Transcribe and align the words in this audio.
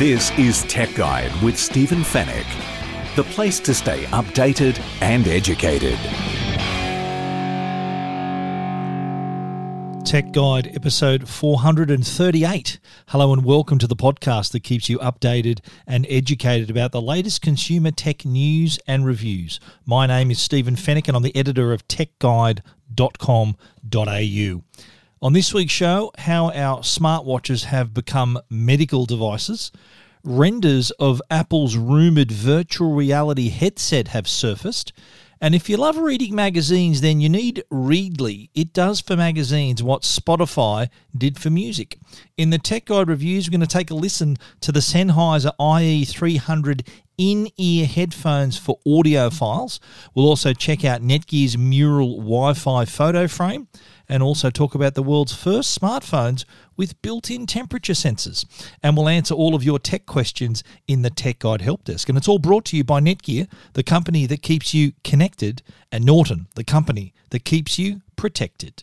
This 0.00 0.32
is 0.38 0.62
Tech 0.62 0.94
Guide 0.94 1.30
with 1.42 1.58
Stephen 1.58 1.98
Fenech, 1.98 2.46
the 3.16 3.22
place 3.22 3.60
to 3.60 3.74
stay 3.74 4.04
updated 4.04 4.80
and 5.02 5.28
educated. 5.28 5.98
Tech 10.06 10.32
Guide, 10.32 10.74
episode 10.74 11.28
438. 11.28 12.78
Hello 13.08 13.34
and 13.34 13.44
welcome 13.44 13.76
to 13.76 13.86
the 13.86 13.94
podcast 13.94 14.52
that 14.52 14.60
keeps 14.60 14.88
you 14.88 14.96
updated 15.00 15.60
and 15.86 16.06
educated 16.08 16.70
about 16.70 16.92
the 16.92 17.02
latest 17.02 17.42
consumer 17.42 17.90
tech 17.90 18.24
news 18.24 18.78
and 18.86 19.04
reviews. 19.04 19.60
My 19.84 20.06
name 20.06 20.30
is 20.30 20.40
Stephen 20.40 20.76
Fenech 20.76 21.08
and 21.08 21.16
I'm 21.18 21.22
the 21.22 21.36
editor 21.36 21.74
of 21.74 21.86
techguide.com.au. 21.88 24.62
On 25.22 25.34
this 25.34 25.52
week's 25.52 25.70
show, 25.70 26.12
how 26.16 26.50
our 26.52 26.78
smartwatches 26.78 27.64
have 27.64 27.92
become 27.92 28.38
medical 28.48 29.04
devices, 29.04 29.70
renders 30.24 30.92
of 30.92 31.20
Apple's 31.30 31.76
rumoured 31.76 32.32
virtual 32.32 32.94
reality 32.94 33.50
headset 33.50 34.08
have 34.08 34.26
surfaced, 34.26 34.94
and 35.38 35.54
if 35.54 35.68
you 35.68 35.76
love 35.76 35.98
reading 35.98 36.34
magazines, 36.34 37.02
then 37.02 37.20
you 37.20 37.28
need 37.28 37.64
Readly. 37.70 38.48
It 38.54 38.72
does 38.72 39.00
for 39.00 39.14
magazines 39.14 39.82
what 39.82 40.02
Spotify 40.02 40.88
did 41.16 41.38
for 41.38 41.50
music. 41.50 41.98
In 42.38 42.48
the 42.48 42.58
Tech 42.58 42.86
Guide 42.86 43.08
reviews, 43.08 43.46
we're 43.46 43.52
going 43.58 43.60
to 43.60 43.66
take 43.66 43.90
a 43.90 43.94
listen 43.94 44.38
to 44.60 44.72
the 44.72 44.80
Sennheiser 44.80 45.52
IE300 45.58 46.86
in 47.16 47.48
ear 47.58 47.86
headphones 47.86 48.56
for 48.56 48.78
audiophiles. 48.86 49.80
We'll 50.14 50.28
also 50.28 50.54
check 50.54 50.84
out 50.84 51.02
Netgear's 51.02 51.56
Meural 51.56 52.16
Wi 52.16 52.54
Fi 52.54 52.84
photo 52.86 53.26
frame 53.26 53.68
and 54.10 54.24
also 54.24 54.50
talk 54.50 54.74
about 54.74 54.94
the 54.94 55.04
world's 55.04 55.32
first 55.32 55.80
smartphones 55.80 56.44
with 56.76 57.00
built 57.00 57.30
in 57.30 57.46
temperature 57.46 57.92
sensors. 57.92 58.44
And 58.82 58.96
we'll 58.96 59.08
answer 59.08 59.34
all 59.34 59.54
of 59.54 59.62
your 59.62 59.78
tech 59.78 60.04
questions 60.04 60.64
in 60.88 61.02
the 61.02 61.10
Tech 61.10 61.38
Guide 61.38 61.60
Help 61.60 61.84
Desk. 61.84 62.08
And 62.08 62.18
it's 62.18 62.26
all 62.26 62.40
brought 62.40 62.64
to 62.66 62.76
you 62.76 62.82
by 62.82 63.00
Netgear, 63.00 63.46
the 63.74 63.84
company 63.84 64.26
that 64.26 64.42
keeps 64.42 64.74
you 64.74 64.92
connected, 65.04 65.62
and 65.92 66.04
Norton, 66.04 66.48
the 66.56 66.64
company 66.64 67.14
that 67.30 67.44
keeps 67.44 67.78
you 67.78 68.02
protected. 68.16 68.82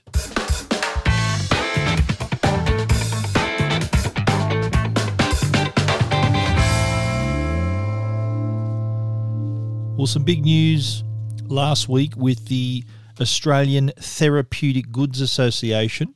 Well, 9.97 10.07
some 10.07 10.23
big 10.23 10.45
news 10.45 11.03
last 11.47 11.89
week 11.89 12.13
with 12.15 12.45
the 12.45 12.85
Australian 13.21 13.91
Therapeutic 13.97 14.91
Goods 14.91 15.21
Association 15.21 16.15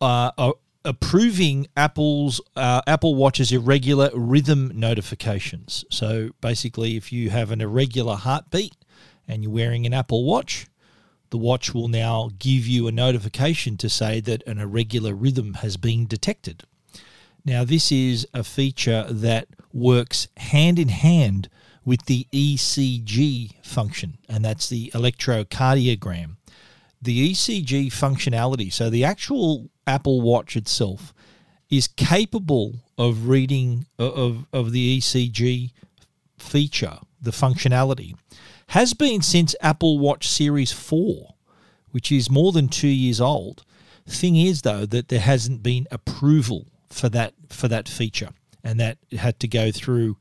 uh, 0.00 0.30
uh, 0.38 0.52
approving 0.84 1.66
Apple's 1.76 2.40
uh, 2.56 2.80
Apple 2.86 3.14
Watch's 3.14 3.52
irregular 3.52 4.10
rhythm 4.14 4.72
notifications. 4.74 5.84
So 5.90 6.30
basically, 6.40 6.96
if 6.96 7.12
you 7.12 7.30
have 7.30 7.50
an 7.50 7.60
irregular 7.60 8.16
heartbeat 8.16 8.76
and 9.28 9.42
you're 9.42 9.52
wearing 9.52 9.86
an 9.86 9.92
Apple 9.92 10.24
Watch, 10.24 10.66
the 11.30 11.38
watch 11.38 11.72
will 11.72 11.88
now 11.88 12.30
give 12.38 12.66
you 12.66 12.88
a 12.88 12.92
notification 12.92 13.76
to 13.76 13.88
say 13.88 14.20
that 14.20 14.42
an 14.46 14.58
irregular 14.58 15.14
rhythm 15.14 15.54
has 15.54 15.76
been 15.76 16.06
detected. 16.06 16.64
Now, 17.44 17.64
this 17.64 17.92
is 17.92 18.26
a 18.34 18.42
feature 18.42 19.06
that 19.08 19.48
works 19.72 20.28
hand 20.36 20.78
in 20.78 20.88
hand 20.88 21.48
with 21.90 22.04
the 22.04 22.24
ECG 22.32 23.52
function, 23.64 24.16
and 24.28 24.44
that's 24.44 24.68
the 24.68 24.92
electrocardiogram. 24.94 26.36
The 27.02 27.32
ECG 27.32 27.88
functionality, 27.88 28.72
so 28.72 28.88
the 28.88 29.02
actual 29.02 29.70
Apple 29.88 30.20
Watch 30.20 30.56
itself, 30.56 31.12
is 31.68 31.88
capable 31.88 32.76
of 32.96 33.26
reading 33.26 33.86
of, 33.98 34.46
of 34.52 34.70
the 34.70 35.00
ECG 35.00 35.72
feature, 36.38 36.98
the 37.20 37.32
functionality, 37.32 38.14
has 38.68 38.94
been 38.94 39.20
since 39.20 39.56
Apple 39.60 39.98
Watch 39.98 40.28
Series 40.28 40.70
4, 40.70 41.34
which 41.90 42.12
is 42.12 42.30
more 42.30 42.52
than 42.52 42.68
two 42.68 42.86
years 42.86 43.20
old. 43.20 43.64
Thing 44.06 44.36
is, 44.36 44.62
though, 44.62 44.86
that 44.86 45.08
there 45.08 45.18
hasn't 45.18 45.64
been 45.64 45.88
approval 45.90 46.68
for 46.88 47.08
that 47.08 47.34
for 47.48 47.66
that 47.66 47.88
feature, 47.88 48.28
and 48.62 48.78
that 48.78 48.98
had 49.10 49.40
to 49.40 49.48
go 49.48 49.72
through 49.72 50.18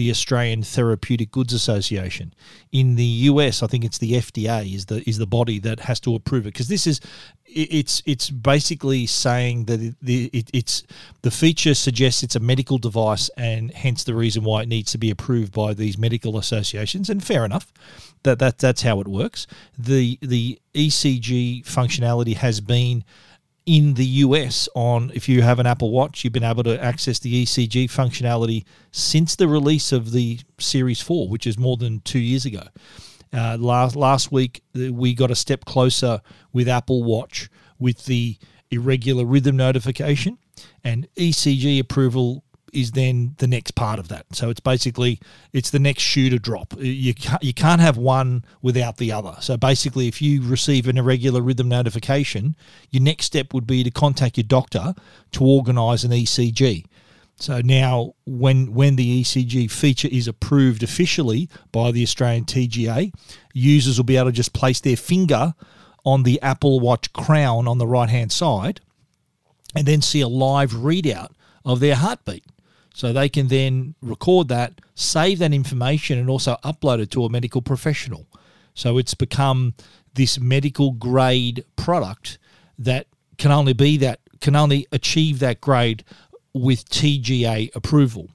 the 0.00 0.10
Australian 0.10 0.62
Therapeutic 0.62 1.30
Goods 1.30 1.52
Association. 1.52 2.32
In 2.72 2.96
the 2.96 3.04
US, 3.04 3.62
I 3.62 3.66
think 3.66 3.84
it's 3.84 3.98
the 3.98 4.12
FDA 4.12 4.74
is 4.74 4.86
the 4.86 5.06
is 5.06 5.18
the 5.18 5.26
body 5.26 5.58
that 5.58 5.80
has 5.80 6.00
to 6.00 6.14
approve 6.14 6.46
it 6.46 6.54
because 6.54 6.68
this 6.68 6.86
is 6.86 7.02
it's 7.44 8.02
it's 8.06 8.30
basically 8.30 9.04
saying 9.04 9.66
that 9.66 9.78
it, 9.82 9.94
it, 10.02 10.50
it's 10.54 10.84
the 11.20 11.30
feature 11.30 11.74
suggests 11.74 12.22
it's 12.22 12.34
a 12.34 12.40
medical 12.40 12.78
device 12.78 13.28
and 13.36 13.72
hence 13.72 14.04
the 14.04 14.14
reason 14.14 14.42
why 14.42 14.62
it 14.62 14.68
needs 14.68 14.90
to 14.92 14.98
be 14.98 15.10
approved 15.10 15.52
by 15.52 15.74
these 15.74 15.98
medical 15.98 16.38
associations 16.38 17.10
and 17.10 17.22
fair 17.22 17.44
enough 17.44 17.70
that 18.22 18.38
that 18.38 18.56
that's 18.56 18.80
how 18.80 19.00
it 19.00 19.08
works 19.08 19.46
the 19.78 20.18
the 20.22 20.58
ECG 20.74 21.62
functionality 21.66 22.36
has 22.36 22.62
been 22.62 23.04
in 23.70 23.94
the 23.94 24.04
US 24.04 24.68
on 24.74 25.12
if 25.14 25.28
you 25.28 25.42
have 25.42 25.60
an 25.60 25.66
Apple 25.66 25.92
Watch, 25.92 26.24
you've 26.24 26.32
been 26.32 26.42
able 26.42 26.64
to 26.64 26.82
access 26.82 27.20
the 27.20 27.44
ECG 27.44 27.84
functionality 27.84 28.64
since 28.90 29.36
the 29.36 29.46
release 29.46 29.92
of 29.92 30.10
the 30.10 30.40
Series 30.58 31.00
4, 31.00 31.28
which 31.28 31.46
is 31.46 31.56
more 31.56 31.76
than 31.76 32.00
two 32.00 32.18
years 32.18 32.44
ago. 32.44 32.64
Uh, 33.32 33.56
last 33.60 33.94
last 33.94 34.32
week 34.32 34.64
uh, 34.74 34.92
we 34.92 35.14
got 35.14 35.30
a 35.30 35.36
step 35.36 35.64
closer 35.66 36.20
with 36.52 36.68
Apple 36.68 37.04
Watch 37.04 37.48
with 37.78 38.06
the 38.06 38.36
irregular 38.72 39.24
rhythm 39.24 39.56
notification 39.56 40.36
and 40.82 41.06
ECG 41.14 41.78
approval 41.78 42.42
is 42.72 42.92
then 42.92 43.34
the 43.38 43.46
next 43.46 43.72
part 43.74 43.98
of 43.98 44.08
that. 44.08 44.26
So 44.32 44.50
it's 44.50 44.60
basically 44.60 45.20
it's 45.52 45.70
the 45.70 45.78
next 45.78 46.02
shoe 46.02 46.30
to 46.30 46.38
drop. 46.38 46.74
You 46.78 47.14
can't, 47.14 47.42
you 47.42 47.54
can't 47.54 47.80
have 47.80 47.96
one 47.96 48.44
without 48.62 48.96
the 48.96 49.12
other. 49.12 49.36
So 49.40 49.56
basically, 49.56 50.08
if 50.08 50.20
you 50.22 50.42
receive 50.42 50.88
an 50.88 50.98
irregular 50.98 51.40
rhythm 51.40 51.68
notification, 51.68 52.56
your 52.90 53.02
next 53.02 53.26
step 53.26 53.52
would 53.54 53.66
be 53.66 53.84
to 53.84 53.90
contact 53.90 54.36
your 54.36 54.44
doctor 54.44 54.94
to 55.32 55.44
organise 55.44 56.04
an 56.04 56.10
ECG. 56.10 56.84
So 57.36 57.62
now, 57.62 58.14
when 58.26 58.74
when 58.74 58.96
the 58.96 59.22
ECG 59.22 59.70
feature 59.70 60.08
is 60.12 60.28
approved 60.28 60.82
officially 60.82 61.48
by 61.72 61.90
the 61.90 62.02
Australian 62.02 62.44
TGA, 62.44 63.12
users 63.54 63.98
will 63.98 64.04
be 64.04 64.18
able 64.18 64.28
to 64.28 64.32
just 64.32 64.52
place 64.52 64.80
their 64.80 64.96
finger 64.96 65.54
on 66.04 66.22
the 66.22 66.40
Apple 66.42 66.80
Watch 66.80 67.12
crown 67.12 67.66
on 67.66 67.78
the 67.78 67.86
right 67.86 68.10
hand 68.10 68.30
side, 68.30 68.80
and 69.74 69.86
then 69.86 70.02
see 70.02 70.20
a 70.20 70.28
live 70.28 70.72
readout 70.72 71.30
of 71.64 71.80
their 71.80 71.94
heartbeat. 71.94 72.44
So 72.94 73.12
they 73.12 73.28
can 73.28 73.48
then 73.48 73.94
record 74.02 74.48
that, 74.48 74.80
save 74.94 75.38
that 75.38 75.52
information, 75.52 76.18
and 76.18 76.28
also 76.28 76.56
upload 76.64 77.00
it 77.00 77.10
to 77.12 77.24
a 77.24 77.30
medical 77.30 77.62
professional. 77.62 78.26
So 78.74 78.98
it's 78.98 79.14
become 79.14 79.74
this 80.14 80.38
medical 80.40 80.92
grade 80.92 81.64
product 81.76 82.38
that 82.78 83.06
can 83.38 83.50
only 83.50 83.72
be 83.72 83.96
that 83.98 84.20
can 84.40 84.56
only 84.56 84.86
achieve 84.90 85.38
that 85.38 85.60
grade 85.60 86.04
with 86.52 86.88
TGA 86.88 87.74
approval. 87.74 88.28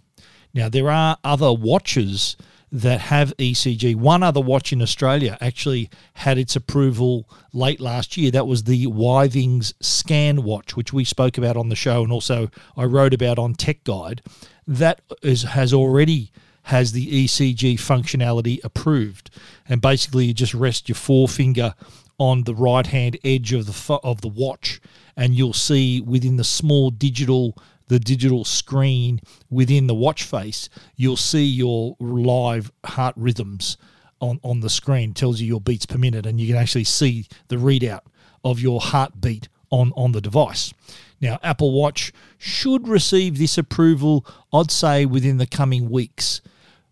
Now 0.53 0.69
there 0.69 0.89
are 0.89 1.17
other 1.23 1.51
watches 1.51 2.37
that 2.75 2.99
have 2.99 3.33
ECG. 3.37 3.95
One 3.95 4.21
other 4.21 4.41
watch 4.41 4.73
in 4.73 4.81
Australia 4.81 5.37
actually 5.39 5.89
had 6.15 6.37
its 6.37 6.57
approval 6.57 7.29
late 7.53 7.79
last 7.79 8.17
year. 8.17 8.31
That 8.31 8.47
was 8.47 8.63
the 8.63 8.85
Withings 8.87 9.73
Scan 9.79 10.43
Watch, 10.43 10.75
which 10.75 10.91
we 10.91 11.05
spoke 11.05 11.37
about 11.37 11.55
on 11.55 11.69
the 11.69 11.75
show, 11.75 12.03
and 12.03 12.11
also 12.11 12.49
I 12.75 12.83
wrote 12.83 13.13
about 13.13 13.39
on 13.39 13.53
Tech 13.53 13.85
Guide. 13.85 14.21
That 14.67 14.99
is, 15.21 15.43
has 15.43 15.73
already 15.73 16.31
has 16.63 16.91
the 16.91 17.25
ECG 17.25 17.75
functionality 17.75 18.61
approved, 18.61 19.29
and 19.69 19.79
basically 19.79 20.25
you 20.25 20.33
just 20.33 20.53
rest 20.53 20.89
your 20.89 20.97
forefinger 20.97 21.75
on 22.17 22.43
the 22.43 22.55
right 22.55 22.87
hand 22.87 23.17
edge 23.23 23.53
of 23.53 23.67
the 23.67 23.99
of 24.03 24.19
the 24.19 24.27
watch, 24.27 24.81
and 25.15 25.33
you'll 25.33 25.53
see 25.53 26.01
within 26.01 26.35
the 26.35 26.43
small 26.43 26.89
digital 26.89 27.57
the 27.87 27.99
digital 27.99 28.43
screen 28.45 29.19
within 29.49 29.87
the 29.87 29.95
watch 29.95 30.23
face, 30.23 30.69
you'll 30.95 31.17
see 31.17 31.43
your 31.43 31.95
live 31.99 32.71
heart 32.85 33.15
rhythms 33.17 33.77
on, 34.21 34.39
on 34.43 34.61
the 34.61 34.69
screen, 34.69 35.13
tells 35.13 35.39
you 35.39 35.47
your 35.47 35.61
beats 35.61 35.85
per 35.85 35.97
minute, 35.97 36.25
and 36.25 36.39
you 36.39 36.47
can 36.47 36.55
actually 36.55 36.83
see 36.83 37.27
the 37.47 37.57
readout 37.57 38.01
of 38.43 38.59
your 38.59 38.79
heartbeat 38.79 39.49
on, 39.69 39.91
on 39.95 40.11
the 40.11 40.21
device. 40.21 40.73
Now, 41.21 41.39
Apple 41.43 41.71
Watch 41.71 42.11
should 42.37 42.87
receive 42.87 43.37
this 43.37 43.57
approval, 43.57 44.25
I'd 44.53 44.71
say, 44.71 45.05
within 45.05 45.37
the 45.37 45.47
coming 45.47 45.89
weeks. 45.89 46.41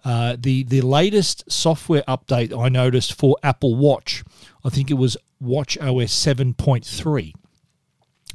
Uh, 0.05 0.35
the 0.37 0.63
the 0.63 0.81
latest 0.81 1.49
software 1.49 2.03
update 2.09 2.57
I 2.57 2.67
noticed 2.67 3.13
for 3.13 3.37
Apple 3.41 3.75
Watch, 3.75 4.23
I 4.65 4.69
think 4.69 4.91
it 4.91 4.95
was 4.95 5.15
watchOS 5.41 6.09
7.3 6.09 7.33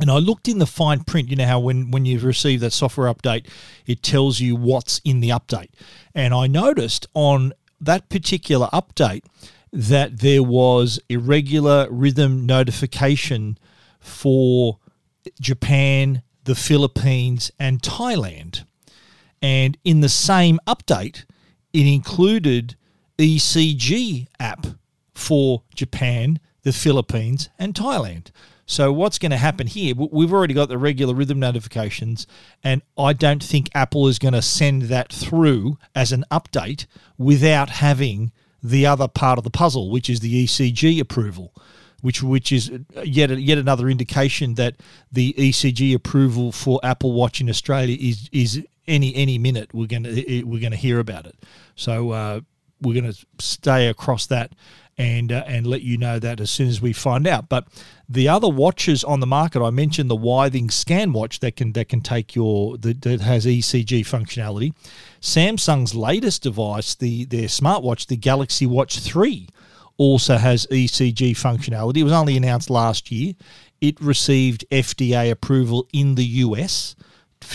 and 0.01 0.11
I 0.11 0.19
looked 0.19 0.49
in 0.49 0.59
the 0.59 0.67
fine 0.67 1.05
print. 1.05 1.29
You 1.29 1.37
know 1.37 1.47
how 1.47 1.61
when, 1.61 1.91
when 1.91 2.05
you 2.05 2.19
receive 2.21 2.61
that 2.61 2.73
software 2.73 3.13
update, 3.13 3.49
it 3.87 4.03
tells 4.03 4.41
you 4.41 4.55
what's 4.55 5.01
in 5.05 5.21
the 5.21 5.31
update. 5.31 5.71
And 6.15 6.33
I 6.33 6.47
noticed 6.47 7.07
on 7.15 7.53
that 7.81 8.09
particular 8.09 8.69
update 8.73 9.25
that 9.73 10.19
there 10.19 10.43
was 10.43 10.99
irregular 11.09 11.89
rhythm 11.91 12.47
notification 12.47 13.59
for 14.01 14.79
Japan, 15.41 16.23
the 16.45 16.55
Philippines, 16.55 17.51
and 17.59 17.83
Thailand. 17.83 18.65
And 19.43 19.77
in 19.85 20.01
the 20.01 20.09
same 20.09 20.59
update, 20.67 21.25
it 21.73 21.87
included 21.87 22.77
ECG 23.19 24.29
app 24.41 24.67
for 25.15 25.63
Japan, 25.75 26.39
the 26.63 26.73
Philippines, 26.73 27.51
and 27.59 27.75
Thailand. 27.75 28.31
So 28.69 28.93
what's 28.93 29.19
going 29.19 29.31
to 29.31 29.39
happen 29.39 29.67
here? 29.67 29.95
We've 29.97 30.33
already 30.33 30.53
got 30.53 30.69
the 30.69 30.77
regular 30.77 31.15
rhythm 31.15 31.41
notifications, 31.41 32.27
and 32.63 32.83
I 32.99 33.15
don't 33.15 33.43
think 33.43 33.71
Apple 33.75 34.07
is 34.09 34.19
going 34.19 34.35
to 34.35 34.43
send 34.43 34.83
that 34.83 35.11
through 35.11 35.79
as 35.95 36.13
an 36.13 36.27
update 36.31 36.85
without 37.17 37.71
having 37.71 38.31
the 38.63 38.85
other 38.85 39.09
part 39.09 39.39
of 39.39 39.45
the 39.45 39.51
puzzle, 39.51 39.91
which 39.91 40.11
is 40.11 40.21
the 40.21 40.45
ECG 40.45 41.01
approval, 41.01 41.55
which 42.03 42.23
which 42.23 42.53
is 42.53 42.71
yet 43.05 43.31
yet 43.31 43.57
another 43.57 43.89
indication 43.89 44.55
that 44.57 44.77
the 45.11 45.33
ECG 45.39 45.95
approval 45.95 46.53
for 46.53 46.79
Apple 46.83 47.13
Watch 47.13 47.41
in 47.41 47.49
Australia 47.49 47.97
is 47.99 48.29
is 48.33 48.63
any 48.87 49.15
any 49.15 49.39
minute 49.39 49.73
we're 49.73 49.87
going 49.87 50.05
to 50.05 50.43
we're 50.45 50.61
going 50.61 50.73
to 50.73 50.77
hear 50.77 50.99
about 50.99 51.25
it. 51.25 51.37
So 51.75 52.11
uh, 52.11 52.41
we're 52.83 53.01
going 53.01 53.11
to 53.11 53.27
stay 53.39 53.89
across 53.89 54.27
that 54.27 54.53
and 54.99 55.31
uh, 55.31 55.45
and 55.47 55.67
let 55.67 55.83
you 55.83 55.97
know 55.97 56.19
that 56.19 56.41
as 56.41 56.51
soon 56.51 56.69
as 56.69 56.83
we 56.83 56.93
find 56.93 57.27
out. 57.27 57.49
But 57.49 57.69
the 58.09 58.29
other 58.29 58.49
watches 58.49 59.05
on 59.05 59.21
the 59.21 59.27
market, 59.27 59.63
I 59.63 59.71
mentioned 59.71 60.11
the 60.11 60.17
Withings 60.17 60.73
Scan 60.73 61.13
watch 61.13 61.41
that 61.41 61.57
can 61.57 61.73
that 61.73 61.89
can 61.89 62.01
take 62.01 62.35
your 62.35 62.77
that, 62.79 63.03
that 63.03 63.21
has 63.21 63.47
ECG 63.47 64.01
functionality. 64.01 64.75
Samsung's 65.21 65.95
latest 65.95 66.43
device, 66.43 66.95
the 66.97 67.25
their 67.25 67.47
smartwatch, 67.47 68.09
the 68.09 68.17
Galaxy 68.17 68.67
Watch 68.67 68.99
Three, 68.99 69.49
also 69.97 70.37
has 70.37 70.67
ECG 70.67 71.31
functionality. 71.33 71.99
It 71.99 72.05
was 72.05 72.13
only 72.13 72.37
announced 72.37 72.69
last 72.69 73.13
year. 73.13 73.35
It 73.81 74.01
received 74.01 74.65
FDA 74.71 75.31
approval 75.31 75.87
in 75.93 76.17
the 76.17 76.25
US 76.25 76.97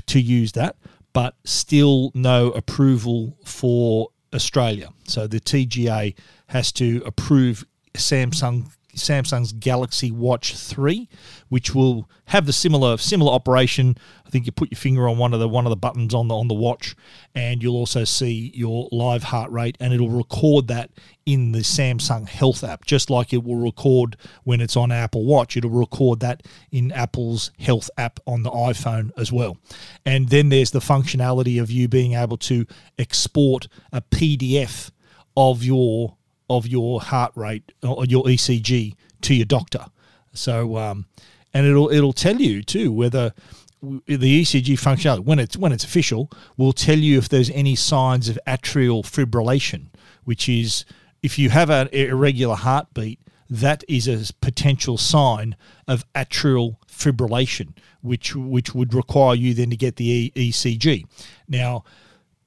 to 0.05 0.19
use 0.21 0.53
that, 0.53 0.77
but 1.11 1.35
still 1.43 2.11
no 2.13 2.51
approval 2.51 3.37
for 3.43 4.09
Australia. 4.33 4.89
So 5.05 5.27
the 5.27 5.39
TGA 5.39 6.15
has 6.53 6.71
to 6.71 7.01
approve 7.05 7.65
Samsung 7.95 8.71
Samsung's 8.95 9.53
Galaxy 9.53 10.11
Watch 10.11 10.55
3, 10.55 11.09
which 11.49 11.73
will 11.73 12.07
have 12.25 12.45
the 12.45 12.53
similar 12.53 12.95
similar 12.97 13.33
operation. 13.33 13.97
I 14.23 14.29
think 14.29 14.45
you 14.45 14.51
put 14.51 14.69
your 14.69 14.77
finger 14.77 15.07
on 15.09 15.17
one 15.17 15.33
of 15.33 15.39
the 15.39 15.49
one 15.49 15.65
of 15.65 15.71
the 15.71 15.75
buttons 15.75 16.13
on 16.13 16.27
the 16.27 16.35
on 16.35 16.47
the 16.47 16.53
watch, 16.53 16.95
and 17.33 17.63
you'll 17.63 17.75
also 17.75 18.03
see 18.03 18.51
your 18.53 18.87
live 18.91 19.23
heart 19.23 19.51
rate, 19.51 19.77
and 19.79 19.95
it'll 19.95 20.09
record 20.09 20.67
that 20.67 20.91
in 21.25 21.53
the 21.53 21.61
Samsung 21.61 22.27
Health 22.27 22.63
app, 22.63 22.85
just 22.85 23.09
like 23.09 23.33
it 23.33 23.43
will 23.43 23.55
record 23.55 24.15
when 24.43 24.61
it's 24.61 24.77
on 24.77 24.91
Apple 24.91 25.25
Watch. 25.25 25.57
It'll 25.57 25.71
record 25.71 26.19
that 26.19 26.43
in 26.71 26.91
Apple's 26.91 27.49
Health 27.57 27.89
app 27.97 28.19
on 28.27 28.43
the 28.43 28.51
iPhone 28.51 29.09
as 29.17 29.31
well. 29.31 29.57
And 30.05 30.29
then 30.29 30.49
there's 30.49 30.69
the 30.69 30.79
functionality 30.79 31.59
of 31.59 31.71
you 31.71 31.87
being 31.87 32.13
able 32.13 32.37
to 32.37 32.67
export 32.99 33.67
a 33.91 34.01
PDF 34.01 34.91
of 35.35 35.63
your 35.63 36.15
of 36.49 36.67
your 36.67 37.01
heart 37.01 37.31
rate 37.35 37.71
or 37.81 38.05
your 38.05 38.23
ECG 38.25 38.95
to 39.21 39.33
your 39.33 39.45
doctor. 39.45 39.85
So, 40.33 40.77
um, 40.77 41.05
and 41.53 41.65
it'll 41.65 41.89
it'll 41.89 42.13
tell 42.13 42.37
you 42.37 42.63
too 42.63 42.91
whether 42.91 43.33
the 43.81 44.41
ECG 44.41 44.79
functionality 44.79 45.19
when 45.19 45.39
it's 45.39 45.57
when 45.57 45.71
it's 45.71 45.83
official 45.83 46.31
will 46.57 46.73
tell 46.73 46.97
you 46.97 47.17
if 47.17 47.29
there's 47.29 47.49
any 47.51 47.75
signs 47.75 48.29
of 48.29 48.39
atrial 48.47 49.03
fibrillation, 49.03 49.87
which 50.23 50.47
is 50.47 50.85
if 51.21 51.37
you 51.37 51.49
have 51.49 51.69
an 51.69 51.87
irregular 51.89 52.55
heartbeat, 52.55 53.19
that 53.49 53.83
is 53.87 54.07
a 54.07 54.33
potential 54.35 54.97
sign 54.97 55.55
of 55.87 56.05
atrial 56.13 56.77
fibrillation, 56.87 57.73
which 58.01 58.35
which 58.35 58.73
would 58.73 58.93
require 58.93 59.35
you 59.35 59.53
then 59.53 59.69
to 59.69 59.77
get 59.77 59.97
the 59.97 60.31
ECG. 60.35 61.05
Now, 61.47 61.83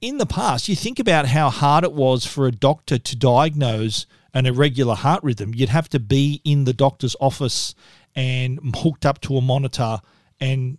in 0.01 0.19
the 0.19 0.27
past, 0.27 0.69
you 0.69 0.77
think 0.77 0.99
about 0.99 1.27
how 1.27 1.51
hard 1.51 1.85
it 1.85 1.93
was 1.93 2.27
for 2.27 2.47
a 2.47 2.53
doctor 2.53 2.99
to 2.99 3.17
diagnose 3.17 4.07
an 4.35 4.47
irregular 4.47 4.95
heart 4.95 5.23
rhythm. 5.23 5.55
You'd 5.55 5.71
have 5.71 5.89
to 5.91 6.01
be 6.01 6.41
in 6.45 6.65
the 6.65 6.75
doctor's 6.75 7.17
office 7.21 7.75
and 8.15 8.59
hooked 8.77 9.07
up 9.07 9.21
to 9.23 9.37
a 9.37 9.41
monitor. 9.41 9.99
And 10.41 10.79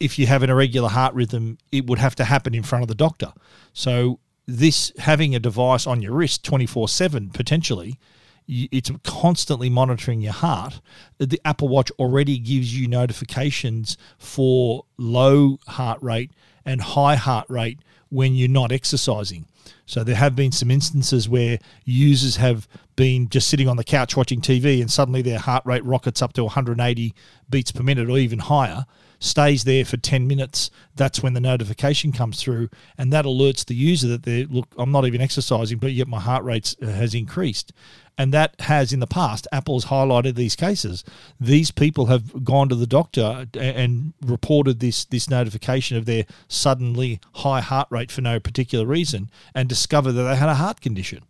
if 0.00 0.18
you 0.18 0.26
have 0.26 0.42
an 0.42 0.50
irregular 0.50 0.88
heart 0.88 1.14
rhythm, 1.14 1.58
it 1.70 1.86
would 1.86 1.98
have 1.98 2.14
to 2.16 2.24
happen 2.24 2.54
in 2.54 2.62
front 2.62 2.82
of 2.82 2.88
the 2.88 2.94
doctor. 2.94 3.32
So, 3.72 4.20
this 4.46 4.92
having 4.98 5.34
a 5.34 5.38
device 5.38 5.86
on 5.86 6.02
your 6.02 6.12
wrist 6.12 6.44
24 6.44 6.88
7 6.88 7.30
potentially 7.30 7.98
it's 8.46 8.90
constantly 9.02 9.70
monitoring 9.70 10.20
your 10.20 10.32
heart. 10.32 10.80
The 11.18 11.40
Apple 11.44 11.68
Watch 11.68 11.90
already 11.98 12.38
gives 12.38 12.78
you 12.78 12.88
notifications 12.88 13.96
for 14.18 14.84
low 14.98 15.58
heart 15.66 16.02
rate 16.02 16.30
and 16.64 16.80
high 16.80 17.16
heart 17.16 17.48
rate 17.48 17.78
when 18.10 18.34
you're 18.34 18.48
not 18.48 18.72
exercising. 18.72 19.46
So 19.86 20.04
there 20.04 20.16
have 20.16 20.36
been 20.36 20.52
some 20.52 20.70
instances 20.70 21.28
where 21.28 21.58
users 21.84 22.36
have 22.36 22.68
been 22.96 23.28
just 23.28 23.48
sitting 23.48 23.68
on 23.68 23.76
the 23.76 23.84
couch 23.84 24.16
watching 24.16 24.40
TV 24.40 24.80
and 24.80 24.90
suddenly 24.90 25.22
their 25.22 25.38
heart 25.38 25.64
rate 25.66 25.84
rockets 25.84 26.22
up 26.22 26.32
to 26.34 26.44
180 26.44 27.14
beats 27.50 27.72
per 27.72 27.82
minute 27.82 28.08
or 28.08 28.18
even 28.18 28.38
higher, 28.38 28.86
stays 29.18 29.64
there 29.64 29.84
for 29.84 29.96
10 29.96 30.26
minutes. 30.26 30.70
That's 30.96 31.22
when 31.22 31.34
the 31.34 31.40
notification 31.40 32.12
comes 32.12 32.40
through 32.40 32.68
and 32.98 33.12
that 33.12 33.24
alerts 33.24 33.64
the 33.64 33.74
user 33.74 34.08
that 34.08 34.22
they 34.22 34.44
look, 34.44 34.68
I'm 34.78 34.92
not 34.92 35.06
even 35.06 35.20
exercising, 35.20 35.78
but 35.78 35.92
yet 35.92 36.08
my 36.08 36.20
heart 36.20 36.44
rate 36.44 36.74
uh, 36.82 36.86
has 36.86 37.14
increased 37.14 37.72
and 38.16 38.32
that 38.32 38.60
has 38.60 38.92
in 38.92 39.00
the 39.00 39.06
past 39.06 39.46
apple's 39.52 39.86
highlighted 39.86 40.34
these 40.34 40.56
cases 40.56 41.04
these 41.40 41.70
people 41.70 42.06
have 42.06 42.44
gone 42.44 42.68
to 42.68 42.74
the 42.74 42.86
doctor 42.86 43.46
and 43.54 44.12
reported 44.22 44.80
this 44.80 45.04
this 45.06 45.28
notification 45.28 45.96
of 45.96 46.06
their 46.06 46.24
suddenly 46.48 47.20
high 47.34 47.60
heart 47.60 47.88
rate 47.90 48.12
for 48.12 48.20
no 48.20 48.38
particular 48.38 48.86
reason 48.86 49.30
and 49.54 49.68
discovered 49.68 50.12
that 50.12 50.22
they 50.22 50.36
had 50.36 50.48
a 50.48 50.54
heart 50.54 50.80
condition 50.80 51.22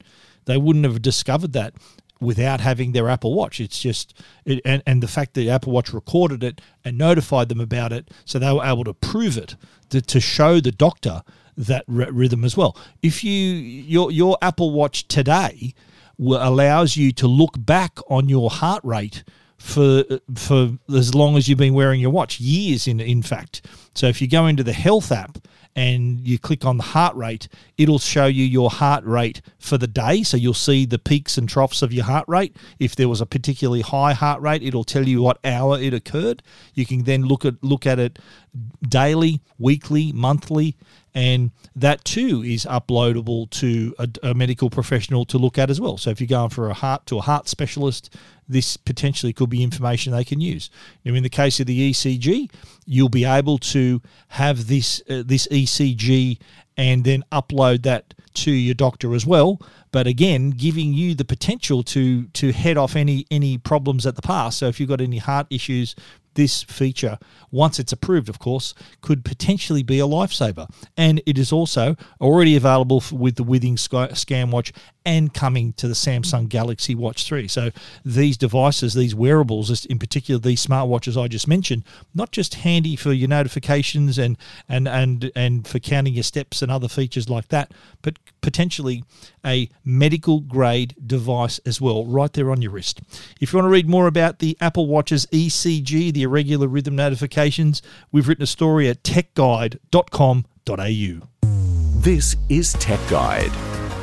they 0.47 0.57
wouldn't 0.57 0.85
have 0.85 1.01
discovered 1.01 1.53
that 1.53 1.75
without 2.21 2.61
having 2.61 2.93
their 2.93 3.09
Apple 3.09 3.35
Watch. 3.35 3.61
It's 3.61 3.79
just, 3.79 4.15
it, 4.45 4.61
and, 4.65 4.83
and 4.87 5.03
the 5.03 5.09
fact 5.09 5.35
that 5.35 5.49
Apple 5.49 5.73
Watch 5.73 5.93
recorded 5.93 6.43
it 6.43 6.61
and 6.85 6.97
notified 6.97 7.49
them 7.49 7.61
about 7.61 7.93
it, 7.93 8.11
so 8.25 8.39
they 8.39 8.53
were 8.53 8.65
able 8.65 8.85
to 8.85 8.95
prove 8.95 9.37
it 9.37 9.57
to, 9.91 10.01
to 10.01 10.21
show 10.21 10.61
the 10.61 10.73
doctor 10.73 11.23
that 11.57 11.85
r- 11.89 12.11
rhythm 12.13 12.45
as 12.45 12.57
well. 12.57 12.77
If 13.03 13.23
you 13.23 13.33
your 13.33 14.11
your 14.11 14.37
Apple 14.43 14.73
Watch 14.73 15.07
today 15.09 15.75
allows 16.19 16.97
you 16.97 17.13
to 17.13 17.27
look 17.27 17.55
back 17.59 17.99
on 18.09 18.29
your 18.29 18.51
heart 18.51 18.83
rate 18.85 19.25
for 19.57 20.05
for 20.35 20.77
as 20.93 21.15
long 21.15 21.37
as 21.37 21.49
you've 21.49 21.59
been 21.59 21.75
wearing 21.75 22.01
your 22.01 22.11
watch, 22.11 22.41
years 22.41 22.87
in 22.87 23.01
in 23.01 23.23
fact. 23.23 23.67
So 23.95 24.07
if 24.09 24.21
you 24.21 24.29
go 24.29 24.47
into 24.47 24.63
the 24.63 24.73
health 24.73 25.13
app 25.13 25.39
and 25.77 26.21
you 26.21 26.39
click 26.39 26.65
on 26.65 26.77
the 26.77 26.85
heart 26.85 27.17
rate, 27.17 27.49
it'll 27.77 27.99
show 27.99 28.27
you 28.27 28.45
your 28.45 28.71
heart 28.71 29.05
rate 29.05 29.43
for 29.59 29.77
the 29.77 29.87
day. 29.87 30.23
So 30.23 30.37
you'll 30.37 30.55
see 30.55 30.87
the 30.87 30.99
peaks 30.99 31.37
and 31.37 31.49
troughs 31.49 31.83
of 31.83 31.93
your 31.93 32.05
heart 32.05 32.25
rate. 32.29 32.57
If 32.79 32.95
there 32.95 33.09
was 33.09 33.21
a 33.21 33.27
particularly 33.27 33.81
high 33.81 34.13
heart 34.13 34.41
rate, 34.41 34.63
it'll 34.63 34.85
tell 34.85 35.09
you 35.09 35.23
what 35.23 35.39
hour 35.45 35.81
it 35.81 35.93
occurred. 35.93 36.43
You 36.75 36.87
can 36.87 37.05
then 37.05 37.25
look 37.25 37.45
at 37.45 37.63
look 37.63 37.87
at 37.87 37.99
it 37.99 38.19
daily, 38.89 39.41
weekly, 39.59 40.13
monthly, 40.13 40.77
and 41.15 41.51
that 41.75 42.05
too 42.05 42.43
is 42.45 42.65
uploadable 42.65 43.49
to 43.51 43.95
a, 43.99 44.09
a, 44.23 44.35
medical 44.35 44.71
professional 44.71 45.25
to 45.27 45.39
look 45.39 45.59
at 45.59 45.71
as 45.71 45.81
well. 45.81 45.97
So 45.97 46.11
if 46.11 46.21
you're 46.21 46.29
going 46.29 46.51
for 46.51 46.69
a 46.69 46.75
heart 46.75 47.07
to 47.07 47.19
a 47.19 47.21
heart 47.21 47.49
specialist, 47.49 48.15
this 48.49 48.77
potentially 48.77 49.33
could 49.33 49.51
be 49.51 49.63
information 49.63 50.13
they 50.13 50.25
can 50.25 50.41
use. 50.41 50.71
Now, 51.05 51.15
in 51.15 51.23
the 51.23 51.29
case 51.29 51.61
of 51.61 51.67
the 51.67 51.91
ECG, 51.91 52.51
you'll 52.87 53.09
be 53.09 53.25
able 53.25 53.59
to 53.59 54.03
have 54.29 54.67
this 54.67 55.03
uh, 55.09 55.23
this 55.25 55.47
ECG 55.49 56.39
and 56.77 57.05
then 57.05 57.25
upload 57.31 57.83
that 57.85 58.15
to 58.35 58.51
your 58.51 58.75
doctor 58.75 59.15
as 59.15 59.25
well. 59.25 59.61
But 59.93 60.07
again, 60.07 60.51
giving 60.51 60.93
you 60.93 61.15
the 61.15 61.25
potential 61.25 61.83
to 61.85 62.27
to 62.27 62.53
head 62.53 62.77
off 62.77 62.97
any 62.97 63.27
any 63.31 63.59
problems 63.59 64.07
at 64.07 64.17
the 64.17 64.23
past. 64.23 64.59
So 64.59 64.67
if 64.69 64.81
you've 64.81 64.89
got 64.89 65.01
any 65.01 65.19
heart 65.19 65.47
issues 65.51 65.95
this 66.35 66.63
feature, 66.63 67.19
once 67.51 67.79
it's 67.79 67.93
approved, 67.93 68.29
of 68.29 68.39
course, 68.39 68.75
could 69.01 69.25
potentially 69.25 69.83
be 69.83 69.99
a 69.99 70.07
lifesaver. 70.07 70.69
And 70.97 71.23
it 71.27 71.39
is 71.39 71.53
also 71.53 71.97
already 72.21 72.57
available 72.57 73.03
with 73.13 73.37
the 73.37 73.45
Withings 73.45 74.17
Scan 74.17 74.51
Watch 74.51 74.73
and 75.07 75.35
coming 75.35 75.73
to 75.75 75.87
the 75.87 75.95
Samsung 75.95 76.49
Galaxy 76.49 76.95
Watch 76.95 77.25
3. 77.25 77.47
So 77.49 77.71
these 78.05 78.37
devices, 78.37 78.95
these 78.95 79.15
wearables, 79.15 79.85
in 79.85 79.99
particular 79.99 80.41
these 80.41 80.65
smartwatches 80.65 81.23
I 81.23 81.29
just 81.29 81.47
mentioned, 81.47 81.85
not 82.15 82.33
just 82.33 82.55
handy 82.55 82.97
for 82.97 83.13
your 83.13 83.29
notifications 83.29 84.19
and 84.19 84.39
and 84.69 84.89
and 84.89 85.31
and 85.37 85.67
for 85.67 85.79
counting 85.79 86.15
your 86.15 86.23
steps 86.23 86.63
and 86.63 86.73
other 86.73 86.89
features 86.89 87.29
like 87.29 87.49
that, 87.49 87.73
but 88.03 88.19
potentially 88.41 89.05
a 89.45 89.69
medical 89.85 90.41
grade 90.41 90.95
device 91.07 91.59
as 91.67 91.81
well, 91.81 92.07
right 92.07 92.33
there 92.33 92.51
on 92.51 92.63
your 92.63 92.73
wrist. 92.73 93.03
If 93.41 93.53
you 93.53 93.59
want 93.59 93.67
to 93.67 93.73
read 93.73 93.89
more 93.89 94.07
about 94.07 94.39
the 94.39 94.57
Apple 94.61 94.87
Watch's 94.87 95.27
ECG, 95.27 96.13
the 96.13 96.24
irregular 96.25 96.67
rhythm 96.67 96.97
notifications, 96.97 97.83
we've 98.11 98.29
written 98.29 98.43
a 98.43 98.47
story 98.47 98.89
at 98.89 99.03
techguide.com.au. 99.03 101.29
This 102.01 102.37
is 102.49 102.73
Tech 102.75 103.01
Guide 103.09 103.53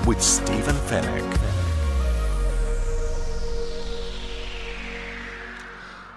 with 0.08 0.22
Stephen 0.22 0.76
Fenech. 0.76 1.42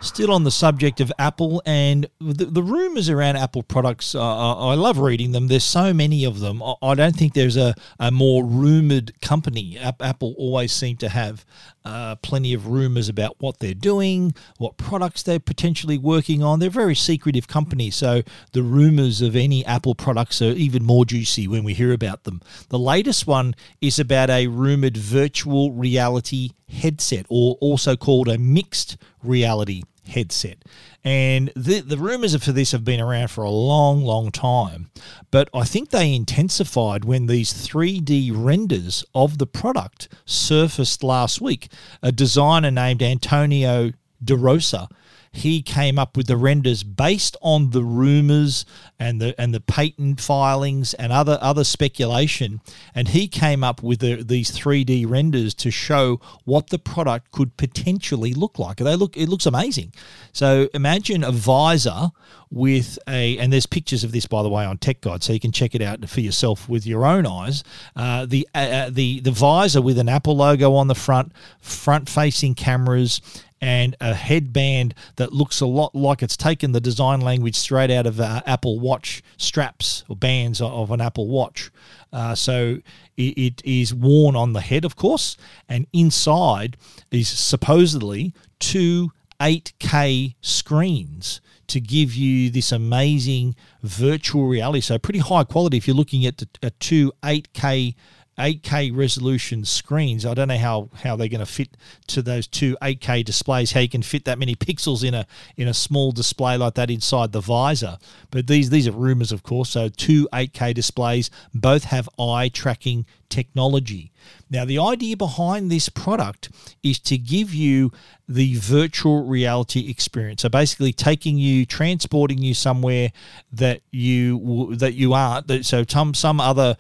still 0.05 0.31
on 0.31 0.45
the 0.45 0.51
subject 0.51 1.01
of 1.01 1.13
Apple 1.19 1.63
and 1.67 2.07
the, 2.21 2.45
the 2.45 2.63
rumors 2.63 3.09
around 3.09 3.37
Apple 3.37 3.63
products, 3.63 4.15
uh, 4.15 4.21
I 4.21 4.75
love 4.75 4.99
reading 4.99 5.33
them. 5.33 5.49
There's 5.49 5.65
so 5.65 5.93
many 5.93 6.25
of 6.25 6.41
them. 6.41 6.63
I, 6.63 6.75
I 6.83 6.95
don't 6.95 7.17
think 7.17 7.35
there's 7.35 7.57
a, 7.57 7.75
a 7.99 8.11
more 8.11 8.45
rumored 8.45 9.21
company. 9.21 9.79
Apple 9.79 10.35
always 10.39 10.73
seem 10.73 10.97
to 10.99 11.09
have 11.09 11.45
uh, 11.85 12.17
plenty 12.17 12.55
of 12.55 12.67
rumors 12.67 13.09
about 13.09 13.37
what 13.41 13.59
they're 13.59 13.75
doing, 13.75 14.35
what 14.59 14.77
products 14.77 15.23
they're 15.23 15.39
potentially 15.39 15.99
working 15.99 16.43
on. 16.43 16.59
They're 16.59 16.69
a 16.69 16.73
very 16.73 16.95
secretive 16.95 17.47
company, 17.47 17.91
so 17.91 18.23
the 18.53 18.63
rumors 18.63 19.21
of 19.21 19.37
any 19.37 19.65
Apple 19.65 19.95
products 19.95 20.41
are 20.41 20.53
even 20.53 20.83
more 20.85 21.05
juicy 21.05 21.47
when 21.47 21.65
we 21.65 21.75
hear 21.75 21.93
about 21.93 22.25
them. 22.25 22.41
The 22.71 22.79
latest 22.79 23.27
one 23.27 23.55
is 23.81 23.99
about 23.99 24.31
a 24.31 24.47
rumored 24.47 24.97
virtual 24.97 25.73
reality 25.73 26.51
headset, 26.69 27.27
or 27.29 27.57
also 27.61 27.97
called 27.97 28.29
a 28.29 28.39
mixed 28.39 28.97
reality 29.23 29.83
headset. 30.07 30.59
And 31.03 31.53
the, 31.55 31.81
the 31.81 31.99
rumors 31.99 32.35
for 32.43 32.53
this 32.53 32.73
have 32.73 32.85
been 32.85 33.01
around 33.01 33.29
for 33.29 33.45
a 33.45 33.51
long, 33.51 34.03
long 34.03 34.31
time. 34.31 34.91
But 35.31 35.49
I 35.53 35.65
think 35.65 35.91
they 35.91 36.15
intensified 36.15 37.05
when 37.05 37.27
these 37.27 37.53
3D 37.53 38.33
renders 38.35 39.05
of 39.15 39.39
the 39.39 39.47
product 39.47 40.09
surfaced 40.25 41.03
last 41.03 41.41
week. 41.41 41.69
A 42.03 42.11
designer 42.11 42.71
named 42.71 43.03
Antonio 43.03 43.93
DeRosa 44.25 44.89
he 45.35 45.63
came 45.63 45.99
up 45.99 46.17
with 46.17 46.29
the 46.29 46.37
renders 46.37 46.85
based 46.85 47.37
on 47.43 47.71
the 47.71 47.83
rumors 47.83 48.65
and 49.01 49.21
the 49.21 49.39
and 49.41 49.53
the 49.53 49.61
patent 49.61 50.21
filings 50.21 50.95
and 50.95 51.13
other 51.13 51.39
other 51.41 51.65
speculation. 51.65 52.61
And 52.95 53.09
he 53.09 53.27
came 53.27 53.65
up 53.65 53.83
with 53.83 53.99
the, 53.99 54.23
these 54.23 54.53
3D 54.53 55.09
renders 55.09 55.53
to 55.55 55.71
show 55.71 56.21
what 56.45 56.71
the 56.71 56.79
product 56.79 57.33
could 57.33 57.57
potentially 57.57 58.33
look 58.33 58.59
like. 58.59 58.77
They 58.77 58.95
look 58.95 59.17
it 59.17 59.29
looks 59.29 59.47
amazing. 59.47 59.93
So 60.33 60.69
imagine 60.73 61.25
a 61.25 61.33
visor 61.33 62.11
with 62.51 62.99
a 63.09 63.37
and 63.39 63.53
there's 63.53 63.67
pictures 63.67 64.05
of 64.05 64.13
this 64.13 64.27
by 64.27 64.43
the 64.43 64.49
way 64.49 64.65
on 64.65 64.79
tech 64.79 65.01
guide 65.01 65.25
so 65.25 65.33
you 65.33 65.41
can 65.41 65.51
check 65.51 65.75
it 65.75 65.83
out 65.83 66.09
for 66.09 66.21
yourself 66.21 66.69
with 66.69 66.87
your 66.87 67.05
own 67.05 67.27
eyes. 67.27 67.65
Uh, 67.97 68.25
the 68.25 68.49
uh, 68.55 68.59
uh 68.59 68.91
the 68.91 69.19
the 69.21 69.33
visor 69.33 69.83
with 69.83 69.99
an 69.99 70.09
apple 70.09 70.37
logo 70.37 70.75
on 70.75 70.87
the 70.87 70.95
front 70.95 71.33
front 71.61 72.09
facing 72.09 72.55
cameras 72.55 73.21
and 73.65 73.97
a 73.99 74.13
headband 74.13 74.95
that 75.17 75.33
looks 75.33 75.63
a 75.63 75.67
lot 75.67 75.95
like 75.95 76.23
it's 76.23 76.37
taken 76.37 76.73
the 76.73 76.83
design 76.83 77.23
language 77.23 77.57
straight 77.57 77.91
out 77.91 78.05
of 78.05 78.21
uh, 78.21 78.43
Apple 78.45 78.79
Watch 78.79 79.23
straps 79.39 80.05
or 80.07 80.17
bands 80.17 80.61
of 80.61 80.91
an 80.91 81.01
Apple 81.01 81.29
Watch. 81.29 81.71
Uh, 82.13 82.35
so 82.35 82.81
it, 83.17 83.39
it 83.39 83.63
is 83.65 83.95
worn 83.95 84.37
on 84.37 84.53
the 84.53 84.61
head, 84.61 84.85
of 84.85 84.97
course, 84.97 85.39
and 85.67 85.87
inside 85.95 86.77
is 87.11 87.27
supposedly 87.27 88.35
two 88.59 89.13
8K 89.41 90.35
screens 90.43 91.41
to 91.69 91.81
give 91.81 92.15
you 92.15 92.51
this 92.51 92.71
amazing 92.71 93.57
virtual 93.83 94.47
reality. 94.47 94.83
So 94.83 94.99
pretty 94.99 95.21
high 95.21 95.45
quality 95.45 95.79
if 95.79 95.89
you're 95.89 95.97
looking 95.97 96.27
at, 96.27 96.43
at 96.63 96.79
two 96.81 97.13
8K 97.23 97.95
8K 98.39 98.97
resolution 98.97 99.65
screens. 99.65 100.27
I 100.27 100.35
don't 100.35 100.49
know 100.49 100.59
how, 100.59 100.91
how 101.03 101.17
they're 101.17 101.29
going 101.29 101.41
to 101.41 101.47
fit 101.47 101.77
to 102.09 102.23
those 102.23 102.47
two 102.47 102.77
8K 102.83 103.25
displays. 103.25 103.73
How 103.73 103.81
you 103.81 103.89
can 103.89 104.03
fit 104.03 104.25
that 104.25 104.39
many 104.39 104.55
pixels 104.55 105.07
in 105.07 105.15
a 105.15 105.27
in 105.57 105.69
a 105.69 105.75
small 105.75 106.13
display 106.13 106.57
like 106.57 106.75
that 106.75 106.91
inside 106.91 107.33
the 107.33 107.41
visor. 107.41 107.99
But 108.31 108.47
these 108.47 108.71
these 108.71 108.89
are 108.89 108.93
rumors, 108.93 109.33
of 109.33 109.43
course. 109.43 109.71
So 109.71 109.89
two 109.89 110.29
8K 110.33 110.75
displays 110.75 111.31
both 111.55 111.85
have 111.85 112.09
eye 112.19 112.49
tracking 112.49 113.07
technology. 113.29 114.13
Now, 114.51 114.65
the 114.65 114.79
idea 114.79 115.17
behind 115.17 115.71
this 115.71 115.89
product 115.89 116.51
is 116.83 116.99
to 117.01 117.19
give 117.19 117.55
you 117.55 117.93
the 118.29 118.57
virtual 118.57 119.25
reality 119.27 119.91
experience. 119.91 120.43
So 120.43 120.49
basically, 120.49 120.93
taking 120.93 121.37
you, 121.37 121.67
transporting 121.67 122.39
you 122.39 122.55
somewhere 122.55 123.11
that 123.53 123.83
you 123.91 124.75
that 124.77 124.95
you 124.95 125.13
aren't. 125.13 125.67
So 125.67 125.85
some 125.87 126.15
some 126.15 126.41
other 126.41 126.77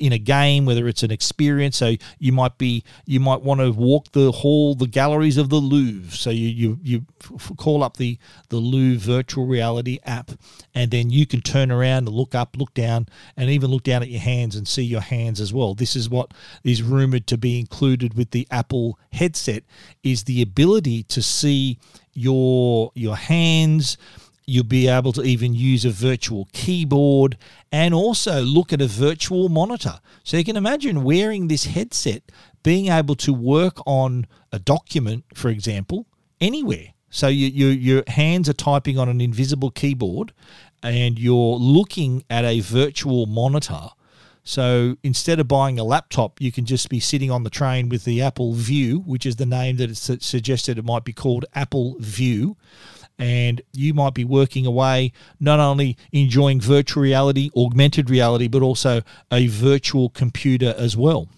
in 0.00 0.12
a 0.12 0.18
game, 0.18 0.64
whether 0.64 0.88
it's 0.88 1.02
an 1.02 1.10
experience. 1.10 1.76
So 1.76 1.94
you 2.18 2.32
might 2.32 2.58
be 2.58 2.84
you 3.04 3.20
might 3.20 3.42
want 3.42 3.60
to 3.60 3.70
walk 3.70 4.12
the 4.12 4.32
hall, 4.32 4.74
the 4.74 4.86
galleries 4.86 5.36
of 5.36 5.48
the 5.48 5.56
Louvre. 5.56 6.16
So 6.16 6.30
you 6.30 6.48
you 6.48 6.78
you 6.82 7.06
call 7.56 7.82
up 7.82 7.96
the 7.96 8.18
the 8.48 8.56
Louvre 8.56 8.98
virtual 8.98 9.46
reality 9.46 9.98
app, 10.04 10.32
and 10.74 10.90
then 10.90 11.10
you 11.10 11.26
can 11.26 11.40
turn 11.40 11.70
around 11.70 12.08
and 12.08 12.16
look 12.16 12.34
up, 12.34 12.56
look 12.56 12.74
down, 12.74 13.08
and 13.36 13.50
even 13.50 13.70
look 13.70 13.82
down 13.82 14.02
at 14.02 14.08
your 14.08 14.20
hands 14.20 14.56
and 14.56 14.66
see 14.66 14.84
your 14.84 15.00
hands 15.00 15.40
as 15.46 15.54
well. 15.54 15.74
This 15.74 15.94
is 15.96 16.10
what 16.10 16.32
is 16.64 16.82
rumored 16.82 17.26
to 17.28 17.38
be 17.38 17.58
included 17.58 18.14
with 18.14 18.30
the 18.30 18.46
Apple 18.50 18.98
headset 19.12 19.62
is 20.02 20.24
the 20.24 20.42
ability 20.42 21.02
to 21.04 21.22
see 21.22 21.78
your 22.12 22.90
your 22.94 23.16
hands 23.16 23.96
You'll 24.48 24.62
be 24.62 24.86
able 24.86 25.12
to 25.14 25.22
even 25.22 25.54
use 25.54 25.84
a 25.84 25.90
virtual 25.90 26.48
keyboard 26.52 27.36
and 27.72 27.92
also 27.92 28.42
look 28.42 28.72
at 28.72 28.80
a 28.80 28.86
virtual 28.86 29.48
monitor. 29.48 29.98
So 30.22 30.36
you 30.36 30.44
can 30.44 30.56
imagine 30.56 31.02
wearing 31.02 31.48
this 31.48 31.64
headset, 31.64 32.22
being 32.62 32.86
able 32.86 33.16
to 33.16 33.32
work 33.32 33.78
on 33.86 34.28
a 34.52 34.60
document, 34.60 35.24
for 35.34 35.48
example, 35.48 36.06
anywhere. 36.40 36.94
So 37.10 37.26
you, 37.26 37.48
you, 37.48 37.66
your 37.66 38.04
hands 38.06 38.48
are 38.48 38.52
typing 38.52 39.00
on 39.00 39.08
an 39.08 39.20
invisible 39.20 39.72
keyboard 39.72 40.32
and 40.80 41.18
you're 41.18 41.56
looking 41.56 42.22
at 42.30 42.44
a 42.44 42.60
virtual 42.60 43.26
monitor. 43.26 43.88
So 44.46 44.96
instead 45.02 45.40
of 45.40 45.48
buying 45.48 45.80
a 45.80 45.84
laptop, 45.84 46.40
you 46.40 46.52
can 46.52 46.66
just 46.66 46.88
be 46.88 47.00
sitting 47.00 47.32
on 47.32 47.42
the 47.42 47.50
train 47.50 47.88
with 47.88 48.04
the 48.04 48.22
Apple 48.22 48.54
View, 48.54 49.00
which 49.00 49.26
is 49.26 49.36
the 49.36 49.44
name 49.44 49.76
that 49.78 49.90
it's 49.90 50.24
suggested 50.24 50.78
it 50.78 50.84
might 50.84 51.04
be 51.04 51.12
called 51.12 51.44
Apple 51.52 51.96
View 51.98 52.56
and 53.18 53.60
you 53.72 53.92
might 53.92 54.14
be 54.14 54.24
working 54.24 54.64
away, 54.64 55.10
not 55.40 55.58
only 55.58 55.96
enjoying 56.12 56.60
virtual 56.60 57.02
reality, 57.02 57.50
augmented 57.56 58.08
reality, 58.08 58.46
but 58.46 58.62
also 58.62 59.02
a 59.32 59.48
virtual 59.48 60.10
computer 60.10 60.76
as 60.78 60.96
well. 60.96 61.28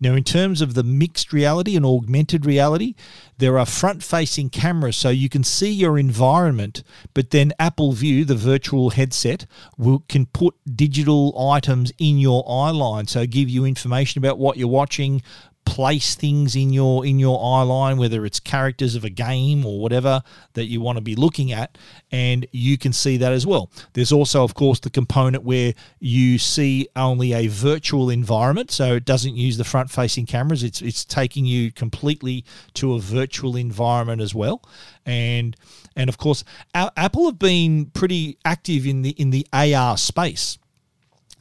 Now, 0.00 0.14
in 0.14 0.24
terms 0.24 0.60
of 0.60 0.74
the 0.74 0.82
mixed 0.82 1.32
reality 1.32 1.76
and 1.76 1.84
augmented 1.84 2.46
reality, 2.46 2.94
there 3.38 3.58
are 3.58 3.66
front 3.66 4.02
facing 4.02 4.50
cameras 4.50 4.96
so 4.96 5.10
you 5.10 5.28
can 5.28 5.44
see 5.44 5.70
your 5.70 5.98
environment, 5.98 6.82
but 7.14 7.30
then 7.30 7.52
Apple 7.58 7.92
View, 7.92 8.24
the 8.24 8.34
virtual 8.34 8.90
headset, 8.90 9.46
will, 9.76 10.04
can 10.08 10.26
put 10.26 10.54
digital 10.76 11.50
items 11.50 11.92
in 11.98 12.18
your 12.18 12.44
eye 12.48 12.70
line. 12.70 13.06
So, 13.06 13.26
give 13.26 13.48
you 13.48 13.64
information 13.64 14.18
about 14.18 14.38
what 14.38 14.56
you're 14.56 14.68
watching, 14.68 15.22
place 15.64 16.14
things 16.14 16.54
in 16.54 16.72
your 16.72 17.06
in 17.06 17.18
your 17.18 17.38
eye 17.42 17.62
line 17.62 17.96
whether 17.96 18.24
it's 18.26 18.38
characters 18.38 18.94
of 18.94 19.04
a 19.04 19.10
game 19.10 19.64
or 19.64 19.80
whatever 19.80 20.22
that 20.52 20.66
you 20.66 20.80
want 20.80 20.96
to 20.96 21.02
be 21.02 21.14
looking 21.14 21.52
at 21.52 21.76
and 22.12 22.46
you 22.52 22.76
can 22.76 22.92
see 22.92 23.16
that 23.16 23.32
as 23.32 23.46
well. 23.46 23.70
There's 23.94 24.12
also 24.12 24.44
of 24.44 24.54
course 24.54 24.80
the 24.80 24.90
component 24.90 25.42
where 25.42 25.74
you 26.00 26.38
see 26.38 26.88
only 26.94 27.32
a 27.32 27.48
virtual 27.48 28.10
environment 28.10 28.70
so 28.70 28.94
it 28.94 29.04
doesn't 29.04 29.36
use 29.36 29.56
the 29.56 29.64
front 29.64 29.90
facing 29.90 30.26
cameras. 30.26 30.62
It's 30.62 30.82
it's 30.82 31.04
taking 31.04 31.44
you 31.44 31.72
completely 31.72 32.44
to 32.74 32.94
a 32.94 33.00
virtual 33.00 33.56
environment 33.56 34.20
as 34.20 34.34
well. 34.34 34.62
And 35.06 35.56
and 35.96 36.08
of 36.08 36.18
course 36.18 36.44
Apple 36.74 37.26
have 37.26 37.38
been 37.38 37.86
pretty 37.86 38.38
active 38.44 38.86
in 38.86 39.02
the 39.02 39.10
in 39.10 39.30
the 39.30 39.46
AR 39.52 39.96
space 39.96 40.58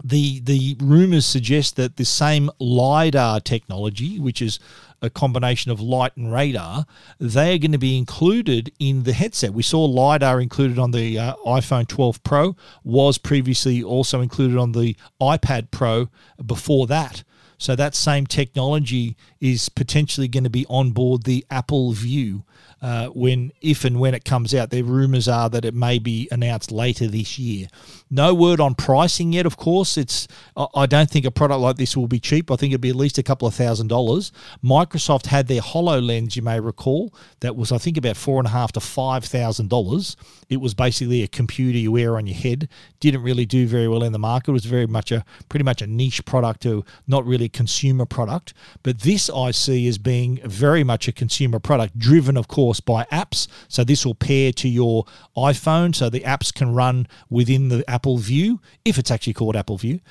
the 0.04 0.40
the 0.42 0.76
rumors 0.80 1.26
suggest 1.26 1.76
that 1.78 1.96
the 1.96 2.06
same 2.06 2.50
lidar 2.60 3.40
technology, 3.40 4.20
which 4.20 4.42
is 4.42 4.60
a 5.02 5.10
combination 5.10 5.70
of 5.70 5.82
light 5.82 6.16
and 6.16 6.32
radar, 6.32 6.86
they 7.20 7.54
are 7.54 7.58
going 7.58 7.74
to 7.74 7.78
be 7.78 7.98
included 7.98 8.72
in 8.80 9.04
the 9.04 9.14
headset. 9.14 9.54
We 9.54 9.62
saw 9.62 9.84
lidar 9.84 10.40
included 10.40 10.80
on 10.80 10.92
the 10.92 11.20
uh, 11.20 11.36
iPhone 11.46 11.88
12 11.88 12.24
Pro, 12.24 12.56
was 12.84 13.18
previously 13.18 13.84
also 13.84 14.22
included 14.22 14.58
on 14.58 14.72
the 14.72 14.96
iPad 15.22 15.72
Pro 15.72 16.08
before 16.46 16.88
that. 16.88 17.24
So 17.58 17.76
that 17.76 17.96
same 17.96 18.26
technology 18.26 19.16
is 19.40 19.70
potentially 19.70 20.28
going 20.28 20.44
to 20.44 20.50
be 20.50 20.66
on 20.68 20.92
board 20.92 21.24
the 21.24 21.46
Apple 21.50 21.94
View 21.94 22.44
uh, 22.82 23.08
when, 23.08 23.54
if 23.62 23.86
and 23.86 24.00
when 24.00 24.14
it 24.14 24.26
comes 24.26 24.54
out. 24.54 24.70
The 24.70 24.82
rumours 24.82 25.30
are 25.30 25.50
that 25.50 25.64
it 25.64 25.74
may 25.74 26.00
be 26.00 26.28
announced 26.32 26.72
later 26.72 27.08
this 27.08 27.40
year. 27.40 27.68
No 28.14 28.36
word 28.36 28.62
on 28.62 28.76
pricing 28.76 29.34
yet. 29.34 29.48
Of 29.48 29.58
course, 29.58 29.98
it's. 29.98 30.28
I 30.56 30.86
don't 30.86 31.10
think 31.10 31.26
a 31.26 31.32
product 31.32 31.62
like 31.62 31.78
this 31.78 31.98
will 31.98 32.08
be 32.08 32.20
cheap. 32.20 32.52
I 32.52 32.56
think 32.56 32.72
it'll 32.72 32.82
be 32.82 32.90
at 32.90 32.96
least 32.96 33.18
a 33.18 33.24
couple 33.24 33.48
of 33.48 33.56
thousand 33.56 33.88
dollars. 33.88 34.32
Microsoft 34.64 35.26
had 35.26 35.48
their 35.48 35.62
Hololens, 35.62 36.36
you 36.36 36.44
may 36.44 36.60
recall, 36.60 37.12
that 37.40 37.56
was 37.56 37.72
I 37.72 37.80
think 37.80 37.98
about 37.98 38.16
four 38.16 38.38
and 38.40 38.48
a 38.48 38.52
half 38.52 38.72
to 38.74 38.80
five 38.80 39.26
thousand 39.26 39.72
dollars. 39.72 40.16
It 40.48 40.62
was 40.62 40.76
basically 40.76 41.24
a 41.24 41.28
computer 41.28 41.80
you 41.80 41.92
wear 41.94 42.16
on 42.16 42.28
your 42.28 42.36
head. 42.36 42.70
Didn't 43.00 43.24
really 43.24 43.48
do 43.48 43.66
very 43.66 43.88
well 43.88 44.04
in 44.04 44.12
the 44.12 44.20
market. 44.20 44.52
It 44.52 44.54
was 44.54 44.66
very 44.66 44.86
much 44.86 45.12
a 45.12 45.26
pretty 45.50 45.64
much 45.64 45.82
a 45.82 45.88
niche 45.88 46.24
product, 46.26 46.62
to 46.62 46.86
not 47.08 47.26
really 47.26 47.46
a 47.46 47.50
consumer 47.50 48.06
product. 48.06 48.54
But 48.84 49.00
this 49.00 49.28
I 49.32 49.50
see 49.50 49.88
as 49.88 49.98
being 49.98 50.40
very 50.46 50.84
much 50.84 51.08
a 51.08 51.12
consumer 51.12 51.58
product, 51.58 51.98
driven 51.98 52.38
of 52.38 52.48
course 52.48 52.80
by 52.80 53.06
apps. 53.06 53.48
So 53.68 53.84
this 53.84 54.06
will 54.06 54.14
pair 54.14 54.52
to 54.52 54.70
your 54.70 55.06
iPhone, 55.36 55.96
so 55.96 56.12
the 56.12 56.20
apps 56.20 56.54
can 56.54 56.76
run 56.76 57.08
within 57.32 57.70
the 57.70 57.84
Apple 58.04 58.18
View, 58.18 58.60
if 58.84 58.98
it's 58.98 59.10
actually 59.10 59.32
called 59.32 59.56
Apple 59.56 59.78
View. 59.78 60.02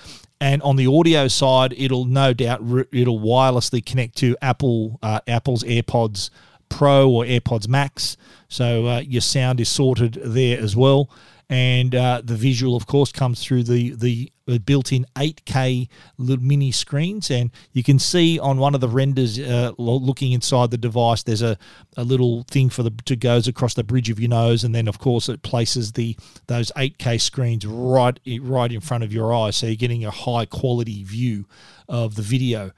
And 0.40 0.62
on 0.62 0.76
the 0.76 0.86
audio 0.86 1.28
side, 1.28 1.74
it'll 1.76 2.06
no 2.06 2.32
doubt 2.32 2.62
it'll 2.90 3.20
wirelessly 3.20 3.84
connect 3.84 4.16
to 4.16 4.34
Apple 4.40 4.98
uh, 5.02 5.20
Apple's 5.28 5.62
AirPods 5.62 6.30
Pro 6.70 7.10
or 7.10 7.24
AirPods 7.24 7.68
Max. 7.68 8.16
So 8.48 8.86
uh, 8.86 9.00
your 9.00 9.20
sound 9.20 9.60
is 9.60 9.68
sorted 9.68 10.14
there 10.24 10.58
as 10.58 10.74
well 10.74 11.10
and 11.52 11.94
uh, 11.94 12.22
the 12.24 12.34
visual, 12.34 12.76
of 12.76 12.86
course, 12.86 13.12
comes 13.12 13.44
through 13.44 13.64
the 13.64 13.94
the 13.98 14.32
built-in 14.64 15.04
8K 15.14 15.86
little 16.16 16.42
mini 16.42 16.72
screens, 16.72 17.30
and 17.30 17.50
you 17.72 17.82
can 17.82 17.98
see 17.98 18.38
on 18.38 18.56
one 18.56 18.74
of 18.74 18.80
the 18.80 18.88
renders, 18.88 19.38
uh, 19.38 19.72
looking 19.76 20.32
inside 20.32 20.70
the 20.70 20.78
device, 20.78 21.22
there's 21.22 21.42
a, 21.42 21.58
a 21.96 22.04
little 22.04 22.44
thing 22.44 22.70
for 22.70 22.82
the 22.82 22.90
to 23.04 23.16
goes 23.16 23.46
across 23.48 23.74
the 23.74 23.84
bridge 23.84 24.08
of 24.08 24.18
your 24.18 24.30
nose, 24.30 24.64
and 24.64 24.74
then 24.74 24.88
of 24.88 24.98
course 24.98 25.28
it 25.28 25.42
places 25.42 25.92
the 25.92 26.16
those 26.46 26.72
8K 26.74 27.20
screens 27.20 27.66
right 27.66 28.18
right 28.40 28.72
in 28.72 28.80
front 28.80 29.04
of 29.04 29.12
your 29.12 29.34
eyes, 29.34 29.56
so 29.56 29.66
you're 29.66 29.76
getting 29.76 30.06
a 30.06 30.10
high 30.10 30.46
quality 30.46 31.04
view 31.04 31.46
of 31.86 32.14
the 32.14 32.22
video. 32.22 32.70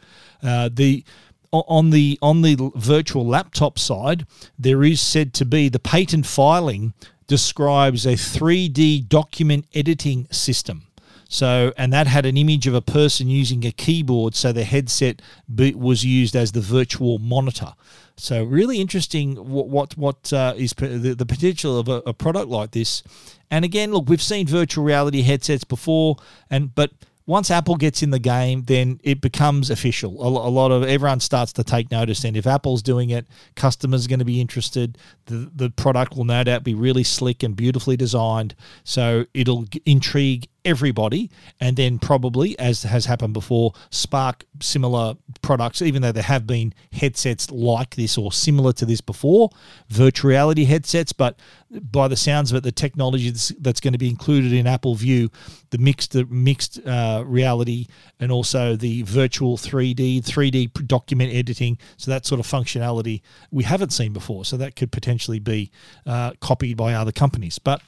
Uh, 0.42 0.68
the 0.72 1.04
on 1.52 1.90
the 1.90 2.18
on 2.20 2.42
the 2.42 2.72
virtual 2.74 3.24
laptop 3.24 3.78
side, 3.78 4.26
there 4.58 4.82
is 4.82 5.00
said 5.00 5.32
to 5.34 5.44
be 5.44 5.68
the 5.68 5.78
patent 5.78 6.26
filing 6.26 6.92
describes 7.26 8.06
a 8.06 8.14
3D 8.14 9.08
document 9.08 9.66
editing 9.74 10.26
system. 10.30 10.82
So, 11.28 11.72
and 11.76 11.92
that 11.92 12.06
had 12.06 12.26
an 12.26 12.36
image 12.36 12.66
of 12.66 12.74
a 12.74 12.80
person 12.80 13.28
using 13.28 13.64
a 13.64 13.72
keyboard, 13.72 14.34
so 14.34 14.52
the 14.52 14.64
headset 14.64 15.20
was 15.48 16.04
used 16.04 16.36
as 16.36 16.52
the 16.52 16.60
virtual 16.60 17.18
monitor. 17.18 17.72
So, 18.16 18.44
really 18.44 18.80
interesting 18.80 19.34
what 19.34 19.68
what, 19.68 19.96
what 19.98 20.32
uh, 20.32 20.54
is 20.56 20.72
the, 20.74 21.14
the 21.16 21.26
potential 21.26 21.78
of 21.78 21.88
a, 21.88 22.02
a 22.06 22.12
product 22.12 22.48
like 22.48 22.70
this. 22.70 23.02
And 23.50 23.64
again, 23.64 23.92
look, 23.92 24.08
we've 24.08 24.22
seen 24.22 24.46
virtual 24.46 24.84
reality 24.84 25.22
headsets 25.22 25.64
before, 25.64 26.16
and 26.50 26.74
but 26.74 26.92
once 27.26 27.50
Apple 27.50 27.76
gets 27.76 28.02
in 28.02 28.10
the 28.10 28.18
game, 28.18 28.64
then 28.64 29.00
it 29.02 29.20
becomes 29.20 29.70
official. 29.70 30.22
A, 30.22 30.26
a, 30.26 30.50
lot 30.50 30.70
of 30.70 30.82
everyone 30.82 31.20
starts 31.20 31.52
to 31.54 31.64
take 31.64 31.90
notice, 31.90 32.24
and 32.24 32.36
if 32.36 32.46
Apple's 32.46 32.82
doing 32.82 33.10
it, 33.10 33.26
customers 33.54 34.04
are 34.04 34.08
going 34.08 34.18
to 34.18 34.24
be 34.24 34.40
interested. 34.40 34.98
The 35.26 35.50
the 35.54 35.70
product 35.70 36.16
will 36.16 36.24
no 36.24 36.44
doubt 36.44 36.64
be 36.64 36.74
really 36.74 37.04
slick 37.04 37.42
and 37.42 37.56
beautifully 37.56 37.96
designed, 37.96 38.54
so 38.84 39.24
it'll 39.32 39.64
intrigue 39.86 40.48
everybody, 40.64 41.30
and 41.60 41.76
then 41.76 41.98
probably, 41.98 42.58
as 42.58 42.82
has 42.84 43.06
happened 43.06 43.34
before, 43.34 43.72
spark 43.90 44.44
similar 44.60 45.14
products, 45.42 45.82
even 45.82 46.02
though 46.02 46.12
there 46.12 46.22
have 46.22 46.46
been 46.46 46.72
headsets 46.92 47.50
like 47.50 47.96
this 47.96 48.16
or 48.16 48.32
similar 48.32 48.72
to 48.72 48.86
this 48.86 49.00
before, 49.00 49.50
virtual 49.88 50.30
reality 50.30 50.64
headsets. 50.64 51.12
But 51.12 51.38
by 51.70 52.08
the 52.08 52.16
sounds 52.16 52.50
of 52.50 52.56
it, 52.56 52.62
the 52.62 52.72
technology 52.72 53.30
that's, 53.30 53.48
that's 53.60 53.80
going 53.80 53.92
to 53.92 53.98
be 53.98 54.08
included 54.08 54.52
in 54.52 54.66
Apple 54.66 54.94
View, 54.94 55.30
the 55.70 55.78
mixed 55.78 56.12
the 56.12 56.24
mixed 56.26 56.84
uh, 56.86 57.22
reality, 57.26 57.86
and 58.18 58.32
also 58.32 58.76
the 58.76 59.02
virtual 59.02 59.56
3D, 59.56 60.22
3D 60.22 60.86
document 60.86 61.34
editing, 61.34 61.78
so 61.96 62.10
that 62.10 62.24
sort 62.26 62.40
of 62.40 62.46
functionality 62.46 63.20
we 63.50 63.64
haven't 63.64 63.90
seen 63.90 64.12
before. 64.12 64.44
So 64.44 64.56
that 64.56 64.76
could 64.76 64.92
potentially 64.92 65.38
be 65.38 65.70
uh, 66.06 66.32
copied 66.40 66.76
by 66.76 66.94
other 66.94 67.12
companies, 67.12 67.58
but. 67.58 67.82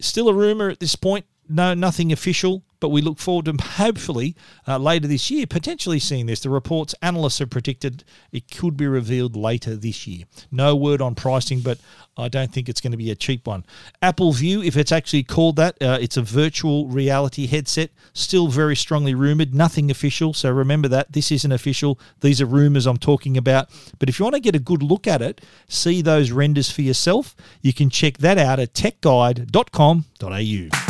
Still 0.00 0.28
a 0.28 0.32
rumor 0.32 0.70
at 0.70 0.78
this 0.78 0.94
point 0.94 1.26
no, 1.48 1.74
nothing 1.74 2.12
official, 2.12 2.62
but 2.80 2.90
we 2.90 3.00
look 3.00 3.18
forward 3.18 3.46
to 3.46 3.52
hopefully 3.62 4.36
uh, 4.66 4.78
later 4.78 5.08
this 5.08 5.30
year 5.30 5.46
potentially 5.46 5.98
seeing 5.98 6.26
this. 6.26 6.40
The 6.40 6.50
reports 6.50 6.94
analysts 7.02 7.38
have 7.38 7.50
predicted 7.50 8.04
it 8.32 8.54
could 8.54 8.76
be 8.76 8.86
revealed 8.86 9.36
later 9.36 9.76
this 9.76 10.06
year. 10.06 10.24
No 10.50 10.76
word 10.76 11.00
on 11.00 11.14
pricing, 11.14 11.60
but 11.60 11.78
I 12.16 12.28
don't 12.28 12.52
think 12.52 12.68
it's 12.68 12.80
going 12.80 12.92
to 12.92 12.98
be 12.98 13.10
a 13.10 13.14
cheap 13.14 13.46
one. 13.46 13.64
Apple 14.02 14.32
View, 14.32 14.62
if 14.62 14.76
it's 14.76 14.92
actually 14.92 15.22
called 15.22 15.56
that, 15.56 15.80
uh, 15.80 15.98
it's 16.00 16.16
a 16.16 16.22
virtual 16.22 16.88
reality 16.88 17.46
headset. 17.46 17.90
Still 18.12 18.48
very 18.48 18.76
strongly 18.76 19.14
rumored, 19.14 19.54
nothing 19.54 19.90
official. 19.90 20.34
So 20.34 20.50
remember 20.50 20.88
that 20.88 21.12
this 21.12 21.30
isn't 21.30 21.52
official. 21.52 21.98
These 22.20 22.40
are 22.40 22.46
rumors 22.46 22.86
I'm 22.86 22.96
talking 22.96 23.36
about. 23.36 23.68
But 23.98 24.08
if 24.08 24.18
you 24.18 24.24
want 24.24 24.34
to 24.34 24.40
get 24.40 24.56
a 24.56 24.60
good 24.60 24.82
look 24.82 25.06
at 25.06 25.22
it, 25.22 25.40
see 25.68 26.02
those 26.02 26.32
renders 26.32 26.70
for 26.70 26.82
yourself, 26.82 27.36
you 27.62 27.72
can 27.72 27.90
check 27.90 28.18
that 28.18 28.38
out 28.38 28.58
at 28.58 28.74
techguide.com.au. 28.74 30.87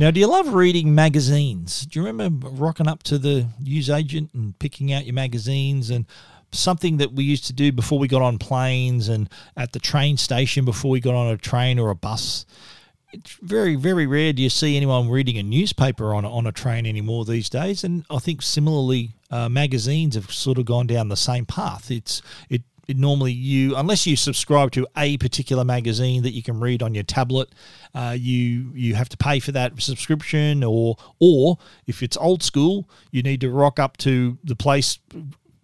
Now, 0.00 0.10
do 0.10 0.18
you 0.18 0.28
love 0.28 0.54
reading 0.54 0.94
magazines? 0.94 1.84
Do 1.84 2.00
you 2.00 2.06
remember 2.06 2.48
rocking 2.48 2.88
up 2.88 3.02
to 3.02 3.18
the 3.18 3.46
newsagent 3.62 4.32
and 4.32 4.58
picking 4.58 4.94
out 4.94 5.04
your 5.04 5.12
magazines 5.12 5.90
and 5.90 6.06
something 6.52 6.96
that 6.96 7.12
we 7.12 7.22
used 7.22 7.44
to 7.48 7.52
do 7.52 7.70
before 7.70 7.98
we 7.98 8.08
got 8.08 8.22
on 8.22 8.38
planes 8.38 9.10
and 9.10 9.28
at 9.58 9.74
the 9.74 9.78
train 9.78 10.16
station 10.16 10.64
before 10.64 10.90
we 10.90 11.00
got 11.00 11.14
on 11.14 11.26
a 11.26 11.36
train 11.36 11.78
or 11.78 11.90
a 11.90 11.94
bus? 11.94 12.46
It's 13.12 13.36
very, 13.42 13.76
very 13.76 14.06
rare 14.06 14.32
do 14.32 14.42
you 14.42 14.48
see 14.48 14.74
anyone 14.74 15.10
reading 15.10 15.36
a 15.36 15.42
newspaper 15.42 16.14
on 16.14 16.24
a, 16.24 16.34
on 16.34 16.46
a 16.46 16.52
train 16.52 16.86
anymore 16.86 17.26
these 17.26 17.50
days. 17.50 17.84
And 17.84 18.06
I 18.08 18.20
think 18.20 18.40
similarly, 18.40 19.10
uh, 19.30 19.50
magazines 19.50 20.14
have 20.14 20.32
sort 20.32 20.56
of 20.56 20.64
gone 20.64 20.86
down 20.86 21.10
the 21.10 21.14
same 21.14 21.44
path. 21.44 21.90
It's 21.90 22.22
it 22.48 22.62
normally 22.98 23.32
you 23.32 23.76
unless 23.76 24.06
you 24.06 24.16
subscribe 24.16 24.70
to 24.70 24.86
a 24.96 25.16
particular 25.18 25.64
magazine 25.64 26.22
that 26.22 26.32
you 26.32 26.42
can 26.42 26.60
read 26.60 26.82
on 26.82 26.94
your 26.94 27.04
tablet 27.04 27.48
uh, 27.94 28.14
you 28.18 28.72
you 28.74 28.94
have 28.94 29.08
to 29.08 29.16
pay 29.16 29.38
for 29.38 29.52
that 29.52 29.80
subscription 29.80 30.64
or 30.64 30.96
or 31.20 31.58
if 31.86 32.02
it's 32.02 32.16
old 32.16 32.42
school 32.42 32.88
you 33.10 33.22
need 33.22 33.40
to 33.40 33.50
rock 33.50 33.78
up 33.78 33.96
to 33.96 34.38
the 34.44 34.56
place 34.56 34.98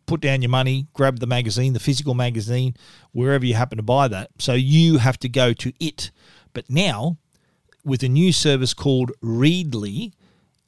put 0.07 0.21
down 0.21 0.41
your 0.41 0.51
money 0.51 0.87
grab 0.93 1.19
the 1.19 1.27
magazine 1.27 1.73
the 1.73 1.81
physical 1.81 2.15
magazine 2.15 2.75
wherever 3.17 3.47
you 3.47 3.55
happen 3.55 3.79
to 3.79 3.83
buy 3.83 4.07
that. 4.09 4.31
So 4.39 4.53
you 4.53 4.99
have 4.99 5.19
to 5.21 5.29
go 5.29 5.55
to 5.55 5.73
it. 5.81 6.11
But 6.53 6.69
now 6.69 7.17
with 7.85 8.03
a 8.03 8.09
new 8.09 8.33
service 8.33 8.75
called 8.75 9.13
readly 9.23 10.13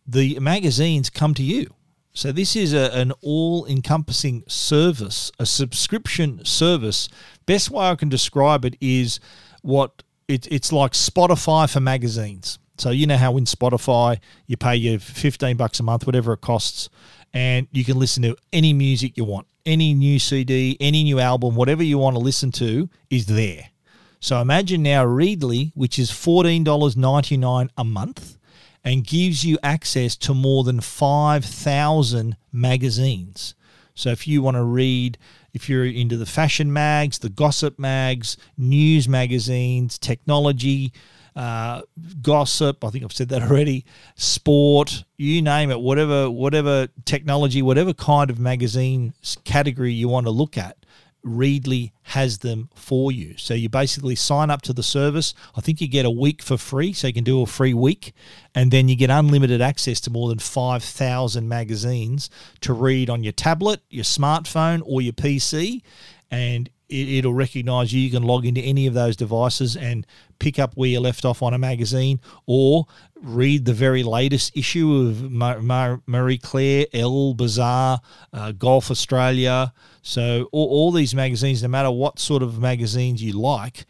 the 0.07 0.39
magazines 0.41 1.11
come 1.11 1.35
to 1.35 1.43
you 1.43 1.75
so 2.19 2.33
this 2.33 2.57
is 2.57 2.75
a, 2.75 2.93
an 2.99 3.13
all-encompassing 3.23 4.43
service, 4.49 5.31
a 5.39 5.47
subscription 5.47 6.45
service. 6.45 7.09
Best 7.47 7.71
way 7.71 7.87
I 7.87 7.95
can 7.95 8.09
describe 8.09 8.65
it 8.65 8.75
is 8.81 9.21
what 9.63 10.03
it, 10.27 10.51
it's 10.51 10.73
like 10.73 10.95
Spotify 10.95 11.73
for 11.73 11.79
magazines. 11.79 12.59
So 12.77 12.91
you 12.91 13.07
know 13.07 13.19
how 13.19 13.37
in 13.37 13.45
Spotify 13.45 14.19
you 14.49 14.57
pay 14.57 14.75
your 14.75 14.99
15 14.99 15.57
bucks 15.57 15.79
a 15.79 15.85
month, 15.85 16.07
whatever 16.07 16.33
it 16.33 16.41
costs, 16.41 16.89
and 17.33 17.69
you 17.71 17.85
can 17.85 18.01
listen 18.01 18.25
to 18.25 18.37
any 18.53 18.73
music 18.73 19.17
you 19.17 19.23
want, 19.23 19.47
any 19.65 19.95
new 19.95 20.19
CD, 20.19 20.77
any 20.81 21.05
new 21.05 21.21
album, 21.21 21.55
whatever 21.55 21.85
you 21.85 21.99
want 21.99 22.17
to 22.17 22.21
listen 22.21 22.51
to 22.51 22.91
is 23.11 23.27
there. 23.27 23.71
So 24.19 24.41
imagine 24.41 24.83
now 24.83 25.05
Readly, 25.05 25.71
which 25.77 26.01
is 26.01 26.11
$14.99 26.11 27.69
a 27.79 27.85
month 27.85 28.38
and 28.85 29.07
gives 29.07 29.45
you 29.45 29.59
access 29.63 30.17
to 30.17 30.35
more 30.35 30.65
than 30.65 30.81
5,000 30.81 32.37
magazines. 32.53 33.55
So 33.95 34.11
if 34.11 34.29
you 34.29 34.43
want 34.43 34.57
to 34.57 34.63
read, 34.63 35.19
if 35.53 35.69
you're 35.69 35.85
into 35.85 36.17
the 36.17 36.27
fashion 36.27 36.73
mags, 36.73 37.19
the 37.19 37.29
gossip 37.29 37.79
mags, 37.79 38.37
news 38.57 39.09
magazines, 39.09 39.99
technology, 39.99 40.93
uh, 41.35 41.83
gossip, 42.23 42.85
I 42.85 42.91
think 42.91 43.05
I've 43.05 43.13
said 43.13 43.29
that 43.31 43.43
already, 43.51 43.85
sport, 44.15 45.05
you 45.17 45.43
name 45.43 45.71
it, 45.71 45.81
whatever, 45.81 46.31
whatever 46.31 46.89
technology, 47.05 47.63
whatever 47.63 47.93
kind 47.93 48.31
of 48.31 48.39
magazine 48.39 49.15
category 49.45 49.93
you 49.93 50.09
want 50.09 50.27
to 50.27 50.31
look 50.31 50.57
at, 50.57 50.77
Readly 51.23 51.93
has 52.03 52.39
them 52.39 52.71
for 52.75 53.11
you. 53.13 53.37
So 53.37 53.55
you 53.55 53.69
basically 53.69 54.15
sign 54.15 54.51
up 54.51 54.63
to 54.63 54.73
the 54.73 54.83
service. 54.83 55.35
I 55.57 55.61
think 55.61 55.81
you 55.81 55.89
get 55.89 56.07
a 56.07 56.11
week 56.11 56.43
for 56.43 56.57
free, 56.57 56.93
so 56.93 57.07
you 57.07 57.13
can 57.13 57.25
do 57.25 57.43
a 57.43 57.47
free 57.47 57.75
week, 57.75 58.13
and 58.55 58.71
then 58.71 58.89
you 58.89 58.97
get 58.97 59.11
unlimited 59.11 59.61
access 59.61 60.01
to 60.03 60.11
more 60.11 60.29
than 60.29 60.39
5,000 60.39 61.49
magazines 61.49 62.31
to 62.61 62.73
read 62.73 63.11
on 63.11 63.23
your 63.23 63.33
tablet, 63.33 63.81
your 63.91 64.05
smartphone, 64.05 64.83
or 64.85 65.03
your 65.03 65.13
PC. 65.13 65.83
And 66.31 66.71
it, 66.89 67.25
will 67.25 67.35
recognize 67.35 67.93
you. 67.93 68.01
You 68.01 68.11
can 68.11 68.23
log 68.23 68.47
into 68.47 68.61
any 68.61 68.87
of 68.87 68.95
those 68.95 69.17
devices 69.17 69.77
and 69.77 70.07
pick 70.39 70.59
up 70.59 70.75
where 70.75 70.89
you 70.89 71.01
left 71.01 71.25
off 71.25 71.43
on 71.43 71.55
a 71.55 71.59
magazine 71.59 72.21
or 72.47 72.87
read 73.23 73.65
the 73.65 73.73
very 73.73 74.03
latest 74.03 74.57
issue 74.57 75.09
of 75.09 75.31
Marie 75.31 76.39
Claire, 76.39 76.87
Elle, 76.93 77.35
Bazaar, 77.35 78.01
uh, 78.33 78.53
Golf 78.53 78.91
Australia. 78.91 79.73
So, 80.03 80.49
all, 80.53 80.69
all 80.69 80.93
these 80.93 81.15
magazines, 81.15 81.63
no 81.63 81.69
matter 81.69 81.91
what 81.91 82.19
sort 82.19 82.43
of 82.43 82.59
magazines 82.59 83.23
you 83.23 83.33
like, 83.33 83.85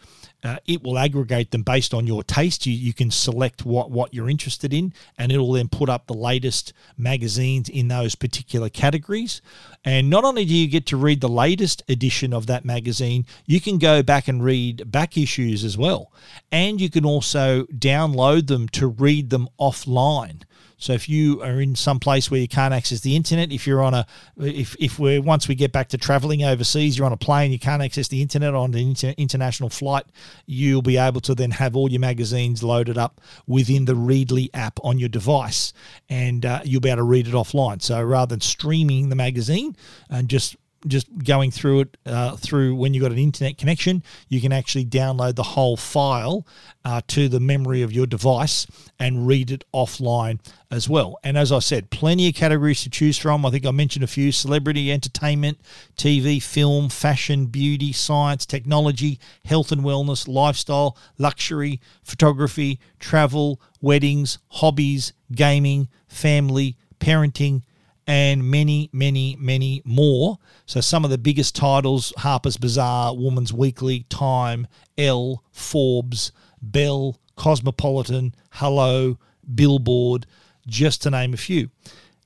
uh, 0.45 0.59
it 0.67 0.83
will 0.83 0.99
aggregate 0.99 1.51
them 1.51 1.63
based 1.63 1.93
on 1.93 2.07
your 2.07 2.23
taste. 2.23 2.65
You, 2.67 2.73
you 2.73 2.93
can 2.93 3.11
select 3.11 3.65
what, 3.65 3.91
what 3.91 4.15
you're 4.15 4.31
interested 4.31 4.73
in, 4.73 4.93
and 5.17 5.33
it'll 5.33 5.53
then 5.53 5.69
put 5.69 5.89
up 5.89 6.07
the 6.07 6.15
latest 6.15 6.73
magazines 6.97 7.69
in 7.69 7.89
those 7.89 8.15
particular 8.15 8.69
categories. 8.69 9.43
And 9.85 10.09
not 10.09 10.25
only 10.25 10.45
do 10.45 10.55
you 10.55 10.69
get 10.69 10.87
to 10.87 10.97
read 10.97 11.21
the 11.21 11.29
latest 11.29 11.83
edition 11.89 12.33
of 12.33 12.47
that 12.47 12.65
magazine, 12.65 13.27
you 13.47 13.61
can 13.61 13.79
go 13.79 14.03
back 14.03 14.29
and 14.29 14.43
read 14.45 14.91
back 14.91 15.17
issues 15.17 15.65
as 15.65 15.77
well. 15.77 16.13
And 16.53 16.81
you 16.81 16.91
can 16.91 17.05
also 17.05 17.65
download 17.65 18.47
them 18.47 18.69
to 18.71 18.87
read 18.87 19.31
them 19.31 19.49
offline. 19.59 20.43
So 20.79 20.93
if 20.93 21.09
you 21.09 21.43
are 21.43 21.61
in 21.61 21.75
some 21.75 21.99
place 21.99 22.31
where 22.31 22.41
you 22.41 22.49
can't 22.49 22.73
access 22.73 23.01
the 23.01 23.17
internet, 23.17 23.53
if 23.53 23.67
you're 23.67 23.83
on 23.83 23.95
a, 23.95 24.07
if 24.39 24.77
if 24.79 24.99
we're 24.99 25.21
once 25.21 25.49
we 25.49 25.55
get 25.57 25.73
back 25.73 25.89
to 25.89 25.99
traveling 25.99 26.45
overseas, 26.45 26.97
you're 26.97 27.07
on 27.07 27.13
a 27.13 27.17
plane, 27.17 27.51
you 27.51 27.59
can't 27.59 27.83
access 27.83 28.09
the 28.09 28.23
internet 28.23 28.55
on 28.55 28.73
an 28.75 28.81
inter- 28.81 29.15
international 29.19 29.69
flight, 29.69 30.07
you'll 30.47 30.81
be 30.83 30.97
able 30.97 31.21
to 31.21 31.35
then 31.35 31.51
have 31.51 31.75
all 31.75 31.91
your 31.91 32.01
magazines 32.01 32.63
loaded 32.63 32.97
up 32.97 33.21
within 33.47 33.85
the 33.85 33.95
Readly 33.95 34.51
app 34.55 34.79
on 34.85 34.99
your 34.99 35.09
device, 35.09 35.73
and 36.09 36.47
uh, 36.47 36.61
you'll 36.65 36.81
be 36.81 36.89
able 36.89 36.99
to 36.99 37.03
read 37.03 37.27
it 37.27 37.35
offline. 37.35 37.83
So 37.83 38.01
rather 38.03 38.31
than 38.31 38.41
streaming 38.41 39.09
the 39.09 39.17
magazine 39.17 39.77
and 40.09 40.29
just 40.29 40.57
just 40.87 41.07
going 41.25 41.51
through 41.51 41.81
it 41.81 41.97
uh, 42.07 42.37
through 42.37 42.75
when 42.77 42.95
you've 42.95 43.03
got 43.03 43.13
an 43.13 43.19
internet 43.19 43.59
connection, 43.59 44.03
you 44.29 44.41
can 44.41 44.53
actually 44.53 44.85
download 44.85 45.35
the 45.35 45.43
whole 45.43 45.77
file 45.77 46.47
uh, 46.85 47.01
to 47.09 47.29
the 47.29 47.41
memory 47.41 47.83
of 47.83 47.93
your 47.93 48.07
device 48.07 48.67
and 48.99 49.27
read 49.27 49.51
it 49.51 49.65
offline 49.75 50.39
as 50.71 50.89
well. 50.89 51.19
And 51.25 51.37
as 51.37 51.51
I 51.51 51.59
said, 51.59 51.91
plenty 51.91 52.29
of 52.29 52.35
categories 52.35 52.83
to 52.83 52.91
choose 52.91 53.19
from. 53.19 53.45
I 53.45 53.51
think 53.51 53.67
I 53.67 53.71
mentioned 53.71 54.05
a 54.05 54.09
few 54.09 54.31
celebrity, 54.31 54.93
entertainment, 54.93 55.61
TV, 55.97 56.43
film, 56.43 56.89
fashion, 56.89 57.47
beauty, 57.47 57.93
science, 57.93 58.47
technology, 58.47 59.19
health 59.45 59.73
and 59.73 59.83
wellness, 59.83 60.29
lifestyle, 60.29 60.97
luxury, 61.17 61.81
photography, 62.05 62.79
travel, 63.01 63.61
weddings, 63.81 64.39
hobbies, 64.49 65.13
gaming, 65.33 65.89
family, 66.09 66.77
parenting 67.01 67.63
and 68.09 68.51
many, 68.51 68.89
many, 68.91 69.37
many 69.39 69.83
more. 69.85 70.39
So 70.65 70.81
some 70.81 71.05
of 71.05 71.11
the 71.11 71.19
biggest 71.19 71.55
titles 71.55 72.13
Harper's 72.17 72.57
Bazaar, 72.57 73.15
Woman's 73.15 73.53
Weekly, 73.53 74.07
Time, 74.09 74.67
Elle, 74.97 75.45
Forbes, 75.53 76.33
Belle, 76.63 77.17
Cosmopolitan, 77.37 78.35
Hello, 78.53 79.19
Billboard, 79.55 80.27
just 80.67 81.03
to 81.03 81.11
name 81.11 81.35
a 81.35 81.37
few. 81.37 81.69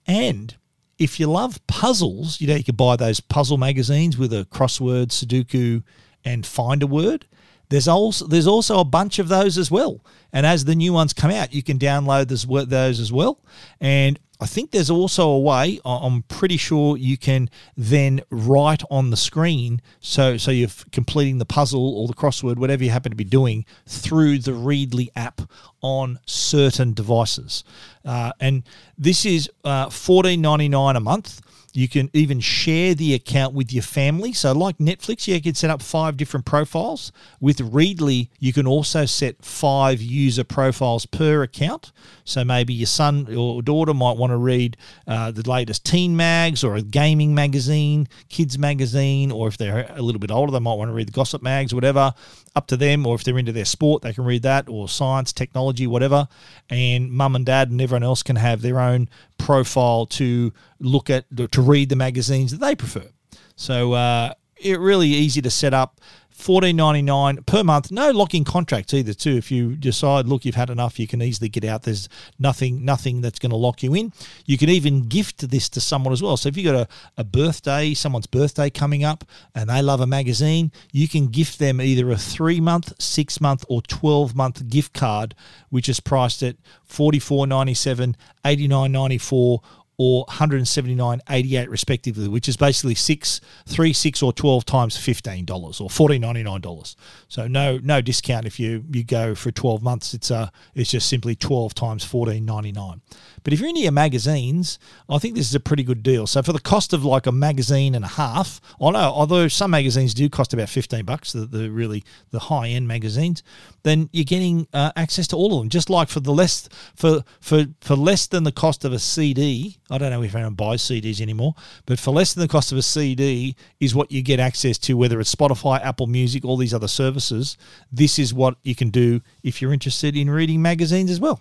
And 0.07 0.55
if 0.99 1.19
you 1.19 1.27
love 1.27 1.65
puzzles, 1.67 2.41
you 2.41 2.47
know, 2.47 2.55
you 2.55 2.65
can 2.65 2.77
buy 2.77 2.95
those 2.95 3.19
puzzle 3.19 3.59
magazines 3.59 4.17
with 4.17 4.33
a 4.33 4.47
crossword, 4.53 5.09
Sudoku, 5.09 5.83
and 6.25 6.47
find 6.47 6.85
a 6.85 6.87
word. 6.87 7.27
There's 7.73 7.89
also 7.89 8.27
there's 8.27 8.47
also 8.47 8.81
a 8.81 8.85
bunch 8.85 9.19
of 9.19 9.29
those 9.29 9.57
as 9.57 9.71
well. 9.71 10.05
And 10.31 10.45
as 10.45 10.67
the 10.67 10.75
new 10.75 10.93
ones 10.93 11.15
come 11.15 11.31
out, 11.31 11.55
you 11.55 11.63
can 11.63 11.79
download 11.79 12.29
those 12.69 13.01
as 13.01 13.11
well. 13.11 13.39
And 13.81 14.19
I 14.39 14.45
think 14.45 14.73
there's 14.73 14.91
also 14.91 15.31
a 15.31 15.39
way. 15.39 15.81
I'm 15.83 16.21
pretty 16.25 16.59
sure 16.59 16.99
you 16.99 17.17
can 17.17 17.49
then 17.75 18.21
write 18.29 18.83
on 18.91 19.09
the 19.09 19.17
screen, 19.17 19.81
so 20.01 20.37
so 20.37 20.51
you're 20.51 20.69
completing 20.91 21.39
the 21.39 21.47
puzzle 21.47 21.97
or 21.97 22.07
the 22.09 22.13
crossword, 22.13 22.57
whatever 22.57 22.85
you 22.85 22.91
happen 22.91 23.09
to 23.09 23.17
be 23.17 23.25
doing, 23.25 23.65
through 23.87 24.41
the 24.41 24.53
Readly 24.53 25.11
app 25.17 25.41
on 25.81 26.19
certain 26.27 26.93
devices. 26.93 27.65
Uh, 28.05 28.33
and 28.39 28.65
this 28.99 29.25
is 29.25 29.49
uh, 29.65 29.87
$14.99 29.87 30.95
a 30.95 31.01
month. 31.01 31.41
You 31.73 31.89
can 31.89 32.11
even 32.13 32.41
share 32.41 32.95
the 32.95 33.15
account 33.15 33.55
with 33.55 33.73
your 33.73 33.83
family. 33.83 34.33
So, 34.33 34.53
like 34.53 34.79
Netflix, 34.79 35.27
you 35.27 35.41
can 35.41 35.55
set 35.55 35.71
up 35.71 35.81
five 35.81 36.17
different 36.17 36.45
profiles. 36.45 37.13
With 37.41 37.61
Readly, 37.61 38.29
you 38.39 38.53
can 38.53 38.67
also 38.67 39.07
set 39.07 39.43
five 39.45 40.03
user 40.03 40.45
profiles 40.45 41.07
per 41.07 41.43
account. 41.43 41.93
So, 42.25 42.45
maybe 42.45 42.75
your 42.75 42.87
son 42.87 43.35
or 43.35 43.63
daughter 43.63 43.95
might 43.95 44.17
want 44.19 44.33
to 44.33 44.37
read 44.37 44.77
uh, 45.07 45.31
the 45.31 45.49
latest 45.49 45.87
teen 45.87 46.17
mags 46.17 46.63
or 46.63 46.77
a 46.77 46.83
gaming 46.83 47.35
magazine, 47.35 48.07
kids 48.29 48.59
magazine, 48.59 49.33
or 49.33 49.49
if 49.49 49.57
they're 49.57 49.91
a 49.97 50.03
little 50.03 50.21
bit 50.21 50.31
older, 50.31 50.53
they 50.53 50.61
might 50.61 50.75
want 50.75 50.91
to 50.91 50.95
read 50.95 51.09
the 51.09 51.13
gossip 51.13 51.43
mags, 51.43 51.75
whatever. 51.75 52.13
Up 52.55 52.67
to 52.67 52.77
them, 52.77 53.07
or 53.07 53.15
if 53.15 53.25
they're 53.25 53.39
into 53.39 53.53
their 53.53 53.65
sport, 53.65 54.03
they 54.03 54.13
can 54.13 54.25
read 54.25 54.43
that, 54.43 54.69
or 54.69 54.87
science, 54.89 55.33
technology, 55.33 55.87
whatever. 55.87 56.29
And 56.69 57.11
mum 57.11 57.35
and 57.35 57.47
dad 57.47 57.71
and 57.71 57.81
everyone 57.81 58.03
else 58.03 58.23
can 58.23 58.37
have 58.37 58.61
their 58.61 58.79
own 58.79 59.09
profile 59.39 60.05
to 60.07 60.53
look 60.79 61.09
at 61.09 61.25
to 61.37 61.63
read 61.63 61.89
the 61.89 61.97
magazines 61.97 62.51
that 62.51 62.61
they 62.61 62.75
prefer. 62.75 63.09
So 63.57 63.95
uh, 63.95 64.35
it 64.63 64.79
really 64.79 65.09
easy 65.09 65.43
to 65.43 65.51
set 65.51 65.75
up. 65.75 66.01
Fourteen 66.31 66.77
ninety 66.77 67.03
nine 67.03 67.37
per 67.45 67.63
month. 67.63 67.93
No 67.93 68.11
locking 68.11 68.43
contracts 68.43 68.95
either. 68.95 69.13
Too, 69.13 69.37
if 69.37 69.53
you 69.53 69.77
decide, 69.77 70.27
look, 70.27 70.45
you've 70.45 70.55
had 70.55 70.71
enough, 70.71 70.99
you 70.99 71.07
can 71.07 71.21
easily 71.21 71.51
get 71.51 71.63
out. 71.63 71.83
There's 71.83 72.09
nothing, 72.39 72.85
nothing 72.85 73.21
that's 73.21 73.39
going 73.39 73.51
to 73.51 73.57
lock 73.57 73.83
you 73.83 73.95
in. 73.95 74.13
You 74.47 74.57
can 74.57 74.71
even 74.71 75.09
gift 75.09 75.51
this 75.51 75.69
to 75.69 75.81
someone 75.81 76.13
as 76.13 76.23
well. 76.23 76.39
So 76.39 76.49
if 76.49 76.57
you 76.57 76.65
got 76.65 76.75
a, 76.75 76.89
a 77.19 77.23
birthday, 77.23 77.93
someone's 77.93 78.27
birthday 78.27 78.71
coming 78.71 79.05
up, 79.05 79.25
and 79.55 79.69
they 79.69 79.83
love 79.83 80.01
a 80.01 80.07
magazine, 80.07 80.73
you 80.91 81.07
can 81.07 81.27
gift 81.27 81.59
them 81.59 81.81
either 81.81 82.11
a 82.11 82.17
three 82.17 82.61
month, 82.61 82.95
six 83.01 83.41
month, 83.41 83.65
or 83.69 83.83
twelve 83.83 84.35
month 84.35 84.69
gift 84.69 84.95
card, 84.95 85.35
which 85.69 85.89
is 85.89 86.01
priced 86.01 86.43
at 86.43 86.57
forty 86.83 87.19
four 87.19 87.47
ninety 87.47 87.75
seven, 87.75 88.17
eighty 88.45 88.67
nine 88.67 88.91
ninety 88.91 89.19
four 89.19 89.61
or 89.99 90.25
179.88 90.27 91.69
respectively, 91.69 92.29
which 92.29 92.49
is 92.49 92.57
basically 92.57 92.95
six, 92.95 93.41
three, 93.67 93.93
six, 93.93 94.23
or 94.23 94.33
twelve 94.33 94.65
times 94.65 94.97
fifteen 94.97 95.45
dollars 95.45 95.81
or 95.81 95.91
fourteen 95.91 96.23
ninety 96.23 96.43
nine 96.43 96.61
dollars. 96.61 96.97
So 97.29 97.47
no 97.47 97.79
no 97.79 98.01
discount 98.01 98.47
if 98.47 98.59
you 98.59 98.85
you 98.91 99.05
go 99.05 99.35
for 99.35 99.51
twelve 99.51 99.83
months. 99.83 100.15
It's 100.15 100.31
uh 100.31 100.49
it's 100.75 100.91
just 100.91 101.09
simply 101.09 101.35
twelve 101.35 101.75
times 101.75 102.05
fourteen 102.05 102.45
ninety 102.45 102.73
nine. 102.73 103.01
But 103.45 103.53
if 103.53 103.61
you're 103.61 103.69
into 103.69 103.81
your 103.81 103.93
magazines, 103.93 104.79
I 105.09 105.19
think 105.19 105.35
this 105.35 105.49
is 105.49 105.55
a 105.55 105.61
pretty 105.61 105.83
good 105.83 106.03
deal. 106.03 106.27
So 106.27 106.43
for 106.43 106.53
the 106.53 106.61
cost 106.61 106.93
of 106.93 107.05
like 107.05 107.27
a 107.27 107.33
magazine 107.33 107.95
and 107.95 108.05
a 108.05 108.09
half, 108.09 108.61
I 108.81 108.91
know 108.91 108.99
although 108.99 109.49
some 109.49 109.71
magazines 109.71 110.15
do 110.15 110.29
cost 110.29 110.53
about 110.53 110.69
fifteen 110.69 111.05
bucks, 111.05 111.33
the, 111.33 111.47
the 111.47 111.71
really 111.71 112.05
the 112.31 112.39
high 112.39 112.69
end 112.69 112.89
magazines, 112.89 113.43
then 113.83 114.09
you're 114.13 114.25
getting 114.25 114.67
uh, 114.73 114.93
access 114.97 115.27
to 115.29 115.37
all 115.37 115.55
of 115.55 115.61
them. 115.61 115.69
Just 115.69 115.91
like 115.91 116.09
for 116.09 116.21
the 116.21 116.33
less 116.33 116.69
for 116.95 117.25
for 117.41 117.67
for 117.81 117.97
less 117.97 118.27
than 118.27 118.45
the 118.45 118.53
cost 118.53 118.85
of 118.85 118.93
a 118.93 118.99
CD. 118.99 119.79
I 119.91 119.99
don't 119.99 120.11
know 120.11 120.23
if 120.23 120.35
anyone 120.35 120.55
buys 120.55 120.83
CDs 120.83 121.21
anymore, 121.21 121.55
but 121.87 121.99
for 121.99 122.13
less 122.13 122.35
than 122.35 122.43
the 122.43 122.49
cost 122.49 122.73
of 122.73 122.79
a 122.79 122.83
CD 122.83 123.57
is 123.81 123.95
what 123.95 124.11
you 124.11 124.23
get 124.23 124.41
access 124.41 124.79
to, 124.79 124.97
whether 124.97 125.21
it's 125.21 125.35
Spotify, 125.35 125.85
Apple 125.85 126.07
Music, 126.07 126.45
all 126.45 126.57
these 126.57 126.75
other 126.75 126.89
services. 126.89 127.57
This 127.91 128.19
is 128.19 128.33
what 128.33 128.57
you 128.63 128.75
can 128.75 128.91
do 128.91 129.21
if 129.43 129.61
you're 129.61 129.73
interested 129.73 130.17
in 130.17 130.31
reading 130.31 130.63
magazines 130.63 131.11
as 131.11 131.21
well. 131.21 131.41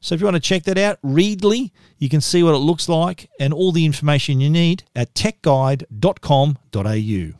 So 0.00 0.14
if 0.14 0.20
you 0.20 0.26
want 0.26 0.36
to 0.36 0.40
check 0.40 0.62
that 0.64 0.78
out, 0.78 0.98
Readly, 1.02 1.72
you 1.98 2.08
can 2.08 2.20
see 2.20 2.42
what 2.42 2.54
it 2.54 2.58
looks 2.58 2.88
like 2.88 3.28
and 3.40 3.52
all 3.52 3.72
the 3.72 3.84
information 3.84 4.40
you 4.40 4.50
need 4.50 4.84
at 4.94 5.14
techguide.com.au. 5.14 7.38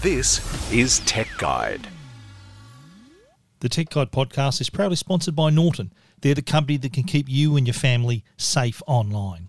This 0.00 0.72
is 0.72 1.00
Tech 1.00 1.28
Guide. 1.36 1.88
The 3.60 3.68
Tech 3.68 3.90
Guide 3.90 4.10
podcast 4.10 4.62
is 4.62 4.70
proudly 4.70 4.96
sponsored 4.96 5.36
by 5.36 5.50
Norton. 5.50 5.92
They're 6.22 6.34
the 6.34 6.42
company 6.42 6.78
that 6.78 6.94
can 6.94 7.04
keep 7.04 7.28
you 7.28 7.56
and 7.56 7.66
your 7.66 7.74
family 7.74 8.24
safe 8.38 8.82
online. 8.86 9.48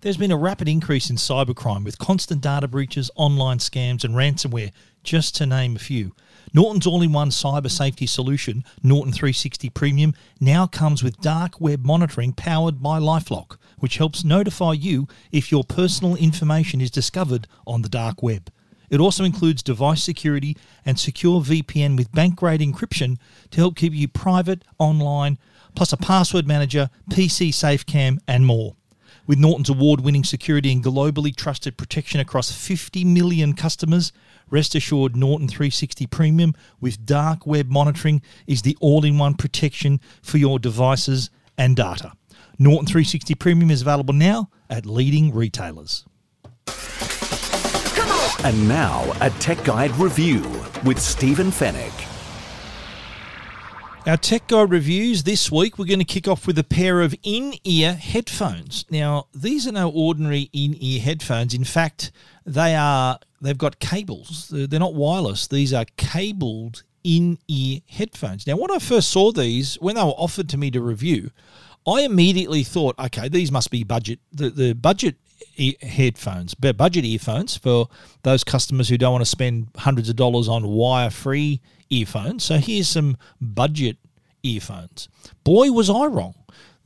There's 0.00 0.16
been 0.16 0.32
a 0.32 0.36
rapid 0.36 0.68
increase 0.68 1.10
in 1.10 1.16
cybercrime 1.16 1.84
with 1.84 1.98
constant 1.98 2.40
data 2.40 2.68
breaches, 2.68 3.10
online 3.16 3.58
scams, 3.58 4.04
and 4.04 4.14
ransomware, 4.14 4.72
just 5.02 5.34
to 5.36 5.46
name 5.46 5.76
a 5.76 5.78
few. 5.78 6.14
Norton's 6.52 6.86
all 6.86 7.02
in 7.02 7.12
one 7.12 7.30
cyber 7.30 7.70
safety 7.70 8.06
solution, 8.06 8.64
Norton 8.82 9.12
360 9.12 9.70
Premium, 9.70 10.14
now 10.40 10.66
comes 10.66 11.02
with 11.02 11.20
dark 11.20 11.60
web 11.60 11.84
monitoring 11.84 12.32
powered 12.32 12.82
by 12.82 12.98
Lifelock, 12.98 13.56
which 13.78 13.96
helps 13.96 14.24
notify 14.24 14.72
you 14.72 15.08
if 15.32 15.50
your 15.50 15.64
personal 15.64 16.16
information 16.16 16.80
is 16.80 16.90
discovered 16.90 17.46
on 17.66 17.82
the 17.82 17.88
dark 17.88 18.22
web. 18.22 18.50
It 18.90 19.00
also 19.00 19.24
includes 19.24 19.62
device 19.62 20.04
security 20.04 20.56
and 20.84 20.98
secure 21.00 21.40
VPN 21.40 21.96
with 21.96 22.12
bank 22.12 22.36
grade 22.36 22.60
encryption 22.60 23.18
to 23.50 23.56
help 23.56 23.76
keep 23.76 23.92
you 23.92 24.06
private 24.08 24.62
online, 24.78 25.38
plus 25.74 25.92
a 25.92 25.96
password 25.96 26.46
manager, 26.46 26.90
PC 27.10 27.48
SafeCam, 27.48 28.18
and 28.28 28.46
more. 28.46 28.76
With 29.26 29.38
Norton's 29.38 29.70
award 29.70 30.02
winning 30.02 30.24
security 30.24 30.70
and 30.70 30.84
globally 30.84 31.34
trusted 31.34 31.78
protection 31.78 32.20
across 32.20 32.52
50 32.52 33.04
million 33.04 33.54
customers, 33.54 34.12
rest 34.50 34.74
assured 34.74 35.16
Norton 35.16 35.48
360 35.48 36.06
Premium 36.08 36.52
with 36.78 37.06
dark 37.06 37.46
web 37.46 37.70
monitoring 37.70 38.20
is 38.46 38.62
the 38.62 38.76
all 38.80 39.02
in 39.04 39.16
one 39.16 39.34
protection 39.34 39.98
for 40.22 40.36
your 40.36 40.58
devices 40.58 41.30
and 41.56 41.74
data. 41.74 42.12
Norton 42.58 42.86
360 42.86 43.34
Premium 43.36 43.70
is 43.70 43.80
available 43.80 44.14
now 44.14 44.50
at 44.68 44.84
leading 44.84 45.32
retailers. 45.34 46.04
And 48.44 48.68
now, 48.68 49.10
a 49.22 49.30
Tech 49.40 49.64
Guide 49.64 49.96
review 49.96 50.42
with 50.84 51.00
Stephen 51.00 51.50
Fenech. 51.50 52.13
Our 54.06 54.18
Tech 54.18 54.48
Guide 54.48 54.70
reviews 54.70 55.22
this 55.22 55.50
week, 55.50 55.78
we're 55.78 55.86
going 55.86 55.98
to 55.98 56.04
kick 56.04 56.28
off 56.28 56.46
with 56.46 56.58
a 56.58 56.64
pair 56.64 57.00
of 57.00 57.14
in 57.22 57.54
ear 57.64 57.94
headphones. 57.94 58.84
Now, 58.90 59.28
these 59.34 59.66
are 59.66 59.72
no 59.72 59.88
ordinary 59.88 60.50
in 60.52 60.76
ear 60.78 61.00
headphones. 61.00 61.54
In 61.54 61.64
fact, 61.64 62.12
they 62.44 62.74
are, 62.74 63.18
they've 63.40 63.56
got 63.56 63.78
cables. 63.78 64.52
They're 64.52 64.78
not 64.78 64.94
wireless, 64.94 65.46
these 65.46 65.72
are 65.72 65.86
cabled 65.96 66.82
in 67.02 67.38
ear 67.48 67.80
headphones. 67.88 68.46
Now, 68.46 68.58
when 68.58 68.70
I 68.70 68.78
first 68.78 69.08
saw 69.08 69.32
these, 69.32 69.76
when 69.76 69.94
they 69.94 70.02
were 70.02 70.08
offered 70.08 70.50
to 70.50 70.58
me 70.58 70.70
to 70.72 70.82
review, 70.82 71.30
I 71.86 72.02
immediately 72.02 72.64
thought, 72.64 72.98
okay, 72.98 73.28
these 73.28 73.52
must 73.52 73.70
be 73.70 73.84
budget, 73.84 74.18
the, 74.32 74.50
the 74.50 74.72
budget 74.72 75.16
headphones, 75.82 76.54
budget 76.54 77.04
earphones 77.04 77.56
for 77.56 77.88
those 78.22 78.44
customers 78.44 78.88
who 78.88 78.98
don't 78.98 79.12
want 79.12 79.22
to 79.22 79.30
spend 79.30 79.68
hundreds 79.76 80.08
of 80.08 80.16
dollars 80.16 80.48
on 80.48 80.66
wire 80.66 81.10
free 81.10 81.60
earphones. 81.90 82.44
So 82.44 82.56
here's 82.56 82.88
some 82.88 83.16
budget 83.40 83.98
earphones. 84.42 85.08
Boy, 85.44 85.70
was 85.70 85.90
I 85.90 86.06
wrong. 86.06 86.34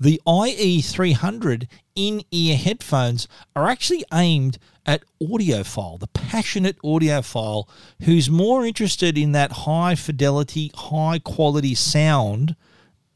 The 0.00 0.20
IE300 0.26 1.66
in 1.96 2.22
ear 2.30 2.56
headphones 2.56 3.26
are 3.56 3.68
actually 3.68 4.04
aimed 4.12 4.58
at 4.86 5.02
audiophile, 5.20 5.98
the 5.98 6.06
passionate 6.06 6.80
audiophile 6.82 7.68
who's 8.04 8.30
more 8.30 8.64
interested 8.64 9.18
in 9.18 9.32
that 9.32 9.52
high 9.52 9.96
fidelity, 9.96 10.70
high 10.74 11.18
quality 11.18 11.74
sound 11.74 12.54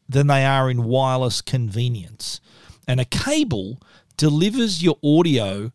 than 0.09 0.27
they 0.27 0.45
are 0.45 0.71
in 0.71 0.85
wireless 0.85 1.41
convenience. 1.41 2.41
And 2.87 3.01
a 3.01 3.05
cable 3.05 3.81
delivers 4.17 4.83
your 4.83 4.99
audio 5.03 5.73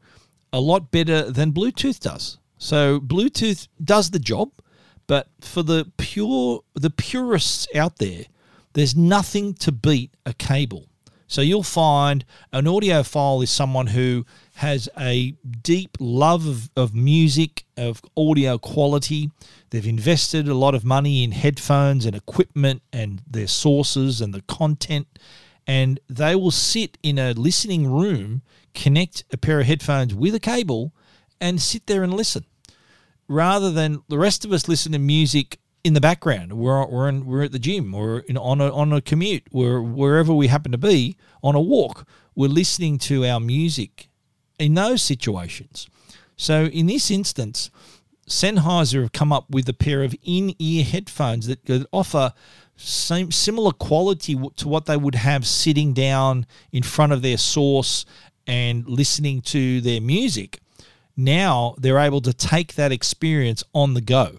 a 0.54 0.60
lot 0.60 0.92
better 0.92 1.32
than 1.32 1.52
Bluetooth 1.52 2.00
does. 2.00 2.38
So 2.58 3.00
Bluetooth 3.00 3.68
does 3.84 4.12
the 4.12 4.20
job, 4.20 4.52
but 5.06 5.28
for 5.42 5.64
the 5.64 5.92
pure 5.98 6.64
the 6.74 6.90
purists 6.90 7.68
out 7.76 7.98
there, 7.98 8.26
there's 8.74 8.96
nothing 8.96 9.54
to 9.56 9.72
beat 9.72 10.14
a 10.26 10.34
cable. 10.34 10.88
So 11.28 11.42
you'll 11.42 11.64
find 11.64 12.24
an 12.54 12.66
audiophile 12.66 13.44
is 13.44 13.50
someone 13.50 13.88
who 13.88 14.26
has 14.56 14.88
a 14.98 15.36
deep 15.62 15.98
love 16.00 16.48
of, 16.48 16.70
of 16.76 16.96
music, 16.96 17.66
of 17.78 18.02
audio 18.16 18.58
quality. 18.58 19.32
They've 19.70 19.88
invested 19.88 20.48
a 20.48 20.54
lot 20.54 20.76
of 20.76 20.84
money 20.84 21.24
in 21.24 21.32
headphones 21.32 22.06
and 22.06 22.16
equipment 22.16 22.82
and 22.92 23.22
their 23.30 23.48
sources 23.48 24.22
and 24.22 24.34
the 24.34 24.42
content. 24.42 25.08
And 25.66 26.00
they 26.10 26.36
will 26.36 26.52
sit 26.52 26.98
in 27.04 27.20
a 27.20 27.34
listening 27.34 27.92
room, 27.92 28.42
connect 28.74 29.26
a 29.32 29.38
pair 29.38 29.60
of 29.60 29.68
headphones 29.68 30.14
with 30.14 30.34
a 30.34 30.40
cable, 30.40 30.94
and 31.40 31.62
sit 31.62 31.88
there 31.88 32.04
and 32.04 32.14
listen. 32.14 32.46
Rather 33.28 33.72
than 33.72 34.04
the 34.08 34.18
rest 34.18 34.46
of 34.46 34.54
us 34.54 34.68
listen 34.68 34.94
to 34.94 35.00
music 35.00 35.60
in 35.88 35.94
the 35.94 36.02
background. 36.02 36.52
We're 36.54 36.86
we're 36.86 37.08
in, 37.08 37.26
we're 37.26 37.44
at 37.44 37.54
the 37.54 37.60
gym 37.60 37.94
or 37.96 38.20
in, 38.20 38.38
on 38.38 38.60
a 38.60 38.70
on 38.74 38.92
a 38.92 39.02
commute. 39.02 39.44
We're 39.52 39.82
wherever 39.82 40.34
we 40.34 40.48
happen 40.48 40.74
to 40.74 40.78
be 40.78 41.16
on 41.42 41.56
a 41.56 41.62
walk. 41.62 42.06
We're 42.36 42.50
listening 42.50 42.98
to 43.00 43.26
our 43.26 43.40
music 43.40 44.10
in 44.60 44.74
those 44.74 45.02
situations. 45.02 45.88
So 46.38 46.66
in 46.66 46.86
this 46.86 47.12
instance, 47.12 47.70
Sennheiser 48.30 49.02
have 49.02 49.12
come 49.12 49.34
up 49.34 49.50
with 49.50 49.68
a 49.68 49.74
pair 49.74 50.04
of 50.04 50.16
in-ear 50.24 50.84
headphones 50.84 51.48
that, 51.48 51.88
offer 51.92 52.34
same 52.76 53.32
similar 53.32 53.72
quality 53.72 54.38
to 54.58 54.68
what 54.68 54.86
they 54.86 54.98
would 54.98 55.16
have 55.16 55.48
sitting 55.48 55.94
down 55.94 56.46
in 56.72 56.84
front 56.84 57.12
of 57.12 57.24
their 57.24 57.38
source 57.38 58.06
and 58.46 58.88
listening 58.88 59.42
to 59.42 59.82
their 59.82 60.00
music. 60.00 60.60
Now 61.16 61.74
they're 61.80 61.98
able 61.98 62.22
to 62.22 62.34
take 62.34 62.76
that 62.76 62.92
experience 62.92 63.64
on 63.74 63.96
the 63.96 64.02
go. 64.02 64.38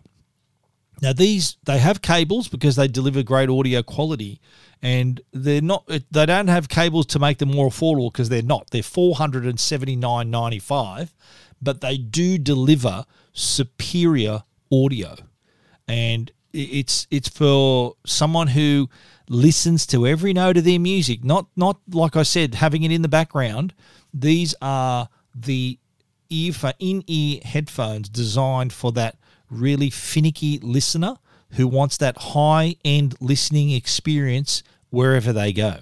Now 1.02 1.12
these 1.12 1.56
they 1.64 1.78
have 1.78 2.00
cables 2.00 2.48
because 2.48 2.76
they 2.76 2.88
deliver 2.88 3.22
great 3.22 3.48
audio 3.48 3.82
quality, 3.82 4.40
and 4.82 5.20
they're 5.32 5.60
not 5.60 5.86
they 5.86 6.26
don't 6.26 6.48
have 6.48 6.68
cables 6.68 7.06
to 7.06 7.18
make 7.18 7.38
them 7.38 7.50
more 7.50 7.68
affordable 7.68 8.12
because 8.12 8.28
they're 8.28 8.42
not. 8.42 8.70
They're 8.70 8.82
four 8.82 9.16
hundred 9.16 9.46
and 9.46 9.58
seventy 9.58 9.96
nine 9.96 10.30
ninety 10.30 10.58
five, 10.58 11.14
but 11.60 11.80
they 11.80 11.96
do 11.98 12.38
deliver 12.38 13.04
superior 13.32 14.42
audio, 14.72 15.16
and 15.86 16.30
it's 16.52 17.06
it's 17.10 17.28
for 17.28 17.96
someone 18.06 18.48
who 18.48 18.88
listens 19.28 19.86
to 19.86 20.06
every 20.06 20.32
note 20.32 20.56
of 20.56 20.64
their 20.64 20.80
music. 20.80 21.24
Not 21.24 21.46
not 21.56 21.78
like 21.90 22.16
I 22.16 22.22
said, 22.22 22.56
having 22.56 22.82
it 22.82 22.92
in 22.92 23.02
the 23.02 23.08
background. 23.08 23.74
These 24.12 24.54
are 24.62 25.08
the 25.34 25.78
ear 26.30 26.52
for 26.52 26.72
in 26.78 27.04
ear 27.06 27.40
headphones 27.44 28.08
designed 28.08 28.72
for 28.72 28.92
that 28.92 29.16
really 29.50 29.90
finicky 29.90 30.58
listener 30.58 31.16
who 31.52 31.66
wants 31.66 31.96
that 31.98 32.16
high 32.18 32.76
end 32.84 33.14
listening 33.20 33.70
experience 33.70 34.62
wherever 34.90 35.32
they 35.32 35.52
go. 35.52 35.78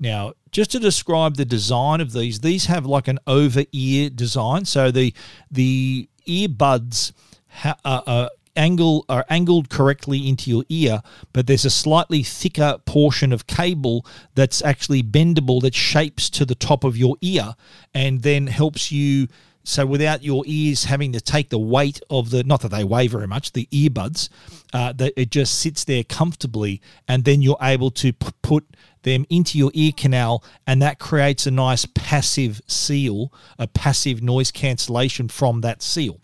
Now, 0.00 0.32
just 0.50 0.72
to 0.72 0.80
describe 0.80 1.36
the 1.36 1.44
design 1.44 2.00
of 2.00 2.12
these, 2.12 2.40
these 2.40 2.66
have 2.66 2.86
like 2.86 3.06
an 3.06 3.18
over 3.26 3.64
ear 3.72 4.10
design. 4.10 4.64
So 4.64 4.90
the 4.90 5.14
the 5.50 6.08
earbuds 6.26 7.12
ha- 7.48 7.76
uh, 7.84 8.00
uh, 8.06 8.28
angle 8.56 9.04
are 9.08 9.26
angled 9.28 9.68
correctly 9.68 10.26
into 10.26 10.50
your 10.50 10.64
ear, 10.70 11.02
but 11.34 11.46
there's 11.46 11.66
a 11.66 11.70
slightly 11.70 12.22
thicker 12.22 12.78
portion 12.86 13.32
of 13.32 13.46
cable 13.46 14.06
that's 14.34 14.62
actually 14.62 15.02
bendable 15.02 15.60
that 15.60 15.74
shapes 15.74 16.30
to 16.30 16.44
the 16.44 16.54
top 16.54 16.82
of 16.82 16.96
your 16.96 17.16
ear 17.20 17.54
and 17.94 18.22
then 18.22 18.46
helps 18.46 18.90
you 18.90 19.28
so 19.62 19.84
without 19.84 20.24
your 20.24 20.42
ears 20.46 20.84
having 20.84 21.12
to 21.12 21.20
take 21.20 21.50
the 21.50 21.58
weight 21.58 22.00
of 22.08 22.30
the, 22.30 22.42
not 22.44 22.62
that 22.62 22.70
they 22.70 22.82
weigh 22.82 23.08
very 23.08 23.26
much, 23.26 23.52
the 23.52 23.68
earbuds, 23.70 24.28
uh, 24.72 24.92
that 24.94 25.12
it 25.20 25.30
just 25.30 25.58
sits 25.58 25.84
there 25.84 26.02
comfortably, 26.02 26.80
and 27.06 27.24
then 27.24 27.42
you're 27.42 27.58
able 27.60 27.90
to 27.92 28.12
p- 28.12 28.28
put 28.42 28.64
them 29.02 29.24
into 29.30 29.58
your 29.58 29.70
ear 29.74 29.92
canal, 29.96 30.44
and 30.66 30.80
that 30.82 30.98
creates 30.98 31.46
a 31.46 31.50
nice 31.50 31.86
passive 31.86 32.60
seal, 32.66 33.32
a 33.58 33.66
passive 33.66 34.22
noise 34.22 34.50
cancellation 34.50 35.28
from 35.28 35.60
that 35.62 35.82
seal, 35.82 36.20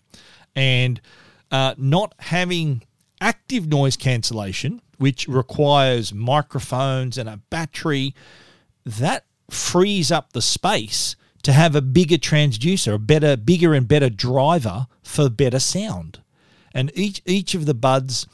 and 0.55 1.01
uh, 1.51 1.73
not 1.77 2.13
having 2.19 2.83
active 3.21 3.67
noise 3.67 3.97
cancellation, 3.97 4.81
which 4.97 5.27
requires 5.27 6.13
microphones 6.13 7.17
and 7.17 7.29
a 7.29 7.37
battery, 7.49 8.13
that 8.85 9.25
frees 9.49 10.11
up 10.11 10.33
the 10.33 10.41
space 10.41 11.15
to 11.43 11.53
have 11.53 11.75
a 11.75 11.81
bigger 11.81 12.17
transducer, 12.17 12.95
a 12.95 12.99
better, 12.99 13.37
bigger 13.37 13.73
and 13.73 13.87
better 13.87 14.09
driver 14.09 14.87
for 15.03 15.29
better 15.29 15.59
sound. 15.59 16.21
And 16.73 16.91
each 16.93 17.21
each 17.25 17.55
of 17.55 17.65
the 17.65 17.73
buds 17.73 18.27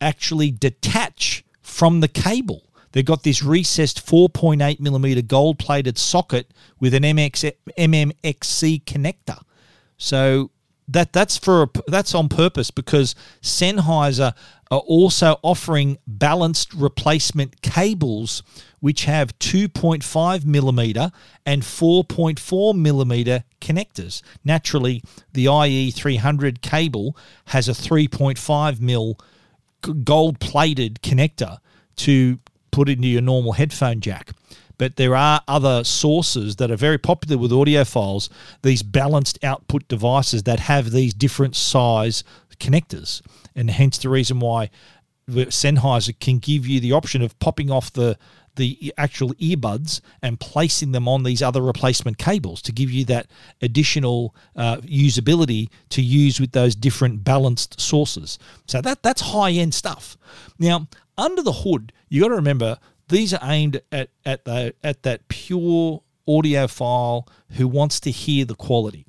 actually 0.00 0.50
detach 0.50 1.44
from 1.60 2.00
the 2.00 2.08
cable. 2.08 2.64
They've 2.92 3.04
got 3.04 3.22
this 3.22 3.42
recessed 3.42 4.04
4.8 4.04 4.80
millimeter 4.80 5.22
gold 5.22 5.58
plated 5.58 5.98
socket 5.98 6.52
with 6.78 6.94
an 6.94 7.02
MX, 7.02 7.52
MMCX 7.78 8.84
connector. 8.84 9.40
So 9.96 10.50
that 10.88 11.12
that's 11.12 11.38
for 11.38 11.70
that's 11.86 12.14
on 12.14 12.28
purpose 12.28 12.70
because 12.70 13.14
Sennheiser 13.40 14.34
are 14.70 14.80
also 14.80 15.38
offering 15.42 15.98
balanced 16.06 16.74
replacement 16.74 17.62
cables 17.62 18.42
which 18.80 19.04
have 19.04 19.38
2.5 19.38 20.44
millimeter 20.44 21.12
and 21.46 21.62
4.4 21.62 22.74
millimeter 22.76 23.44
connectors. 23.60 24.22
Naturally, 24.44 25.02
the 25.32 25.46
IE300 25.46 26.62
cable 26.62 27.16
has 27.46 27.68
a 27.68 27.72
3.5 27.72 28.80
mil 28.80 29.18
gold 30.04 30.40
plated 30.40 31.00
connector 31.02 31.58
to 31.96 32.38
put 32.72 32.88
into 32.88 33.06
your 33.06 33.22
normal 33.22 33.52
headphone 33.52 34.00
jack. 34.00 34.32
But 34.78 34.96
there 34.96 35.14
are 35.14 35.42
other 35.46 35.84
sources 35.84 36.56
that 36.56 36.70
are 36.70 36.76
very 36.76 36.98
popular 36.98 37.38
with 37.38 37.52
audiophiles, 37.52 38.28
these 38.62 38.82
balanced 38.82 39.38
output 39.44 39.86
devices 39.86 40.42
that 40.42 40.58
have 40.58 40.90
these 40.90 41.14
different 41.14 41.54
size 41.54 42.24
connectors. 42.58 43.22
And 43.54 43.70
hence 43.70 43.98
the 43.98 44.08
reason 44.08 44.40
why 44.40 44.70
Sennheiser 45.28 46.18
can 46.18 46.38
give 46.38 46.66
you 46.66 46.80
the 46.80 46.92
option 46.92 47.22
of 47.22 47.38
popping 47.38 47.70
off 47.70 47.92
the 47.92 48.18
the 48.56 48.92
actual 48.98 49.32
earbuds 49.34 50.02
and 50.20 50.38
placing 50.38 50.92
them 50.92 51.08
on 51.08 51.22
these 51.22 51.40
other 51.40 51.62
replacement 51.62 52.18
cables 52.18 52.60
to 52.60 52.70
give 52.70 52.90
you 52.90 53.02
that 53.02 53.26
additional 53.62 54.34
uh, 54.56 54.76
usability 54.78 55.70
to 55.88 56.02
use 56.02 56.38
with 56.38 56.52
those 56.52 56.74
different 56.74 57.24
balanced 57.24 57.80
sources. 57.80 58.38
So 58.66 58.82
that 58.82 59.02
that's 59.02 59.22
high 59.22 59.52
end 59.52 59.72
stuff. 59.72 60.18
Now 60.58 60.86
under 61.22 61.42
the 61.42 61.52
hood, 61.52 61.92
you 62.08 62.20
got 62.20 62.28
to 62.28 62.34
remember 62.34 62.78
these 63.08 63.32
are 63.32 63.40
aimed 63.42 63.80
at 63.90 64.10
at 64.24 64.44
the 64.44 64.74
at 64.82 65.02
that 65.04 65.28
pure 65.28 66.02
audiophile 66.28 67.26
who 67.52 67.68
wants 67.68 68.00
to 68.00 68.10
hear 68.10 68.44
the 68.44 68.54
quality. 68.54 69.06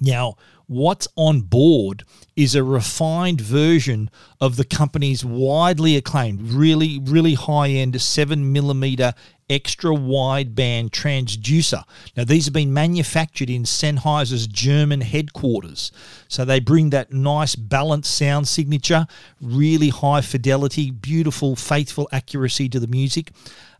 Now, 0.00 0.36
what's 0.66 1.06
on 1.16 1.42
board 1.42 2.04
is 2.34 2.54
a 2.54 2.64
refined 2.64 3.40
version 3.40 4.10
of 4.40 4.56
the 4.56 4.64
company's 4.64 5.24
widely 5.24 5.96
acclaimed, 5.96 6.52
really, 6.52 6.98
really 6.98 7.34
high 7.34 7.68
end 7.68 8.00
7 8.00 8.52
millimeter 8.52 9.12
extra 9.52 9.90
wideband 9.90 10.90
transducer. 10.90 11.84
Now, 12.16 12.24
these 12.24 12.46
have 12.46 12.54
been 12.54 12.72
manufactured 12.72 13.50
in 13.50 13.64
Sennheiser's 13.64 14.46
German 14.46 15.02
headquarters. 15.02 15.92
So 16.28 16.44
they 16.44 16.60
bring 16.60 16.90
that 16.90 17.12
nice 17.12 17.54
balanced 17.54 18.14
sound 18.14 18.48
signature, 18.48 19.06
really 19.40 19.90
high 19.90 20.22
fidelity, 20.22 20.90
beautiful, 20.90 21.56
faithful 21.56 22.08
accuracy 22.12 22.68
to 22.70 22.80
the 22.80 22.86
music. 22.86 23.32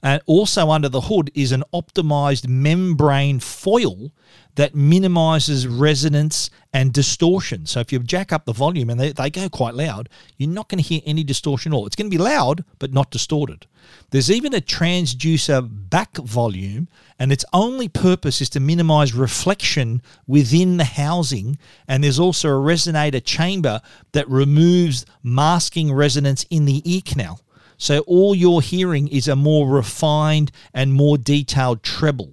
And 0.03 0.21
also 0.27 0.71
under 0.71 0.89
the 0.89 1.03
hood 1.03 1.31
is 1.35 1.53
an 1.53 1.65
optimized 1.73 2.49
membrane 2.49 3.41
foil 3.41 4.11
that 4.55 4.75
minimizes 4.75 5.67
resonance 5.67 6.51
and 6.73 6.93
distortion. 6.93 7.67
So 7.67 7.81
if 7.81 7.93
you 7.93 7.99
jack 8.01 8.33
up 8.33 8.45
the 8.45 8.53
volume 8.53 8.91
and 8.91 9.01
they, 9.01 9.13
they 9.13 9.31
go 9.31 9.49
quite 9.49 9.75
loud, 9.75 10.09
you're 10.37 10.51
not 10.51 10.69
going 10.69 10.83
to 10.83 10.89
hear 10.89 11.01
any 11.07 11.25
distortion 11.25 11.73
at 11.73 11.77
all. 11.77 11.87
It's 11.87 11.97
going 11.97 12.11
to 12.11 12.17
be 12.17 12.23
loud, 12.23 12.65
but 12.79 12.93
not 12.93 13.11
distorted. 13.11 13.67
There's 14.11 14.31
even 14.31 14.55
a 14.55 14.61
transducer 14.61 15.69
back 15.91 16.17
volume, 16.17 16.89
and 17.19 17.33
its 17.33 17.45
only 17.53 17.89
purpose 17.89 18.41
is 18.41 18.51
to 18.51 18.61
minimize 18.61 19.15
reflection 19.15 20.03
within 20.27 20.77
the 20.77 20.85
housing. 20.85 21.59
And 21.89 22.05
there's 22.05 22.21
also 22.21 22.49
a 22.49 22.53
resonator 22.53 23.25
chamber 23.25 23.81
that 24.13 24.29
removes 24.29 25.07
masking 25.23 25.93
resonance 25.93 26.45
in 26.51 26.65
the 26.65 26.83
ear 26.85 27.03
canal. 27.05 27.41
So 27.79 28.01
all 28.01 28.35
you're 28.35 28.61
hearing 28.61 29.09
is 29.09 29.29
a 29.29 29.35
more 29.35 29.69
refined 29.69 30.53
and 30.73 30.93
more 30.93 31.19
detailed 31.19 31.83
treble. 31.83 32.33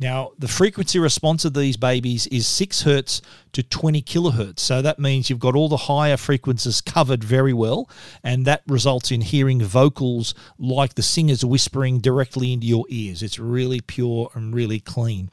Now, 0.00 0.30
the 0.38 0.46
frequency 0.46 1.00
response 1.00 1.44
of 1.44 1.54
these 1.54 1.76
babies 1.76 2.28
is 2.28 2.46
6 2.46 2.82
hertz 2.82 3.20
to 3.52 3.64
20 3.64 4.00
kilohertz. 4.02 4.60
So 4.60 4.80
that 4.80 5.00
means 5.00 5.28
you've 5.28 5.40
got 5.40 5.56
all 5.56 5.68
the 5.68 5.76
higher 5.76 6.16
frequencies 6.16 6.80
covered 6.80 7.24
very 7.24 7.52
well, 7.52 7.90
and 8.22 8.44
that 8.44 8.62
results 8.68 9.10
in 9.10 9.22
hearing 9.22 9.60
vocals 9.60 10.34
like 10.56 10.94
the 10.94 11.02
singers 11.02 11.44
whispering 11.44 11.98
directly 11.98 12.52
into 12.52 12.66
your 12.66 12.84
ears. 12.88 13.22
It's 13.24 13.40
really 13.40 13.80
pure 13.80 14.30
and 14.34 14.54
really 14.54 14.78
clean. 14.78 15.30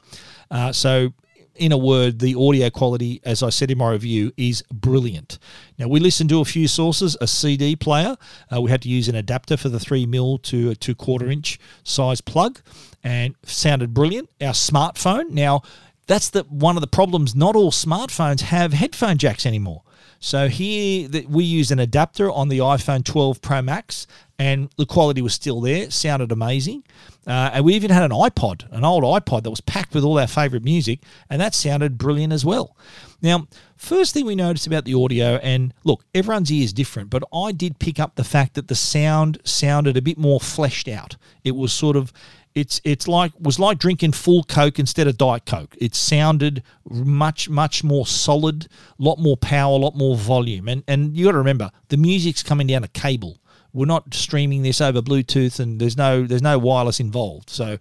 Uh, 0.50 0.72
so 0.72 1.12
in 1.58 1.72
a 1.72 1.78
word, 1.78 2.18
the 2.18 2.34
audio 2.34 2.68
quality, 2.70 3.20
as 3.24 3.42
I 3.42 3.50
said 3.50 3.70
in 3.70 3.78
my 3.78 3.92
review, 3.92 4.32
is 4.36 4.62
brilliant. 4.70 5.38
Now, 5.78 5.88
we 5.88 6.00
listened 6.00 6.30
to 6.30 6.40
a 6.40 6.44
few 6.44 6.68
sources, 6.68 7.16
a 7.20 7.26
CD 7.26 7.76
player. 7.76 8.16
Uh, 8.54 8.60
we 8.60 8.70
had 8.70 8.82
to 8.82 8.88
use 8.88 9.08
an 9.08 9.14
adapter 9.14 9.56
for 9.56 9.68
the 9.68 9.80
3 9.80 10.06
mil 10.06 10.38
to 10.38 10.70
a 10.70 10.74
2 10.74 10.94
quarter 10.94 11.30
inch 11.30 11.58
size 11.82 12.20
plug 12.20 12.60
and 13.06 13.36
sounded 13.44 13.94
brilliant. 13.94 14.28
Our 14.40 14.52
smartphone, 14.52 15.30
now, 15.30 15.62
that's 16.08 16.28
the 16.30 16.42
one 16.42 16.76
of 16.76 16.80
the 16.80 16.88
problems. 16.88 17.36
Not 17.36 17.54
all 17.54 17.70
smartphones 17.70 18.40
have 18.40 18.72
headphone 18.72 19.16
jacks 19.16 19.46
anymore. 19.46 19.82
So 20.18 20.48
here 20.48 21.06
that 21.08 21.30
we 21.30 21.44
used 21.44 21.70
an 21.70 21.78
adapter 21.78 22.28
on 22.28 22.48
the 22.48 22.58
iPhone 22.58 23.04
12 23.04 23.40
Pro 23.40 23.62
Max, 23.62 24.08
and 24.40 24.70
the 24.76 24.86
quality 24.86 25.22
was 25.22 25.34
still 25.34 25.60
there. 25.60 25.88
Sounded 25.88 26.32
amazing. 26.32 26.82
Uh, 27.28 27.50
and 27.52 27.64
we 27.64 27.74
even 27.74 27.90
had 27.90 28.02
an 28.02 28.10
iPod, 28.10 28.70
an 28.72 28.84
old 28.84 29.04
iPod 29.04 29.44
that 29.44 29.50
was 29.50 29.60
packed 29.60 29.94
with 29.94 30.02
all 30.02 30.18
our 30.18 30.26
favorite 30.26 30.64
music, 30.64 31.00
and 31.30 31.40
that 31.40 31.54
sounded 31.54 31.98
brilliant 31.98 32.32
as 32.32 32.44
well. 32.44 32.76
Now, 33.22 33.46
first 33.76 34.14
thing 34.14 34.26
we 34.26 34.34
noticed 34.34 34.66
about 34.66 34.84
the 34.84 34.94
audio, 34.94 35.36
and 35.36 35.72
look, 35.84 36.04
everyone's 36.14 36.50
ear 36.50 36.64
is 36.64 36.72
different, 36.72 37.10
but 37.10 37.22
I 37.32 37.52
did 37.52 37.78
pick 37.78 38.00
up 38.00 38.16
the 38.16 38.24
fact 38.24 38.54
that 38.54 38.68
the 38.68 38.74
sound 38.74 39.38
sounded 39.44 39.96
a 39.96 40.02
bit 40.02 40.18
more 40.18 40.40
fleshed 40.40 40.88
out. 40.88 41.16
It 41.44 41.56
was 41.56 41.72
sort 41.72 41.96
of 41.96 42.12
it's 42.56 42.80
it's 42.84 43.06
like 43.06 43.32
was 43.38 43.58
like 43.60 43.78
drinking 43.78 44.12
full 44.12 44.42
Coke 44.42 44.78
instead 44.78 45.06
of 45.06 45.18
Diet 45.18 45.44
Coke. 45.44 45.76
It 45.78 45.94
sounded 45.94 46.62
much 46.88 47.50
much 47.50 47.84
more 47.84 48.06
solid, 48.06 48.66
a 48.98 49.02
lot 49.02 49.18
more 49.18 49.36
power, 49.36 49.74
a 49.74 49.76
lot 49.76 49.94
more 49.94 50.16
volume. 50.16 50.66
And 50.66 50.82
and 50.88 51.14
you 51.14 51.26
got 51.26 51.32
to 51.32 51.38
remember 51.38 51.70
the 51.88 51.98
music's 51.98 52.42
coming 52.42 52.66
down 52.66 52.82
a 52.82 52.88
cable. 52.88 53.36
We're 53.74 53.84
not 53.84 54.14
streaming 54.14 54.62
this 54.62 54.80
over 54.80 55.02
Bluetooth, 55.02 55.60
and 55.60 55.78
there's 55.78 55.98
no 55.98 56.26
there's 56.26 56.40
no 56.40 56.58
wireless 56.58 56.98
involved. 56.98 57.50
So 57.50 57.76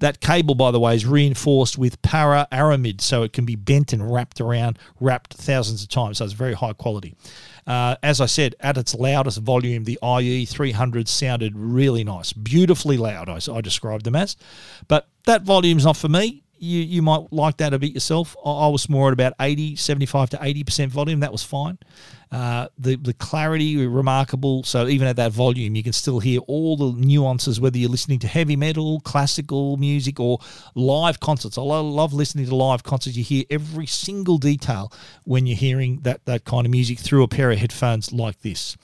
that 0.00 0.20
cable, 0.20 0.56
by 0.56 0.72
the 0.72 0.80
way, 0.80 0.96
is 0.96 1.06
reinforced 1.06 1.78
with 1.78 2.02
para 2.02 2.48
aramid, 2.50 3.00
so 3.00 3.22
it 3.22 3.32
can 3.32 3.44
be 3.44 3.54
bent 3.54 3.92
and 3.92 4.12
wrapped 4.12 4.40
around, 4.40 4.76
wrapped 4.98 5.34
thousands 5.34 5.84
of 5.84 5.88
times. 5.88 6.18
So 6.18 6.24
it's 6.24 6.34
very 6.34 6.54
high 6.54 6.72
quality. 6.72 7.14
Uh, 7.66 7.96
as 8.02 8.20
I 8.20 8.26
said, 8.26 8.54
at 8.60 8.76
its 8.76 8.94
loudest 8.94 9.38
volume, 9.38 9.84
the 9.84 9.98
IE 10.02 10.44
300 10.44 11.08
sounded 11.08 11.56
really 11.56 12.04
nice, 12.04 12.32
beautifully 12.32 12.96
loud. 12.96 13.28
I, 13.28 13.40
I 13.52 13.60
described 13.60 14.04
them 14.04 14.14
as, 14.14 14.36
but 14.86 15.08
that 15.26 15.42
volume's 15.42 15.84
not 15.84 15.96
for 15.96 16.08
me 16.08 16.44
you 16.58 16.80
you 16.80 17.02
might 17.02 17.32
like 17.32 17.58
that 17.58 17.74
a 17.74 17.78
bit 17.78 17.92
yourself. 17.92 18.36
I, 18.44 18.50
I 18.50 18.68
was 18.68 18.88
more 18.88 19.08
at 19.08 19.12
about 19.12 19.34
80, 19.40 19.76
75 19.76 20.30
to 20.30 20.36
80% 20.36 20.88
volume. 20.88 21.20
That 21.20 21.32
was 21.32 21.42
fine. 21.42 21.78
Uh, 22.32 22.66
the, 22.76 22.96
the 22.96 23.12
clarity 23.14 23.86
remarkable. 23.86 24.64
So 24.64 24.88
even 24.88 25.06
at 25.06 25.16
that 25.16 25.30
volume, 25.30 25.76
you 25.76 25.82
can 25.82 25.92
still 25.92 26.18
hear 26.18 26.40
all 26.40 26.76
the 26.76 26.92
nuances, 26.98 27.60
whether 27.60 27.78
you're 27.78 27.88
listening 27.88 28.18
to 28.20 28.26
heavy 28.26 28.56
metal, 28.56 29.00
classical 29.00 29.76
music, 29.76 30.18
or 30.18 30.38
live 30.74 31.20
concerts. 31.20 31.56
I 31.56 31.62
love 31.62 32.12
listening 32.12 32.46
to 32.46 32.54
live 32.56 32.82
concerts. 32.82 33.16
You 33.16 33.22
hear 33.22 33.44
every 33.48 33.86
single 33.86 34.38
detail 34.38 34.92
when 35.24 35.46
you're 35.46 35.56
hearing 35.56 36.00
that, 36.02 36.24
that 36.24 36.44
kind 36.44 36.66
of 36.66 36.72
music 36.72 36.98
through 36.98 37.22
a 37.22 37.28
pair 37.28 37.52
of 37.52 37.58
headphones 37.58 38.12
like 38.12 38.40
this. 38.40 38.76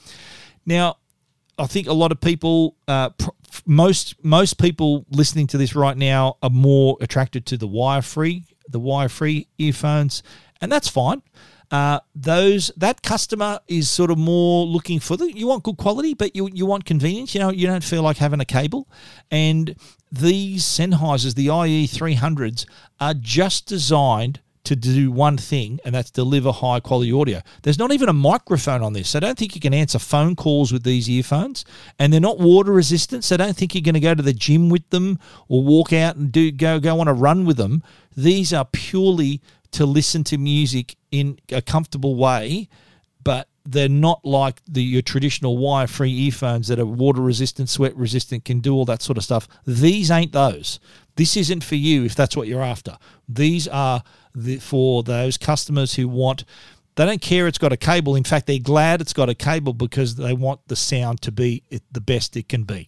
Now, 0.64 0.98
I 1.58 1.66
think 1.66 1.88
a 1.88 1.92
lot 1.92 2.12
of 2.12 2.20
people, 2.20 2.76
uh, 2.87 3.11
pr- 3.11 3.30
most 3.67 4.23
most 4.25 4.59
people 4.59 5.07
listening 5.11 5.47
to 5.49 5.59
this 5.59 5.75
right 5.75 5.97
now 5.97 6.37
are 6.43 6.51
more 6.51 6.97
attracted 7.01 7.47
to 7.47 7.57
the 7.57 7.67
wire 7.67 8.03
free, 8.03 8.45
the 8.69 8.81
wire 8.81 9.09
free 9.09 9.49
earphones, 9.59 10.23
and 10.61 10.71
that's 10.71 10.88
fine. 10.88 11.23
Uh, 11.71 11.99
those 12.15 12.71
that 12.77 13.03
customer 13.03 13.59
is 13.67 13.88
sort 13.88 14.11
of 14.11 14.19
more 14.19 14.67
looking 14.67 15.01
for 15.01 15.17
the 15.17 15.33
you 15.33 15.47
want 15.47 15.62
good 15.62 15.79
quality, 15.79 16.12
but 16.12 16.37
you 16.37 16.49
you 16.53 16.67
want 16.67 16.85
convenience. 16.85 17.35
You 17.35 17.41
know, 17.41 17.51
you 17.51 17.67
don't 17.67 17.83
feel 17.83 18.03
like 18.03 18.19
having 18.19 18.41
a 18.41 18.45
cable, 18.45 18.88
and 19.31 19.75
these 20.11 20.65
Sennheisers, 20.65 21.35
the 21.35 21.49
IE 21.49 21.87
three 21.87 22.15
hundreds, 22.15 22.67
are 23.01 23.15
just 23.15 23.67
designed 23.67 24.41
to 24.64 24.77
do 24.77 25.11
one 25.11 25.37
thing, 25.37 25.81
and 25.85 25.94
that's 25.94 26.11
deliver 26.11 26.53
high 26.53 26.79
quality 26.79 27.12
audio. 27.12 27.40
There's 27.62 27.79
not 27.79 27.90
even 27.92 28.09
a 28.09 28.12
microphone 28.12 28.83
on 28.83 28.92
this, 28.92 29.11
so 29.11 29.16
I 29.16 29.20
don't 29.20 29.37
think 29.37 29.55
you 29.55 29.61
can 29.61 29.75
answer 29.75 29.98
phone 29.98 30.37
calls 30.37 30.72
with 30.72 30.85
these 30.85 31.11
earphones. 31.11 31.64
And 31.98 32.12
they're 32.12 32.20
not 32.20 32.38
water 32.38 32.72
resistant, 32.72 33.25
so 33.25 33.35
I 33.35 33.38
don't 33.38 33.57
think 33.57 33.75
you're 33.75 33.83
going 33.83 33.94
to 33.94 34.01
go 34.01 34.14
to 34.14 34.22
the 34.22 34.33
gym 34.33 34.68
with 34.68 34.88
them 34.90 35.18
or 35.48 35.64
walk 35.64 35.92
out 35.92 36.16
and 36.16 36.31
do 36.31 36.53
go 36.53 36.79
go 36.79 37.01
on 37.01 37.09
a 37.09 37.14
run 37.14 37.44
with 37.44 37.57
them. 37.57 37.83
These 38.16 38.53
are 38.53 38.64
purely 38.64 39.40
to 39.72 39.85
listen 39.85 40.22
to 40.25 40.38
music 40.38 40.96
in 41.11 41.38
a 41.51 41.62
comfortable 41.62 42.14
way, 42.14 42.68
but 43.25 43.48
they're 43.64 43.88
not 43.88 44.25
like 44.25 44.61
the 44.68 44.83
your 44.83 45.03
traditional 45.03 45.57
wire-free 45.57 46.12
earphones 46.12 46.68
that 46.68 46.79
are 46.79 46.87
water 46.87 47.20
resistant, 47.20 47.68
sweat 47.68 47.96
resistant, 47.96 48.44
can 48.44 48.61
do 48.61 48.75
all 48.75 48.85
that 48.85 49.03
sort 49.03 49.18
of 49.18 49.25
stuff. 49.25 49.48
These 49.66 50.11
ain't 50.11 50.33
those. 50.33 50.79
This 51.16 51.37
isn't 51.37 51.64
for 51.64 51.77
you 51.77 52.05
if 52.05 52.14
that's 52.14 52.37
what 52.37 52.48
you're 52.48 52.62
after. 52.62 52.96
These 53.29 53.66
are 53.68 54.03
the, 54.35 54.59
for 54.59 55.03
those 55.03 55.37
customers 55.37 55.95
who 55.95 56.09
want 56.09 56.45
they 56.95 57.07
don't 57.07 57.23
care 57.23 57.47
it's 57.47 57.59
got 57.59 57.73
a 57.73 57.77
cable. 57.77 58.16
In 58.16 58.25
fact, 58.25 58.47
they're 58.47 58.59
glad 58.59 59.01
it's 59.01 59.14
got 59.14 59.29
a 59.29 59.35
cable 59.35 59.73
because 59.73 60.16
they 60.16 60.35
want 60.35 60.61
the 60.66 60.77
sound 60.77 61.23
to 61.23 61.33
be 61.33 61.62
the 61.90 62.01
best 62.01 62.37
it 62.37 62.49
can 62.49 62.64
be. 62.64 62.87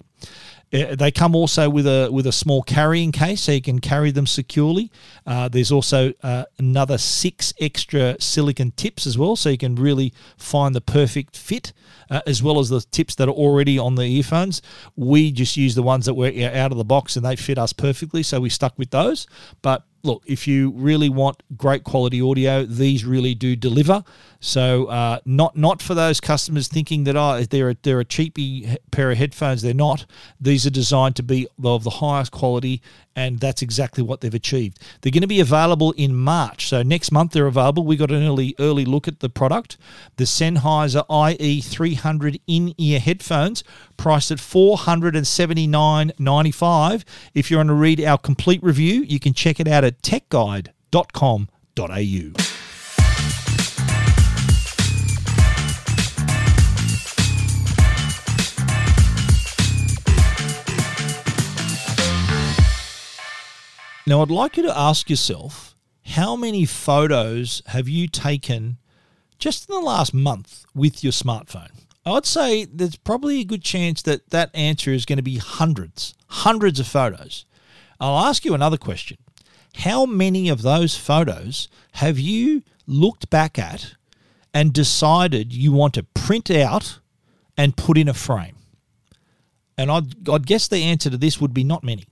Uh, 0.73 0.97
they 0.97 1.11
come 1.11 1.37
also 1.37 1.71
with 1.71 1.87
a 1.87 2.09
with 2.11 2.27
a 2.27 2.33
small 2.33 2.63
carrying 2.63 3.13
case, 3.13 3.43
so 3.43 3.53
you 3.53 3.63
can 3.63 3.79
carry 3.79 4.11
them 4.11 4.27
securely. 4.27 4.91
Uh, 5.27 5.49
there's 5.49 5.71
also 5.71 6.13
uh, 6.23 6.45
another 6.59 6.99
six 6.99 7.55
extra 7.61 8.17
silicon 8.21 8.73
tips 8.73 9.07
as 9.07 9.17
well, 9.17 9.37
so 9.37 9.51
you 9.51 9.59
can 9.59 9.77
really 9.77 10.13
find 10.37 10.75
the 10.75 10.81
perfect 10.81 11.37
fit, 11.37 11.73
uh, 12.11 12.23
as 12.27 12.43
well 12.43 12.59
as 12.59 12.71
the 12.71 12.81
tips 12.81 13.15
that 13.15 13.29
are 13.29 13.33
already 13.33 13.79
on 13.79 13.95
the 13.95 14.05
earphones. 14.05 14.63
We 14.97 15.31
just 15.31 15.57
use 15.57 15.77
the 15.77 15.83
ones 15.83 16.07
that 16.07 16.15
were 16.15 16.33
out 16.53 16.73
of 16.73 16.79
the 16.79 16.85
box, 16.85 17.17
and 17.17 17.25
they 17.25 17.37
fit 17.37 17.59
us 17.59 17.73
perfectly, 17.73 18.23
so 18.23 18.41
we 18.41 18.51
stuck 18.51 18.77
with 18.77 18.91
those. 18.91 19.29
But 19.63 19.85
look, 20.05 20.23
if 20.27 20.47
you 20.47 20.71
really 20.71 21.09
want 21.09 21.43
great 21.57 21.83
quality 21.83 22.21
audio, 22.21 22.65
these 22.65 23.05
really 23.05 23.35
do 23.35 23.57
deliver. 23.57 24.05
So 24.41 24.87
uh, 24.87 25.21
not 25.25 25.57
not 25.57 25.81
for 25.81 25.95
those 25.95 26.21
customers 26.21 26.69
thinking 26.69 27.05
that 27.05 27.17
oh 27.17 27.43
they're 27.45 27.71
a, 27.71 27.77
they're 27.83 28.01
a 28.01 28.05
cheapy 28.05 28.77
pair 28.91 29.11
of 29.11 29.17
headphones. 29.17 29.63
They're 29.63 29.73
not. 29.73 30.05
These 30.39 30.67
are 30.67 30.71
designed 30.71 31.17
to 31.17 31.23
be 31.23 31.49
of 31.65 31.83
the 31.83 31.91
highest 31.91 32.31
quality, 32.31 32.83
and 33.17 33.41
that's 33.41 33.63
exactly 33.63 34.03
what 34.03 34.21
they've 34.21 34.35
achieved. 34.35 34.81
They're 35.01 35.13
going 35.13 35.23
to 35.23 35.27
be 35.27 35.41
available 35.41 35.93
in 35.93 36.15
March. 36.15 36.69
So 36.69 36.83
next 36.83 37.11
month 37.11 37.33
they're 37.33 37.47
available. 37.47 37.85
We 37.85 37.97
got 37.97 38.11
an 38.11 38.23
early 38.23 38.55
early 38.59 38.85
look 38.85 39.09
at 39.09 39.21
the 39.21 39.31
product. 39.31 39.79
The 40.17 40.25
Sennheiser 40.25 41.07
IE300 41.09 42.41
in 42.47 42.75
ear 42.77 43.01
headphones, 43.01 43.65
priced 43.97 44.31
at 44.31 44.41
four 44.41 44.77
hundred 44.77 45.17
and 45.17 45.27
seventy 45.27 45.67
nine 45.67 46.13
ninety 46.19 46.51
five. 46.51 47.05
If 47.35 47.51
you 47.51 47.59
want 47.59 47.69
to 47.69 47.75
read 47.75 48.01
our 48.01 48.19
complete 48.19 48.63
review, 48.63 49.03
you 49.03 49.21
can 49.21 49.35
check 49.35 49.61
it 49.61 49.69
out 49.69 49.85
at 49.85 50.03
techguide.com.au. 50.03 52.55
Now, 64.07 64.21
I'd 64.21 64.31
like 64.31 64.59
you 64.59 64.63
to 64.65 64.79
ask 64.79 65.09
yourself 65.09 65.75
how 66.05 66.37
many 66.37 66.67
photos 66.67 67.63
have 67.69 67.89
you 67.89 68.07
taken 68.07 68.77
just 69.39 69.69
in 69.69 69.75
the 69.75 69.81
last 69.81 70.13
month 70.13 70.67
with 70.75 71.03
your 71.03 71.13
smartphone? 71.13 71.84
I'd 72.07 72.27
say 72.27 72.67
there's 72.67 72.97
probably 72.97 73.41
a 73.41 73.45
good 73.45 73.63
chance 73.63 74.03
that 74.03 74.31
that 74.31 74.51
answer 74.55 74.93
is 74.93 75.07
going 75.07 75.17
to 75.17 75.23
be 75.23 75.39
hundreds, 75.39 76.15
hundreds 76.29 76.79
of 76.79 76.87
photos. 76.87 77.47
I'll 77.99 78.27
ask 78.27 78.45
you 78.45 78.55
another 78.55 78.77
question. 78.77 79.17
How 79.77 80.05
many 80.05 80.49
of 80.49 80.63
those 80.63 80.97
photos 80.97 81.69
have 81.93 82.19
you 82.19 82.63
looked 82.87 83.31
back 83.31 83.59
at 83.59 83.95
and 84.53 84.73
decided 84.73 85.53
you 85.53 85.73
want 85.73 85.95
to 85.95 86.03
print 86.03 86.51
out 86.51 87.01
and 87.57 87.77
put 87.77 87.97
in 87.97 88.09
a 88.09 88.15
frame? 88.15 88.57
And 89.79 89.91
I'd, 89.91 90.29
I'd 90.29 90.47
guess 90.47 90.69
the 90.69 90.83
answer 90.83 91.11
to 91.11 91.17
this 91.17 91.41
would 91.41 91.55
be 91.55 91.65
not 91.65 91.83
many. 91.83 92.05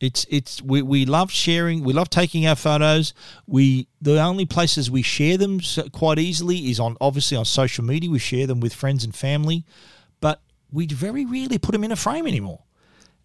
It's 0.00 0.26
it's 0.30 0.62
we, 0.62 0.82
we 0.82 1.04
love 1.06 1.30
sharing. 1.30 1.82
We 1.82 1.92
love 1.92 2.08
taking 2.08 2.46
our 2.46 2.54
photos. 2.54 3.12
We 3.46 3.88
the 4.00 4.20
only 4.20 4.46
places 4.46 4.90
we 4.90 5.02
share 5.02 5.36
them 5.36 5.60
quite 5.92 6.18
easily 6.18 6.70
is 6.70 6.78
on 6.78 6.96
obviously 7.00 7.36
on 7.36 7.44
social 7.44 7.84
media. 7.84 8.10
We 8.10 8.18
share 8.18 8.46
them 8.46 8.60
with 8.60 8.72
friends 8.72 9.04
and 9.04 9.14
family, 9.14 9.64
but 10.20 10.40
we 10.70 10.86
very 10.86 11.24
rarely 11.24 11.58
put 11.58 11.72
them 11.72 11.82
in 11.82 11.90
a 11.90 11.96
frame 11.96 12.26
anymore. 12.26 12.62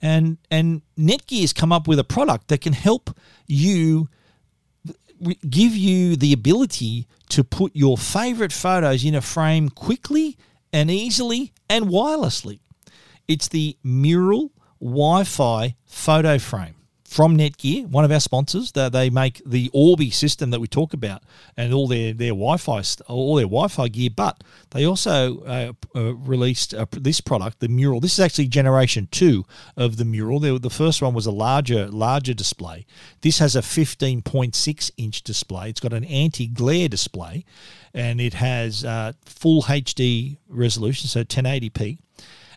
And 0.02 0.38
and 0.50 0.82
Netgear's 0.98 1.54
come 1.54 1.72
up 1.72 1.88
with 1.88 2.00
a 2.00 2.04
product 2.04 2.48
that 2.48 2.62
can 2.62 2.74
help 2.74 3.16
you 3.48 4.10
give 5.50 5.76
you 5.76 6.16
the 6.16 6.34
ability 6.34 7.08
to 7.30 7.44
put 7.44 7.76
your 7.76 7.98
favorite 7.98 8.52
photos 8.52 9.06
in 9.06 9.16
a 9.16 9.22
frame 9.22 9.70
quickly 9.70 10.38
and 10.74 10.90
easily 10.90 11.54
and 11.70 11.86
wirelessly. 11.86 12.60
It's 13.28 13.48
the 13.48 13.78
Meural 13.84 14.52
Wi 14.82 15.24
Fi 15.24 15.76
photo 15.94 16.40
frame 16.40 16.76
from 17.06 17.38
Netgear, 17.38 17.86
one 17.88 18.04
of 18.04 18.12
our 18.12 18.20
sponsors. 18.20 18.72
That 18.72 18.92
they 18.92 19.10
make 19.10 19.42
the 19.46 19.70
Orbi 19.72 20.10
system 20.10 20.50
that 20.50 20.60
we 20.60 20.68
talk 20.68 20.94
about 20.94 21.22
and 21.56 21.72
all 21.74 21.88
their 21.88 22.12
their 22.14 22.32
Wi-Fi 22.32 22.82
all 23.08 23.36
their 23.36 23.46
Wi-Fi 23.46 23.88
gear. 23.90 24.10
But 24.14 24.44
they 24.72 24.86
also 24.86 25.40
uh, 25.42 25.74
uh, 25.96 26.16
released 26.16 26.74
uh, 26.74 26.88
this 26.92 27.22
product, 27.22 27.60
the 27.60 27.68
Meural. 27.68 28.00
This 28.00 28.14
is 28.14 28.20
actually 28.20 28.48
generation 28.48 29.08
two 29.12 29.46
of 29.78 29.98
the 29.98 30.06
Meural. 30.06 30.40
The, 30.40 30.58
the 30.58 30.72
first 30.72 31.02
one 31.02 31.14
was 31.14 31.28
a 31.28 31.32
larger 31.32 31.88
larger 31.88 32.34
display. 32.34 32.86
This 33.22 33.38
has 33.38 33.56
a 33.56 33.62
15.6 33.62 34.92
inch 34.98 35.22
display. 35.22 35.70
It's 35.70 35.80
got 35.80 35.94
an 35.94 36.06
anti-glare 36.06 36.90
display, 36.90 37.46
and 37.94 38.20
it 38.20 38.34
has 38.34 38.84
uh, 38.84 39.14
full 39.26 39.64
HD 39.64 40.38
resolution, 40.50 41.08
so 41.08 41.24
1080p 41.24 42.00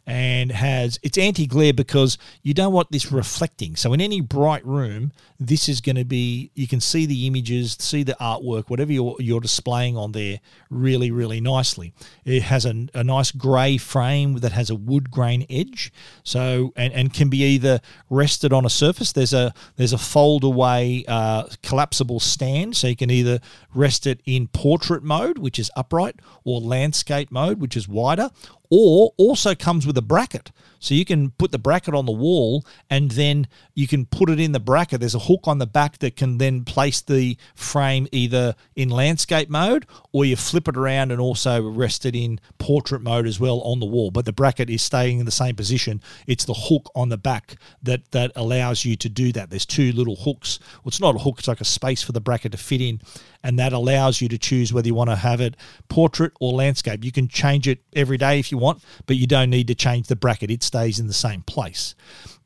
and 0.06 0.52
has 0.52 1.00
it's 1.02 1.18
anti 1.18 1.46
glare 1.46 1.72
because 1.72 2.16
you 2.42 2.54
don't 2.54 2.72
want 2.72 2.90
this 2.92 3.10
reflecting. 3.10 3.74
So 3.74 3.92
in 3.92 4.00
any 4.00 4.20
bright 4.20 4.64
room, 4.64 5.12
this 5.40 5.68
is 5.68 5.80
going 5.80 5.96
to 5.96 6.04
be 6.04 6.50
you 6.54 6.68
can 6.68 6.80
see 6.80 7.06
the 7.06 7.26
images, 7.26 7.76
see 7.80 8.04
the 8.04 8.16
artwork, 8.20 8.70
whatever 8.70 8.92
you're, 8.92 9.16
you're 9.18 9.40
displaying 9.40 9.96
on 9.96 10.12
there 10.12 10.40
really 10.70 11.10
really 11.10 11.40
nicely. 11.40 11.92
It 12.24 12.42
has 12.44 12.64
a, 12.64 12.86
a 12.94 13.02
nice 13.02 13.32
grey 13.32 13.78
frame 13.78 14.38
that 14.38 14.52
has 14.52 14.70
a 14.70 14.76
wood 14.76 15.10
grain 15.10 15.44
edge, 15.50 15.92
so 16.22 16.72
and, 16.76 16.92
and 16.92 17.12
can 17.12 17.28
be 17.28 17.42
either 17.42 17.80
rested 18.08 18.52
on 18.52 18.64
a 18.64 18.70
surface. 18.70 19.12
There's 19.12 19.34
a 19.34 19.52
there's 19.76 19.92
a 19.92 19.98
fold 19.98 20.44
away 20.44 21.04
uh, 21.08 21.48
collapsible 21.62 22.20
stand, 22.20 22.76
so 22.76 22.86
you 22.86 22.96
can 22.96 23.10
either 23.10 23.40
rest 23.74 24.06
it 24.06 24.20
in 24.24 24.46
portrait 24.48 25.02
mode, 25.02 25.38
which 25.38 25.58
is 25.58 25.70
upright, 25.74 26.16
or 26.44 26.60
landscape 26.60 27.32
mode, 27.32 27.60
which 27.60 27.76
is 27.76 27.88
wider, 27.88 28.30
or 28.70 29.12
also 29.16 29.54
comes 29.54 29.86
with 29.86 29.96
a 29.98 30.02
bracket. 30.02 30.50
So 30.86 30.94
you 30.94 31.04
can 31.04 31.30
put 31.32 31.50
the 31.50 31.58
bracket 31.58 31.94
on 31.94 32.06
the 32.06 32.12
wall 32.12 32.64
and 32.88 33.10
then 33.10 33.48
you 33.74 33.88
can 33.88 34.06
put 34.06 34.30
it 34.30 34.38
in 34.38 34.52
the 34.52 34.60
bracket. 34.60 35.00
There's 35.00 35.16
a 35.16 35.18
hook 35.18 35.48
on 35.48 35.58
the 35.58 35.66
back 35.66 35.98
that 35.98 36.14
can 36.14 36.38
then 36.38 36.62
place 36.62 37.00
the 37.00 37.36
frame 37.56 38.06
either 38.12 38.54
in 38.76 38.90
landscape 38.90 39.50
mode 39.50 39.84
or 40.12 40.24
you 40.24 40.36
flip 40.36 40.68
it 40.68 40.76
around 40.76 41.10
and 41.10 41.20
also 41.20 41.60
rest 41.60 42.06
it 42.06 42.14
in 42.14 42.38
portrait 42.58 43.02
mode 43.02 43.26
as 43.26 43.40
well 43.40 43.62
on 43.62 43.80
the 43.80 43.86
wall. 43.86 44.12
But 44.12 44.26
the 44.26 44.32
bracket 44.32 44.70
is 44.70 44.80
staying 44.80 45.18
in 45.18 45.24
the 45.24 45.32
same 45.32 45.56
position. 45.56 46.00
It's 46.28 46.44
the 46.44 46.54
hook 46.54 46.88
on 46.94 47.08
the 47.08 47.18
back 47.18 47.56
that, 47.82 48.12
that 48.12 48.30
allows 48.36 48.84
you 48.84 48.94
to 48.94 49.08
do 49.08 49.32
that. 49.32 49.50
There's 49.50 49.66
two 49.66 49.90
little 49.90 50.14
hooks. 50.14 50.60
Well, 50.76 50.90
it's 50.90 51.00
not 51.00 51.16
a 51.16 51.18
hook, 51.18 51.40
it's 51.40 51.48
like 51.48 51.60
a 51.60 51.64
space 51.64 52.00
for 52.00 52.12
the 52.12 52.20
bracket 52.20 52.52
to 52.52 52.58
fit 52.58 52.80
in. 52.80 53.00
And 53.42 53.58
that 53.58 53.72
allows 53.72 54.20
you 54.20 54.28
to 54.28 54.38
choose 54.38 54.72
whether 54.72 54.86
you 54.86 54.94
want 54.94 55.10
to 55.10 55.16
have 55.16 55.40
it 55.40 55.56
portrait 55.88 56.32
or 56.40 56.52
landscape. 56.52 57.04
You 57.04 57.12
can 57.12 57.28
change 57.28 57.66
it 57.66 57.80
every 57.94 58.18
day 58.18 58.38
if 58.38 58.52
you 58.52 58.58
want, 58.58 58.82
but 59.06 59.16
you 59.16 59.26
don't 59.26 59.50
need 59.50 59.66
to 59.68 59.74
change 59.74 60.06
the 60.06 60.16
bracket. 60.16 60.50
It's 60.50 60.66
stays 60.76 60.98
in 60.98 61.06
the 61.06 61.14
same 61.14 61.42
place. 61.42 61.94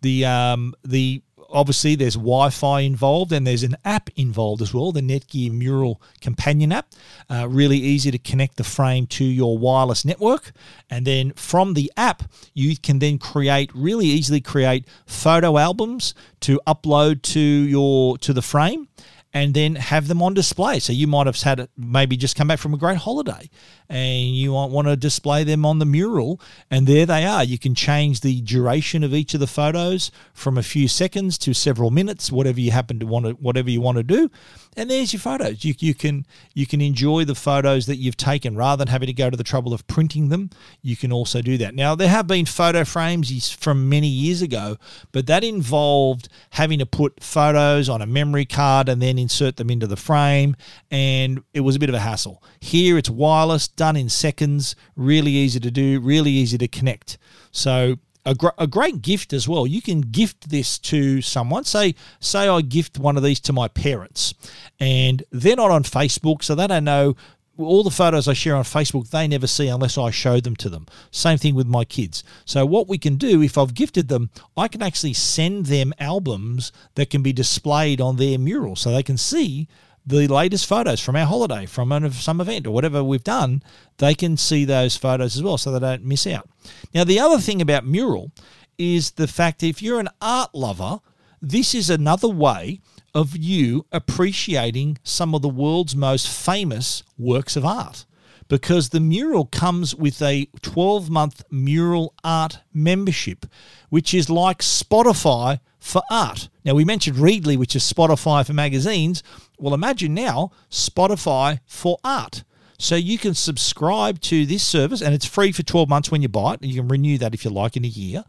The 0.02 0.24
um, 0.24 0.74
the 0.84 1.22
obviously 1.52 1.96
there's 1.96 2.14
Wi-Fi 2.14 2.80
involved 2.82 3.32
and 3.32 3.44
there's 3.44 3.64
an 3.64 3.76
app 3.84 4.08
involved 4.14 4.62
as 4.62 4.72
well, 4.72 4.92
the 4.92 5.00
Netgear 5.00 5.50
Meural 5.50 6.00
companion 6.20 6.70
app. 6.70 6.86
Uh, 7.28 7.48
really 7.48 7.78
easy 7.78 8.12
to 8.12 8.18
connect 8.18 8.56
the 8.56 8.62
frame 8.62 9.08
to 9.08 9.24
your 9.24 9.58
wireless 9.58 10.04
network, 10.04 10.52
and 10.88 11.04
then 11.04 11.32
from 11.32 11.74
the 11.74 11.90
app 11.96 12.22
you 12.54 12.76
can 12.76 13.00
then 13.00 13.18
create 13.18 13.70
really 13.74 14.06
easily 14.06 14.40
create 14.40 14.86
photo 15.06 15.58
albums 15.58 16.14
to 16.38 16.60
upload 16.68 17.22
to 17.22 17.40
your 17.40 18.16
to 18.18 18.32
the 18.32 18.42
frame 18.42 18.86
and 19.32 19.54
then 19.54 19.76
have 19.76 20.08
them 20.08 20.22
on 20.22 20.34
display. 20.34 20.78
So 20.80 20.92
you 20.92 21.06
might 21.06 21.26
have 21.26 21.40
had 21.40 21.68
maybe 21.76 22.16
just 22.16 22.36
come 22.36 22.48
back 22.48 22.58
from 22.58 22.74
a 22.74 22.78
great 22.78 22.98
holiday 22.98 23.48
and 23.90 24.36
you 24.36 24.52
want 24.52 24.86
to 24.86 24.96
display 24.96 25.42
them 25.42 25.66
on 25.66 25.80
the 25.80 25.84
Meural, 25.84 26.40
and 26.70 26.86
there 26.86 27.04
they 27.04 27.26
are. 27.26 27.42
You 27.42 27.58
can 27.58 27.74
change 27.74 28.20
the 28.20 28.40
duration 28.40 29.02
of 29.02 29.12
each 29.12 29.34
of 29.34 29.40
the 29.40 29.48
photos 29.48 30.12
from 30.32 30.56
a 30.56 30.62
few 30.62 30.86
seconds 30.86 31.36
to 31.38 31.52
several 31.52 31.90
minutes, 31.90 32.30
whatever 32.30 32.60
you 32.60 32.70
happen 32.70 33.00
to 33.00 33.06
want 33.06 33.26
to, 33.26 33.32
whatever 33.32 33.68
you 33.68 33.80
want 33.80 33.96
to 33.96 34.04
do. 34.04 34.30
And 34.76 34.88
there's 34.88 35.12
your 35.12 35.18
photos. 35.18 35.64
You, 35.64 35.74
you 35.80 35.94
can 35.94 36.24
you 36.54 36.66
can 36.66 36.80
enjoy 36.80 37.24
the 37.24 37.34
photos 37.34 37.86
that 37.86 37.96
you've 37.96 38.16
taken 38.16 38.56
rather 38.56 38.84
than 38.84 38.92
having 38.92 39.08
to 39.08 39.12
go 39.12 39.28
to 39.28 39.36
the 39.36 39.42
trouble 39.42 39.74
of 39.74 39.84
printing 39.88 40.28
them. 40.28 40.50
You 40.82 40.96
can 40.96 41.12
also 41.12 41.42
do 41.42 41.58
that. 41.58 41.74
Now 41.74 41.96
there 41.96 42.08
have 42.08 42.28
been 42.28 42.46
photo 42.46 42.84
frames 42.84 43.50
from 43.50 43.88
many 43.88 44.06
years 44.06 44.40
ago, 44.40 44.76
but 45.10 45.26
that 45.26 45.42
involved 45.42 46.28
having 46.50 46.78
to 46.78 46.86
put 46.86 47.24
photos 47.24 47.88
on 47.88 48.00
a 48.00 48.06
memory 48.06 48.44
card 48.44 48.88
and 48.88 49.02
then 49.02 49.18
insert 49.20 49.56
them 49.56 49.70
into 49.70 49.86
the 49.86 49.96
frame, 49.96 50.56
and 50.90 51.42
it 51.54 51.60
was 51.60 51.76
a 51.76 51.78
bit 51.78 51.88
of 51.88 51.94
a 51.94 52.00
hassle. 52.00 52.42
Here 52.60 52.98
it's 52.98 53.10
wireless 53.10 53.68
done 53.68 53.96
in 53.96 54.08
seconds, 54.08 54.76
really 54.96 55.32
easy 55.32 55.60
to 55.60 55.70
do, 55.70 56.00
really 56.00 56.30
easy 56.30 56.58
to 56.58 56.68
connect. 56.68 57.18
So 57.52 57.96
a, 58.24 58.34
gr- 58.34 58.48
a 58.58 58.66
great 58.66 59.02
gift 59.02 59.32
as 59.32 59.48
well. 59.48 59.66
You 59.66 59.82
can 59.82 60.00
gift 60.00 60.50
this 60.50 60.78
to 60.80 61.22
someone. 61.22 61.64
Say, 61.64 61.94
say 62.20 62.48
I 62.48 62.60
gift 62.60 62.98
one 62.98 63.16
of 63.16 63.22
these 63.22 63.40
to 63.40 63.52
my 63.52 63.68
parents, 63.68 64.34
and 64.78 65.22
they're 65.30 65.56
not 65.56 65.70
on 65.70 65.82
Facebook, 65.82 66.42
so 66.42 66.54
they 66.54 66.66
don't 66.66 66.84
know 66.84 67.16
all 67.62 67.82
the 67.82 67.90
photos 67.90 68.28
I 68.28 68.32
share 68.32 68.56
on 68.56 68.64
Facebook. 68.64 69.10
They 69.10 69.28
never 69.28 69.46
see 69.46 69.68
unless 69.68 69.98
I 69.98 70.10
show 70.10 70.40
them 70.40 70.56
to 70.56 70.68
them. 70.68 70.86
Same 71.10 71.38
thing 71.38 71.54
with 71.54 71.66
my 71.66 71.84
kids. 71.84 72.24
So 72.44 72.64
what 72.66 72.88
we 72.88 72.98
can 72.98 73.16
do, 73.16 73.42
if 73.42 73.58
I've 73.58 73.74
gifted 73.74 74.08
them, 74.08 74.30
I 74.56 74.68
can 74.68 74.82
actually 74.82 75.14
send 75.14 75.66
them 75.66 75.92
albums 75.98 76.72
that 76.94 77.10
can 77.10 77.22
be 77.22 77.32
displayed 77.32 78.00
on 78.00 78.16
their 78.16 78.38
Meural, 78.38 78.76
so 78.76 78.90
they 78.90 79.02
can 79.02 79.16
see 79.16 79.68
the 80.06 80.26
latest 80.28 80.66
photos 80.66 81.00
from 81.00 81.16
our 81.16 81.26
holiday, 81.26 81.66
from 81.66 82.10
some 82.12 82.40
event 82.40 82.66
or 82.66 82.70
whatever 82.72 83.04
we've 83.04 83.24
done, 83.24 83.62
they 83.98 84.14
can 84.14 84.36
see 84.36 84.64
those 84.64 84.96
photos 84.96 85.36
as 85.36 85.42
well 85.42 85.58
so 85.58 85.70
they 85.70 85.78
don't 85.78 86.04
miss 86.04 86.26
out. 86.26 86.48
Now, 86.94 87.04
the 87.04 87.20
other 87.20 87.38
thing 87.38 87.60
about 87.60 87.86
Meural 87.86 88.32
is 88.78 89.12
the 89.12 89.28
fact 89.28 89.62
if 89.62 89.82
you're 89.82 90.00
an 90.00 90.08
art 90.20 90.54
lover, 90.54 91.00
this 91.42 91.74
is 91.74 91.90
another 91.90 92.28
way 92.28 92.80
of 93.14 93.36
you 93.36 93.86
appreciating 93.92 94.98
some 95.02 95.34
of 95.34 95.42
the 95.42 95.48
world's 95.48 95.96
most 95.96 96.28
famous 96.28 97.02
works 97.18 97.56
of 97.56 97.64
art 97.64 98.04
because 98.50 98.88
the 98.88 99.00
Meural 99.00 99.46
comes 99.46 99.94
with 99.94 100.20
a 100.20 100.48
12 100.60 101.08
month 101.08 101.42
Meural 101.50 102.12
art 102.22 102.58
membership, 102.74 103.46
which 103.88 104.12
is 104.12 104.28
like 104.28 104.58
Spotify 104.58 105.60
for 105.78 106.02
art. 106.10 106.48
Now, 106.64 106.74
we 106.74 106.84
mentioned 106.84 107.16
Readly, 107.16 107.56
which 107.56 107.74
is 107.74 107.90
Spotify 107.90 108.44
for 108.44 108.52
magazines. 108.52 109.22
Well, 109.58 109.72
imagine 109.72 110.12
now 110.14 110.50
Spotify 110.70 111.60
for 111.64 111.98
art. 112.04 112.42
So 112.78 112.96
you 112.96 113.18
can 113.18 113.34
subscribe 113.34 114.20
to 114.22 114.46
this 114.46 114.62
service, 114.62 115.02
and 115.02 115.14
it's 115.14 115.26
free 115.26 115.52
for 115.52 115.62
12 115.62 115.88
months 115.88 116.10
when 116.10 116.22
you 116.22 116.28
buy 116.28 116.54
it. 116.54 116.60
And 116.62 116.70
You 116.70 116.80
can 116.80 116.88
renew 116.88 117.18
that 117.18 117.34
if 117.34 117.44
you 117.44 117.50
like 117.50 117.76
in 117.76 117.84
a 117.84 117.88
year. 117.88 118.24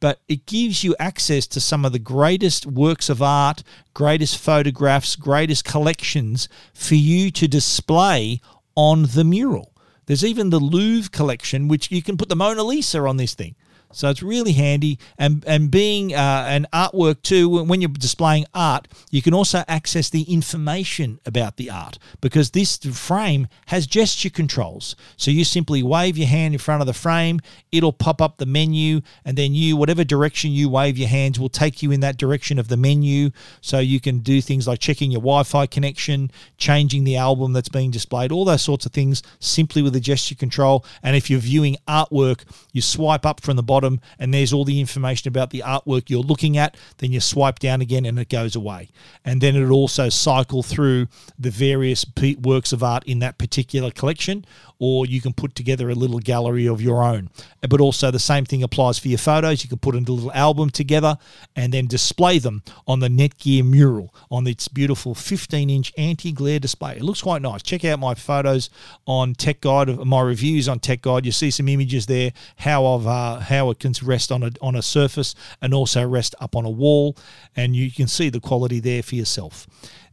But 0.00 0.20
it 0.28 0.46
gives 0.46 0.82
you 0.82 0.96
access 0.98 1.46
to 1.48 1.60
some 1.60 1.84
of 1.84 1.92
the 1.92 1.98
greatest 1.98 2.66
works 2.66 3.08
of 3.10 3.20
art, 3.22 3.62
greatest 3.92 4.38
photographs, 4.38 5.14
greatest 5.14 5.64
collections 5.64 6.48
for 6.72 6.94
you 6.94 7.30
to 7.32 7.46
display 7.46 8.40
on 8.74 9.04
the 9.14 9.24
Meural. 9.24 9.74
There's 10.06 10.24
even 10.24 10.50
the 10.50 10.58
Louvre 10.58 11.10
collection, 11.10 11.68
which 11.68 11.90
you 11.90 12.02
can 12.02 12.16
put 12.16 12.28
the 12.28 12.36
Mona 12.36 12.64
Lisa 12.64 13.00
on 13.06 13.18
this 13.18 13.34
thing. 13.34 13.54
So 13.92 14.08
it's 14.08 14.22
really 14.22 14.52
handy. 14.52 14.98
And, 15.18 15.44
and 15.46 15.70
being 15.70 16.14
uh, 16.14 16.46
an 16.48 16.66
artwork 16.72 17.22
too, 17.22 17.64
when 17.64 17.80
you're 17.80 17.90
displaying 17.90 18.46
art, 18.54 18.88
you 19.10 19.20
can 19.22 19.34
also 19.34 19.64
access 19.66 20.10
the 20.10 20.22
information 20.22 21.20
about 21.26 21.56
the 21.56 21.70
art 21.70 21.98
because 22.20 22.50
this 22.50 22.76
frame 22.76 23.48
has 23.66 23.86
gesture 23.86 24.30
controls. 24.30 24.94
So 25.16 25.30
you 25.30 25.44
simply 25.44 25.82
wave 25.82 26.16
your 26.16 26.28
hand 26.28 26.54
in 26.54 26.58
front 26.58 26.80
of 26.80 26.86
the 26.86 26.92
frame, 26.92 27.40
it'll 27.72 27.92
pop 27.92 28.22
up 28.22 28.38
the 28.38 28.46
menu, 28.46 29.00
and 29.24 29.36
then 29.36 29.54
you, 29.54 29.76
whatever 29.76 30.04
direction 30.04 30.52
you 30.52 30.68
wave 30.68 30.96
your 30.96 31.08
hands, 31.08 31.40
will 31.40 31.48
take 31.48 31.82
you 31.82 31.90
in 31.90 32.00
that 32.00 32.16
direction 32.16 32.58
of 32.58 32.68
the 32.68 32.76
menu. 32.76 33.30
So 33.60 33.78
you 33.78 34.00
can 34.00 34.20
do 34.20 34.40
things 34.40 34.68
like 34.68 34.78
checking 34.78 35.10
your 35.10 35.20
Wi 35.20 35.42
Fi 35.42 35.66
connection, 35.66 36.30
changing 36.58 37.04
the 37.04 37.16
album 37.16 37.52
that's 37.52 37.68
being 37.68 37.90
displayed, 37.90 38.30
all 38.30 38.44
those 38.44 38.62
sorts 38.62 38.86
of 38.86 38.92
things 38.92 39.22
simply 39.40 39.82
with 39.82 39.96
a 39.96 40.00
gesture 40.00 40.34
control. 40.34 40.84
And 41.02 41.16
if 41.16 41.28
you're 41.28 41.40
viewing 41.40 41.76
artwork, 41.88 42.44
you 42.72 42.82
swipe 42.82 43.26
up 43.26 43.40
from 43.40 43.56
the 43.56 43.62
bottom 43.62 43.79
bottom 43.80 44.00
and 44.18 44.32
there's 44.34 44.52
all 44.52 44.64
the 44.64 44.80
information 44.80 45.28
about 45.28 45.50
the 45.50 45.62
artwork 45.64 46.10
you're 46.10 46.22
looking 46.22 46.56
at. 46.56 46.76
Then 46.98 47.12
you 47.12 47.20
swipe 47.20 47.58
down 47.58 47.80
again 47.80 48.04
and 48.04 48.18
it 48.18 48.28
goes 48.28 48.54
away. 48.54 48.90
And 49.24 49.40
then 49.40 49.56
it 49.56 49.68
also 49.70 50.08
cycle 50.08 50.62
through 50.62 51.08
the 51.38 51.50
various 51.50 52.04
works 52.42 52.72
of 52.72 52.82
art 52.82 53.04
in 53.04 53.20
that 53.20 53.38
particular 53.38 53.90
collection, 53.90 54.44
or 54.80 55.06
you 55.06 55.20
can 55.20 55.32
put 55.32 55.54
together 55.54 55.90
a 55.90 55.94
little 55.94 56.18
gallery 56.18 56.66
of 56.66 56.80
your 56.80 57.04
own. 57.04 57.28
But 57.68 57.80
also 57.80 58.10
the 58.10 58.18
same 58.18 58.44
thing 58.44 58.62
applies 58.62 58.98
for 58.98 59.08
your 59.08 59.18
photos. 59.18 59.62
You 59.62 59.68
can 59.68 59.78
put 59.78 59.94
a 59.94 59.98
little 59.98 60.32
album 60.32 60.70
together 60.70 61.18
and 61.54 61.72
then 61.72 61.86
display 61.86 62.38
them 62.38 62.62
on 62.88 62.98
the 62.98 63.08
Netgear 63.08 63.64
Meural 63.64 64.12
on 64.30 64.46
its 64.46 64.66
beautiful 64.66 65.14
15 65.14 65.70
inch 65.70 65.92
anti 65.96 66.32
glare 66.32 66.58
display. 66.58 66.96
It 66.96 67.02
looks 67.02 67.22
quite 67.22 67.42
nice. 67.42 67.62
Check 67.62 67.84
out 67.84 68.00
my 68.00 68.14
photos 68.14 68.70
on 69.06 69.34
Tech 69.34 69.60
Guide, 69.60 69.96
my 69.98 70.22
reviews 70.22 70.68
on 70.68 70.80
Tech 70.80 71.02
Guide. 71.02 71.26
You 71.26 71.32
see 71.32 71.50
some 71.50 71.68
images 71.68 72.06
there, 72.06 72.32
how 72.56 72.86
I've 72.86 73.06
uh, 73.06 73.40
how 73.40 73.70
it 73.70 73.78
can 73.78 73.92
rest 74.02 74.32
on 74.32 74.42
a 74.42 74.50
on 74.62 74.74
a 74.74 74.82
surface 74.82 75.34
and 75.60 75.74
also 75.74 76.06
rest 76.06 76.34
up 76.40 76.56
on 76.56 76.64
a 76.64 76.70
wall, 76.70 77.16
and 77.54 77.76
you 77.76 77.90
can 77.90 78.08
see 78.08 78.30
the 78.30 78.40
quality 78.40 78.80
there 78.80 79.02
for 79.02 79.14
yourself. 79.14 79.66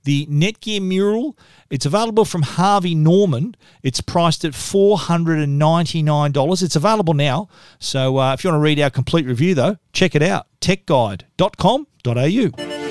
The 0.04 0.26
Netgear 0.28 0.82
Meural. 0.82 1.38
It's 1.70 1.86
available 1.86 2.26
from 2.26 2.43
Harvey 2.43 2.95
Norman. 2.95 3.56
It's 3.84 4.02
priced 4.02 4.45
at 4.45 4.54
$499. 4.54 6.64
It's 6.64 6.76
available 6.76 7.14
now. 7.14 7.50
So 7.80 8.18
uh, 8.18 8.34
if 8.34 8.43
you 8.43 8.50
want 8.50 8.60
to 8.60 8.64
read 8.64 8.80
our 8.80 8.89
complete 8.89 9.26
review, 9.26 9.56
though, 9.56 9.78
check 9.93 10.16
it 10.16 10.24
out 10.24 10.48
techguide.com.au. 10.62 12.87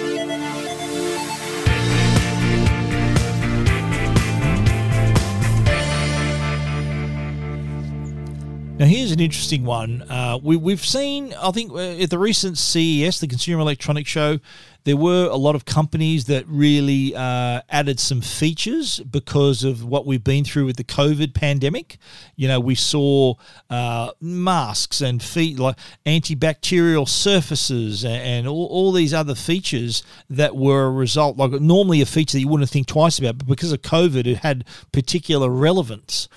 Now, 8.79 8.85
here's 8.85 9.11
an 9.11 9.21
interesting 9.21 9.65
one. 9.65 10.03
Uh, 10.03 10.39
we, 10.43 10.55
we've 10.55 10.85
seen, 10.85 11.33
I 11.33 11.51
think, 11.51 11.73
uh, 11.73 11.97
at 11.97 12.11
the 12.11 12.19
recent 12.19 12.59
CES, 12.59 13.21
the 13.21 13.27
Consumer 13.27 13.63
Electronics 13.63 14.11
Show, 14.11 14.39
there 14.85 14.99
were 14.99 15.29
a 15.31 15.37
lot 15.37 15.55
of 15.55 15.65
companies 15.65 16.27
that 16.27 16.47
really 16.47 17.17
uh, 17.17 17.63
added 17.71 17.99
some 17.99 18.21
features 18.21 19.01
because 19.01 19.65
of 19.65 19.83
what 19.83 20.05
we've 20.05 20.23
been 20.23 20.45
through 20.45 20.67
with 20.67 20.77
the 20.77 20.85
COVID 20.85 21.33
pandemic. 21.33 21.97
You 22.37 22.49
know, 22.49 22.61
we 22.61 22.75
saw 22.75 23.37
uh, 23.71 24.11
masks 24.21 25.01
and 25.01 25.23
feet 25.23 25.59
like 25.59 25.79
antibacterial 26.05 27.09
surfaces 27.09 28.05
and, 28.05 28.47
all, 28.47 28.67
all, 28.67 28.93
these 28.93 29.15
other 29.15 29.35
features 29.35 30.03
that 30.29 30.55
were 30.55 30.85
a 30.85 30.91
result, 30.91 31.39
like 31.39 31.53
normally 31.63 32.03
a 32.03 32.07
feature 32.07 32.37
that 32.37 32.43
you 32.43 32.49
wouldn't 32.49 32.69
think 32.69 32.89
twice 32.89 33.19
about, 33.19 33.39
but 33.39 33.49
because 33.49 33.73
of 33.73 33.81
COVID, 33.81 34.27
it 34.27 34.37
had 34.41 34.67
particular 34.93 35.49
relevance. 35.49 36.29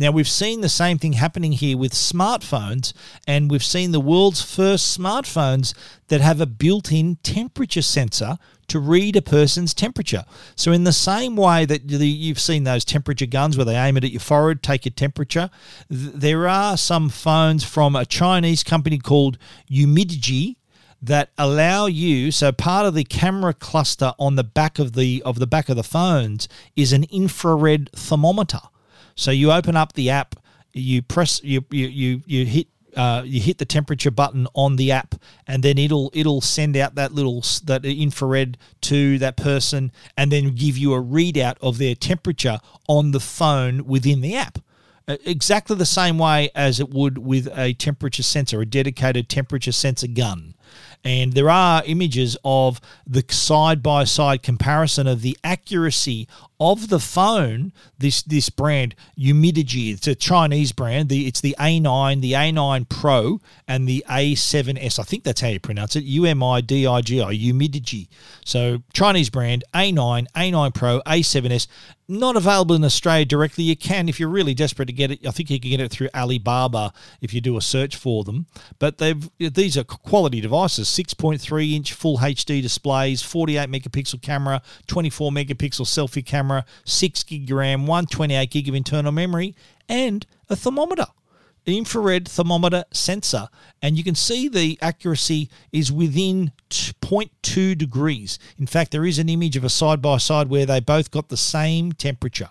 Now, 0.00 0.12
we've 0.12 0.28
seen 0.28 0.60
the 0.60 0.68
same 0.68 0.96
thing 0.96 1.14
happening 1.14 1.50
here 1.50 1.76
with 1.76 1.92
smartphones, 1.92 2.92
and 3.26 3.50
we've 3.50 3.64
seen 3.64 3.90
the 3.90 3.98
world's 3.98 4.40
first 4.40 4.96
smartphones 4.96 5.74
that 6.06 6.20
have 6.20 6.40
a 6.40 6.46
built 6.46 6.92
in 6.92 7.16
temperature 7.24 7.82
sensor 7.82 8.38
to 8.68 8.78
read 8.78 9.16
a 9.16 9.22
person's 9.22 9.74
temperature. 9.74 10.24
So, 10.54 10.70
in 10.70 10.84
the 10.84 10.92
same 10.92 11.34
way 11.34 11.64
that 11.64 11.90
you've 11.90 12.38
seen 12.38 12.62
those 12.62 12.84
temperature 12.84 13.26
guns 13.26 13.56
where 13.56 13.64
they 13.64 13.74
aim 13.74 13.96
it 13.96 14.04
at 14.04 14.12
your 14.12 14.20
forehead, 14.20 14.62
take 14.62 14.84
your 14.84 14.92
temperature, 14.92 15.50
there 15.90 16.46
are 16.46 16.76
some 16.76 17.08
phones 17.08 17.64
from 17.64 17.96
a 17.96 18.06
Chinese 18.06 18.62
company 18.62 18.98
called 18.98 19.36
Umidigi 19.68 20.58
that 21.02 21.30
allow 21.36 21.86
you 21.86 22.30
so 22.30 22.52
part 22.52 22.86
of 22.86 22.94
the 22.94 23.04
camera 23.04 23.52
cluster 23.52 24.12
on 24.16 24.36
the 24.36 24.44
back 24.44 24.78
of 24.78 24.92
the 24.92 25.22
of 25.24 25.40
the 25.40 25.46
back 25.46 25.68
of 25.68 25.76
the 25.76 25.82
phones 25.82 26.48
is 26.76 26.92
an 26.92 27.04
infrared 27.10 27.90
thermometer 27.92 28.60
so 29.18 29.32
you 29.32 29.50
open 29.50 29.74
up 29.76 29.94
the 29.94 30.10
app, 30.10 30.36
you 30.72 31.02
press, 31.02 31.42
you 31.42 31.64
you 31.70 31.88
you, 31.88 32.22
you 32.26 32.46
hit. 32.46 32.68
Uh, 32.96 33.22
you 33.24 33.38
hit 33.38 33.58
the 33.58 33.66
temperature 33.66 34.10
button 34.10 34.48
on 34.54 34.74
the 34.76 34.90
app, 34.90 35.14
and 35.46 35.62
then 35.62 35.76
it'll 35.76 36.10
it'll 36.14 36.40
send 36.40 36.74
out 36.76 36.94
that 36.94 37.12
little 37.12 37.44
that 37.64 37.84
infrared 37.84 38.56
to 38.80 39.18
that 39.18 39.36
person, 39.36 39.92
and 40.16 40.32
then 40.32 40.54
give 40.54 40.76
you 40.76 40.94
a 40.94 41.00
readout 41.00 41.56
of 41.60 41.76
their 41.78 41.94
temperature 41.94 42.58
on 42.88 43.10
the 43.10 43.20
phone 43.20 43.84
within 43.84 44.22
the 44.22 44.34
app 44.34 44.58
exactly 45.08 45.74
the 45.74 45.86
same 45.86 46.18
way 46.18 46.50
as 46.54 46.80
it 46.80 46.90
would 46.90 47.18
with 47.18 47.48
a 47.56 47.72
temperature 47.74 48.22
sensor, 48.22 48.60
a 48.60 48.66
dedicated 48.66 49.28
temperature 49.28 49.72
sensor 49.72 50.06
gun. 50.06 50.54
And 51.02 51.32
there 51.32 51.48
are 51.48 51.82
images 51.86 52.36
of 52.44 52.80
the 53.06 53.24
side 53.30 53.82
by 53.82 54.04
side 54.04 54.42
comparison 54.42 55.06
of 55.06 55.22
the 55.22 55.38
accuracy 55.42 56.28
of 56.60 56.88
the 56.88 56.98
phone, 56.98 57.72
this 57.98 58.22
this 58.22 58.50
brand 58.50 58.94
Umidigi, 59.18 59.94
it's 59.94 60.08
a 60.08 60.14
Chinese 60.14 60.72
brand. 60.72 61.08
The 61.08 61.26
it's 61.26 61.40
the 61.40 61.54
A9, 61.58 62.20
the 62.20 62.32
A9 62.32 62.88
Pro, 62.88 63.40
and 63.66 63.88
the 63.88 64.04
A7S. 64.08 64.98
I 64.98 65.02
think 65.04 65.24
that's 65.24 65.40
how 65.40 65.48
you 65.48 65.60
pronounce 65.60 65.94
it. 65.94 66.04
U 66.04 66.24
M 66.24 66.42
I 66.42 66.60
D 66.60 66.86
I 66.86 67.00
G 67.00 67.22
I 67.22 67.32
Umidigi. 67.32 68.08
So 68.44 68.82
Chinese 68.92 69.30
brand 69.30 69.64
A9, 69.74 70.26
A9 70.34 70.74
Pro, 70.74 71.00
A7S. 71.02 71.68
Not 72.10 72.36
available 72.36 72.74
in 72.74 72.82
Australia 72.84 73.26
directly. 73.26 73.64
You 73.64 73.76
can 73.76 74.08
if 74.08 74.18
you're 74.18 74.30
really 74.30 74.54
desperate 74.54 74.86
to 74.86 74.94
get 74.94 75.10
it. 75.10 75.26
I 75.26 75.30
think 75.30 75.50
you 75.50 75.60
can 75.60 75.68
get 75.68 75.80
it 75.80 75.90
through 75.90 76.08
Alibaba 76.14 76.94
if 77.20 77.34
you 77.34 77.42
do 77.42 77.58
a 77.58 77.60
search 77.60 77.96
for 77.96 78.24
them. 78.24 78.46
But 78.78 78.96
they've 78.96 79.28
these 79.38 79.76
are 79.76 79.84
quality 79.84 80.40
devices. 80.40 80.88
6.3 80.88 81.76
inch 81.76 81.92
full 81.92 82.16
HD 82.16 82.62
displays, 82.62 83.20
48 83.20 83.68
megapixel 83.68 84.22
camera, 84.22 84.62
24 84.86 85.30
megapixel 85.30 85.84
selfie 85.84 86.24
camera 86.24 86.47
camera, 86.48 86.64
6 86.84 87.22
gig 87.24 87.50
RAM, 87.50 87.86
128 87.86 88.50
gig 88.50 88.68
of 88.68 88.74
internal 88.74 89.12
memory, 89.12 89.54
and 89.88 90.26
a 90.48 90.56
thermometer, 90.56 91.06
infrared 91.66 92.26
thermometer 92.26 92.84
sensor. 92.92 93.48
And 93.82 93.96
you 93.96 94.04
can 94.04 94.14
see 94.14 94.48
the 94.48 94.78
accuracy 94.80 95.50
is 95.72 95.92
within 95.92 96.52
0.2 96.70 97.76
degrees. 97.76 98.38
In 98.58 98.66
fact, 98.66 98.90
there 98.92 99.04
is 99.04 99.18
an 99.18 99.28
image 99.28 99.56
of 99.56 99.64
a 99.64 99.68
side 99.68 100.00
by 100.00 100.16
side 100.18 100.48
where 100.48 100.66
they 100.66 100.80
both 100.80 101.10
got 101.10 101.28
the 101.28 101.36
same 101.36 101.92
temperature. 101.92 102.50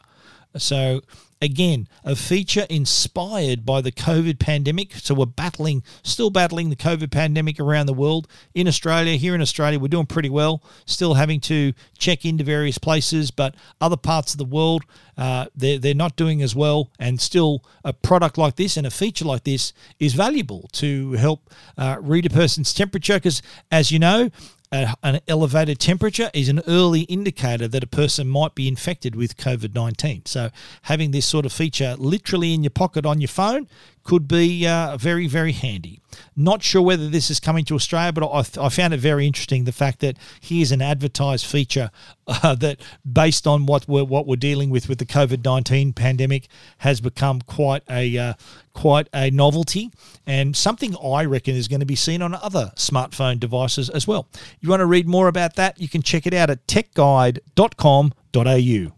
So 0.56 1.02
again, 1.42 1.88
a 2.04 2.16
feature 2.16 2.66
inspired 2.70 3.66
by 3.66 3.82
the 3.82 3.92
COVID 3.92 4.40
pandemic. 4.40 4.94
So 4.96 5.14
we're 5.14 5.26
battling, 5.26 5.84
still 6.04 6.30
battling 6.30 6.70
the 6.70 6.76
COVID 6.76 7.12
pandemic 7.12 7.60
around 7.60 7.86
the 7.86 7.94
world. 7.94 8.28
In 8.54 8.68
Australia, 8.68 9.16
here 9.16 9.36
in 9.36 9.42
Australia, 9.42 9.80
we're 9.80 9.88
doing 9.88 10.06
pretty 10.06 10.30
well, 10.30 10.64
still 10.86 11.16
having 11.16 11.40
to 11.42 11.74
check 11.98 12.26
into 12.26 12.44
various 12.44 12.78
places, 12.78 13.32
but 13.32 13.56
other 13.80 13.98
parts 13.98 14.34
of 14.34 14.38
the 14.38 14.46
world, 14.46 14.84
uh, 15.18 15.48
they're, 15.56 15.80
they're 15.80 15.94
not 15.94 16.16
doing 16.16 16.42
as 16.42 16.56
well. 16.56 16.92
And 17.00 17.20
still, 17.20 17.64
a 17.84 17.94
product 17.94 18.38
like 18.38 18.56
this 18.56 18.78
and 18.78 18.86
a 18.86 18.92
feature 18.92 19.26
like 19.26 19.44
this 19.44 19.74
is 20.00 20.14
valuable 20.14 20.70
to 20.74 21.14
help 21.14 21.50
uh, 21.78 21.98
read 22.02 22.26
a 22.26 22.30
person's 22.30 22.74
temperature 22.74 23.16
because, 23.16 23.42
as 23.72 23.92
you 23.92 24.00
know, 24.00 24.30
an 24.72 25.22
elevated 25.28 25.80
temperature 25.80 26.30
is 26.34 26.50
an 26.50 26.62
early 26.68 27.02
indicator 27.02 27.68
that 27.68 27.84
a 27.84 27.88
person 27.88 28.28
might 28.28 28.54
be 28.54 28.68
infected 28.68 29.16
with 29.16 29.38
COVID 29.38 29.74
19. 29.74 30.26
So, 30.26 30.50
having 30.84 31.12
this 31.12 31.26
sort 31.26 31.46
of 31.46 31.54
feature 31.54 31.96
literally 31.98 32.54
in 32.54 32.64
your 32.64 32.72
pocket 32.72 33.06
on 33.06 33.22
your 33.22 33.30
phone 33.30 33.68
could 34.08 34.28
be 34.28 34.66
uh, 34.66 34.96
very, 34.96 35.28
very 35.28 35.52
handy. 35.52 36.00
Not 36.34 36.64
sure 36.64 36.82
whether 36.82 37.10
this 37.10 37.30
is 37.30 37.42
coming 37.42 37.66
to 37.66 37.76
Australia, 37.76 38.14
but 38.14 38.26
I, 38.26 38.66
I 38.66 38.70
found 38.70 38.94
it 38.94 39.02
very 39.02 39.28
interesting 39.28 39.66
the 39.66 39.74
fact 39.74 40.00
that 40.00 40.16
here's 40.40 40.72
an 40.72 40.82
advertised 40.82 41.46
feature 41.46 41.92
uh, 42.28 42.56
that, 42.56 42.80
based 43.12 43.46
on 43.46 43.66
what 43.66 43.86
we're 43.86 44.06
what 44.06 44.26
we're 44.26 44.38
dealing 44.38 44.70
with 44.70 44.88
with 44.88 45.00
the 45.00 45.06
COVID 45.06 45.44
nineteen 45.44 45.92
pandemic, 45.92 46.48
has 46.78 47.02
become 47.02 47.42
quite 47.42 47.84
a 47.90 48.18
uh, 48.18 48.36
quite 48.74 49.10
a 49.14 49.30
novelty 49.30 49.92
and 50.26 50.56
something 50.56 50.96
I 51.04 51.26
reckon 51.26 51.56
is 51.56 51.68
going 51.68 51.82
to 51.82 51.86
be 51.86 51.98
seen 51.98 52.22
on 52.22 52.34
other 52.34 52.72
smartphone 52.78 53.42
devices 53.42 53.90
as 53.90 54.08
well. 54.08 54.30
You 54.62 54.70
want 54.70 54.80
to 54.80 54.86
read 54.86 55.06
more 55.06 55.28
about 55.28 55.58
that? 55.58 55.82
You 55.82 55.90
can 55.90 56.02
check 56.02 56.26
it 56.26 56.34
out 56.34 56.50
at 56.50 56.66
techguide.com.au. 56.66 58.94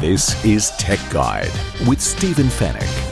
This 0.00 0.44
is 0.44 0.70
Tech 0.78 1.00
Guide 1.10 1.50
with 1.88 2.00
Stephen 2.00 2.46
Fenech. 2.46 3.11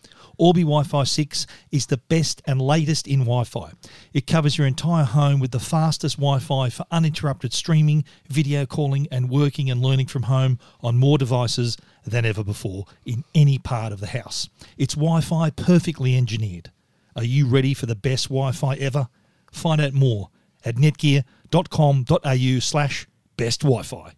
Orbi 0.41 0.63
Wi 0.63 0.81
Fi 0.81 1.03
6 1.03 1.45
is 1.71 1.85
the 1.85 1.97
best 1.97 2.41
and 2.47 2.59
latest 2.59 3.05
in 3.05 3.19
Wi 3.19 3.43
Fi. 3.43 3.73
It 4.11 4.25
covers 4.25 4.57
your 4.57 4.65
entire 4.65 5.03
home 5.03 5.39
with 5.39 5.51
the 5.51 5.59
fastest 5.59 6.17
Wi 6.17 6.39
Fi 6.39 6.69
for 6.69 6.83
uninterrupted 6.89 7.53
streaming, 7.53 8.03
video 8.27 8.65
calling, 8.65 9.07
and 9.11 9.29
working 9.29 9.69
and 9.69 9.83
learning 9.83 10.07
from 10.07 10.23
home 10.23 10.57
on 10.81 10.97
more 10.97 11.19
devices 11.19 11.77
than 12.07 12.25
ever 12.25 12.43
before 12.43 12.85
in 13.05 13.23
any 13.35 13.59
part 13.59 13.93
of 13.93 13.99
the 13.99 14.07
house. 14.07 14.49
It's 14.79 14.95
Wi 14.95 15.21
Fi 15.21 15.51
perfectly 15.51 16.17
engineered. 16.17 16.71
Are 17.15 17.23
you 17.23 17.45
ready 17.45 17.75
for 17.75 17.85
the 17.85 17.95
best 17.95 18.29
Wi 18.29 18.51
Fi 18.51 18.73
ever? 18.77 19.09
Find 19.51 19.79
out 19.79 19.93
more 19.93 20.29
at 20.65 20.75
netgear.com.au 20.75 22.59
slash 22.59 23.07
best 23.37 23.61
Wi 23.61 23.83
Fi. 23.83 24.13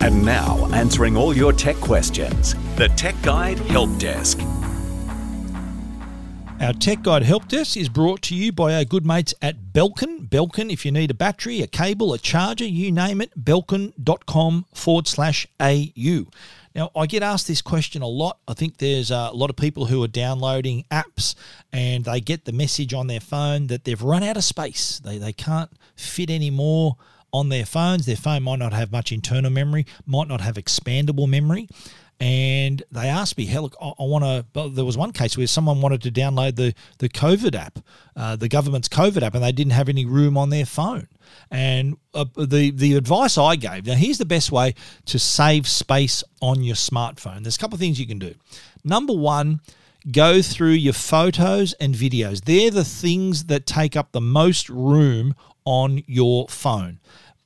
And 0.00 0.24
now, 0.24 0.66
answering 0.72 1.14
all 1.14 1.36
your 1.36 1.52
tech 1.52 1.76
questions, 1.76 2.54
the 2.76 2.88
Tech 2.96 3.20
Guide 3.20 3.58
Help 3.58 3.98
Desk. 3.98 4.40
Our 6.60 6.72
Tech 6.72 7.02
Guide 7.02 7.24
Help 7.24 7.48
Desk 7.48 7.76
is 7.76 7.88
brought 7.88 8.22
to 8.22 8.34
you 8.34 8.52
by 8.52 8.74
our 8.74 8.84
good 8.84 9.04
mates 9.04 9.34
at 9.42 9.72
Belkin. 9.72 10.28
Belkin, 10.28 10.72
if 10.72 10.86
you 10.86 10.92
need 10.92 11.10
a 11.10 11.14
battery, 11.14 11.60
a 11.60 11.66
cable, 11.66 12.14
a 12.14 12.18
charger, 12.18 12.64
you 12.64 12.90
name 12.90 13.20
it, 13.20 13.32
belkin.com 13.44 14.64
forward 14.72 15.06
slash 15.06 15.46
AU. 15.60 16.26
Now, 16.74 16.90
I 16.96 17.06
get 17.06 17.22
asked 17.22 17.48
this 17.48 17.60
question 17.60 18.02
a 18.02 18.06
lot. 18.06 18.38
I 18.48 18.54
think 18.54 18.78
there's 18.78 19.10
a 19.10 19.30
lot 19.32 19.50
of 19.50 19.56
people 19.56 19.86
who 19.86 20.02
are 20.02 20.08
downloading 20.08 20.84
apps 20.90 21.34
and 21.72 22.04
they 22.04 22.20
get 22.20 22.46
the 22.46 22.52
message 22.52 22.94
on 22.94 23.08
their 23.08 23.20
phone 23.20 23.66
that 23.66 23.84
they've 23.84 24.00
run 24.00 24.22
out 24.22 24.36
of 24.36 24.44
space. 24.44 25.00
They, 25.00 25.18
they 25.18 25.32
can't 25.32 25.70
fit 25.96 26.30
any 26.30 26.50
more 26.50 26.96
on 27.32 27.48
their 27.48 27.66
phones. 27.66 28.06
Their 28.06 28.16
phone 28.16 28.44
might 28.44 28.60
not 28.60 28.72
have 28.72 28.92
much 28.92 29.12
internal 29.12 29.50
memory, 29.50 29.86
might 30.06 30.28
not 30.28 30.40
have 30.40 30.54
expandable 30.54 31.28
memory. 31.28 31.68
And 32.20 32.82
they 32.92 33.08
asked 33.08 33.36
me, 33.36 33.46
"Hey, 33.46 33.58
look, 33.58 33.76
I, 33.80 33.88
I 33.98 34.04
want 34.04 34.24
to." 34.24 34.70
There 34.70 34.84
was 34.84 34.96
one 34.96 35.12
case 35.12 35.36
where 35.36 35.46
someone 35.46 35.80
wanted 35.80 36.02
to 36.02 36.10
download 36.10 36.56
the 36.56 36.74
the 36.98 37.08
COVID 37.08 37.54
app, 37.54 37.78
uh, 38.16 38.36
the 38.36 38.48
government's 38.48 38.88
COVID 38.88 39.22
app, 39.22 39.34
and 39.34 39.42
they 39.42 39.52
didn't 39.52 39.72
have 39.72 39.88
any 39.88 40.04
room 40.06 40.36
on 40.36 40.50
their 40.50 40.66
phone. 40.66 41.08
And 41.50 41.96
uh, 42.14 42.26
the 42.36 42.70
the 42.70 42.94
advice 42.94 43.36
I 43.36 43.56
gave 43.56 43.86
now 43.86 43.94
here's 43.94 44.18
the 44.18 44.24
best 44.24 44.52
way 44.52 44.74
to 45.06 45.18
save 45.18 45.66
space 45.66 46.22
on 46.40 46.62
your 46.62 46.76
smartphone. 46.76 47.42
There's 47.42 47.56
a 47.56 47.58
couple 47.58 47.74
of 47.74 47.80
things 47.80 47.98
you 47.98 48.06
can 48.06 48.18
do. 48.18 48.34
Number 48.84 49.12
one, 49.12 49.60
go 50.10 50.42
through 50.42 50.72
your 50.72 50.92
photos 50.92 51.72
and 51.74 51.94
videos. 51.94 52.44
They're 52.44 52.70
the 52.70 52.84
things 52.84 53.44
that 53.44 53.66
take 53.66 53.96
up 53.96 54.12
the 54.12 54.20
most 54.20 54.68
room 54.68 55.34
on 55.64 56.02
your 56.06 56.46
phone. 56.48 57.00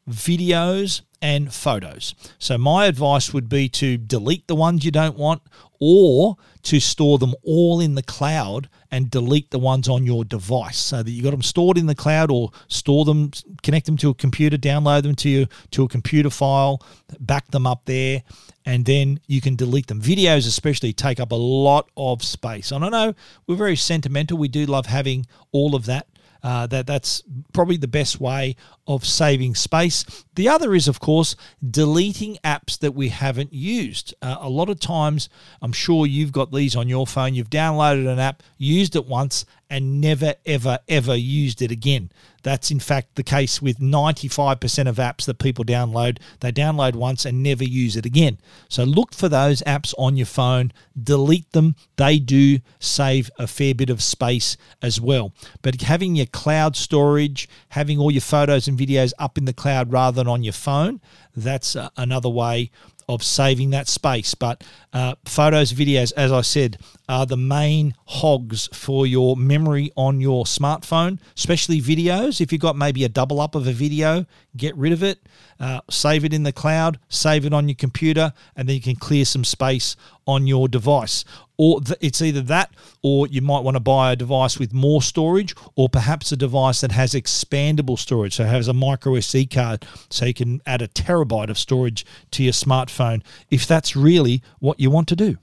Videos 0.09 1.03
and 1.21 1.53
photos. 1.53 2.15
So, 2.39 2.59
my 2.59 2.87
advice 2.87 3.33
would 3.33 3.49
be 3.49 3.69
to 3.71 3.97
delete 3.97 4.47
the 4.47 4.55
ones 4.55 4.85
you 4.85 4.91
don't 4.91 5.17
want 5.17 5.43
or 5.81 6.37
to 6.63 6.81
store 6.81 7.19
them 7.19 7.35
all 7.45 7.81
in 7.81 7.95
the 7.95 8.03
cloud 8.03 8.69
and 8.91 9.11
delete 9.11 9.51
the 9.51 9.59
ones 9.59 9.89
on 9.89 10.05
your 10.05 10.25
device 10.25 10.79
so 10.79 11.03
that 11.03 11.11
you 11.11 11.23
got 11.23 11.31
them 11.31 11.43
stored 11.43 11.79
in 11.79 11.87
the 11.87 11.95
cloud 11.95 12.31
or 12.31 12.51
store 12.69 13.05
them 13.05 13.31
connect 13.63 13.87
them 13.87 13.97
to 13.97 14.11
a 14.11 14.15
computer 14.15 14.57
download 14.57 15.03
them 15.03 15.15
to 15.15 15.29
you 15.29 15.47
to 15.71 15.85
a 15.85 15.89
computer 15.89 16.31
file 16.31 16.83
back 17.21 17.49
them 17.51 17.67
up 17.67 17.85
there 17.85 18.23
and 18.67 18.85
then 18.85 19.21
you 19.27 19.41
can 19.41 19.57
delete 19.57 19.87
them. 19.87 20.01
Videos 20.01 20.47
especially 20.47 20.93
take 20.93 21.21
up 21.21 21.33
a 21.33 21.37
lot 21.37 21.91
of 21.97 22.23
space. 22.23 22.71
And 22.71 22.85
i 22.85 22.89
know 22.89 23.15
we're 23.47 23.57
very 23.57 23.77
sentimental. 23.77 24.37
We 24.37 24.49
do 24.49 24.67
love 24.67 24.87
having 24.87 25.27
all 25.53 25.75
of 25.75 25.87
that 25.87 26.07
uh, 26.43 26.67
that 26.69 26.87
that's 26.87 27.23
probably 27.53 27.77
the 27.77 27.89
best 27.89 28.21
way 28.21 28.57
of 28.87 29.05
saving 29.05 29.55
space. 29.55 30.05
The 30.35 30.49
other 30.49 30.75
is, 30.75 30.89
of 30.89 31.01
course, 31.01 31.37
deleting 31.69 32.39
apps 32.45 32.79
that 32.79 32.93
we 32.93 33.09
haven't 33.09 33.53
used. 33.53 34.15
Uh, 34.23 34.37
a 34.41 34.49
lot 34.49 34.71
of 34.71 34.81
times, 34.81 35.29
I'm 35.61 35.73
sure 35.73 36.07
you've 36.07 36.33
got 36.33 36.53
these 36.53 36.77
on 36.77 36.89
your 36.89 37.07
phone. 37.07 37.35
You've 37.35 37.51
downloaded 37.51 38.11
an 38.11 38.19
app, 38.19 38.43
used 38.57 38.97
it 38.97 39.07
once, 39.07 39.45
and 39.69 40.01
never, 40.01 40.35
ever, 40.47 40.79
ever 40.89 41.15
used 41.15 41.61
it 41.61 41.71
again. 41.71 42.11
That's 42.49 42.71
in 42.71 42.81
fact 42.81 43.17
the 43.17 43.23
case 43.23 43.61
with 43.61 43.79
95% 43.79 44.89
of 44.89 44.97
apps 44.97 45.27
that 45.27 45.39
people 45.39 45.67
download. 45.67 46.17
They 46.41 46.51
download 46.51 46.95
once 46.95 47.27
and 47.27 47.43
never 47.43 47.63
use 47.63 47.95
it 47.95 48.07
again. 48.07 48.39
So 48.71 48.85
look 48.85 49.13
for 49.13 49.29
those 49.29 49.61
apps 49.67 49.93
on 49.99 50.17
your 50.17 50.25
phone, 50.25 50.73
delete 50.99 51.53
them. 51.53 51.77
They 51.97 52.19
do 52.19 52.61
save 52.79 53.31
a 53.39 53.47
fair 53.47 53.75
bit 53.75 53.91
of 53.91 54.03
space 54.03 54.57
as 54.81 54.99
well. 54.99 55.35
But 55.61 55.83
having 55.83 56.17
your 56.17 56.25
cloud 56.25 56.75
storage, 56.75 57.51
having 57.69 57.99
all 57.99 58.11
your 58.11 58.23
photos 58.23 58.67
and 58.67 58.79
videos 58.79 59.13
up 59.19 59.37
in 59.37 59.45
the 59.45 59.53
cloud 59.53 59.93
rather 59.93 60.15
than 60.15 60.27
on 60.27 60.43
your 60.43 60.55
phone, 60.55 61.03
that's 61.43 61.77
uh, 61.77 61.89
another 61.97 62.29
way 62.29 62.71
of 63.09 63.23
saving 63.23 63.71
that 63.71 63.89
space. 63.89 64.35
But 64.35 64.63
uh, 64.93 65.15
photos, 65.25 65.73
videos, 65.73 66.13
as 66.17 66.31
I 66.31 66.43
said, 66.43 66.79
are 67.09 67.25
the 67.25 67.37
main 67.39 67.95
hogs 68.07 68.69
for 68.73 69.07
your 69.07 69.37
memory 69.37 69.91
on 69.97 70.21
your 70.21 70.45
smartphone, 70.45 71.19
especially 71.37 71.81
videos. 71.81 72.41
If 72.41 72.53
you've 72.53 72.61
got 72.61 72.77
maybe 72.77 73.05
a 73.05 73.09
double 73.09 73.41
up 73.41 73.55
of 73.55 73.67
a 73.67 73.73
video, 73.73 74.27
get 74.57 74.77
rid 74.77 74.93
of 74.93 75.03
it, 75.03 75.21
uh, 75.61 75.81
save 75.91 76.25
it 76.25 76.33
in 76.33 76.43
the 76.43 76.53
cloud, 76.53 76.99
save 77.09 77.45
it 77.45 77.53
on 77.53 77.69
your 77.69 77.75
computer, 77.75 78.33
and 78.57 78.69
then 78.69 78.77
you 78.77 78.83
can 78.83 78.97
clear 78.97 79.25
some 79.25 79.45
space 79.45 79.97
on 80.27 80.47
your 80.47 80.69
device. 80.69 81.25
Or 81.57 81.81
it's 82.01 82.23
either 82.23 82.43
that, 82.43 82.71
or 83.03 83.27
you 83.27 83.43
might 83.43 83.65
want 83.65 83.75
to 83.75 83.81
buy 83.81 84.13
a 84.13 84.17
device 84.17 84.59
with 84.59 84.73
more 84.73 85.03
storage, 85.03 85.55
or 85.75 85.89
perhaps 85.89 86.31
a 86.31 86.37
device 86.37 86.81
that 86.83 86.93
has 86.93 87.15
expandable 87.15 87.99
storage, 87.99 88.37
so 88.37 88.45
has 88.45 88.69
a 88.69 88.73
micro 88.73 89.15
SD 89.15 89.51
card, 89.53 89.85
so 90.11 90.27
you 90.27 90.35
can 90.35 90.61
add 90.67 90.83
a 90.83 90.89
terabyte 90.89 91.51
of 91.51 91.59
storage 91.59 92.07
to 92.31 92.45
your 92.45 92.53
smartphone 92.53 93.23
if 93.51 93.67
that's 93.67 93.97
really 93.97 94.43
what 94.61 94.79
you 94.79 94.91
want 94.91 95.09
to 95.09 95.17
do. 95.17 95.39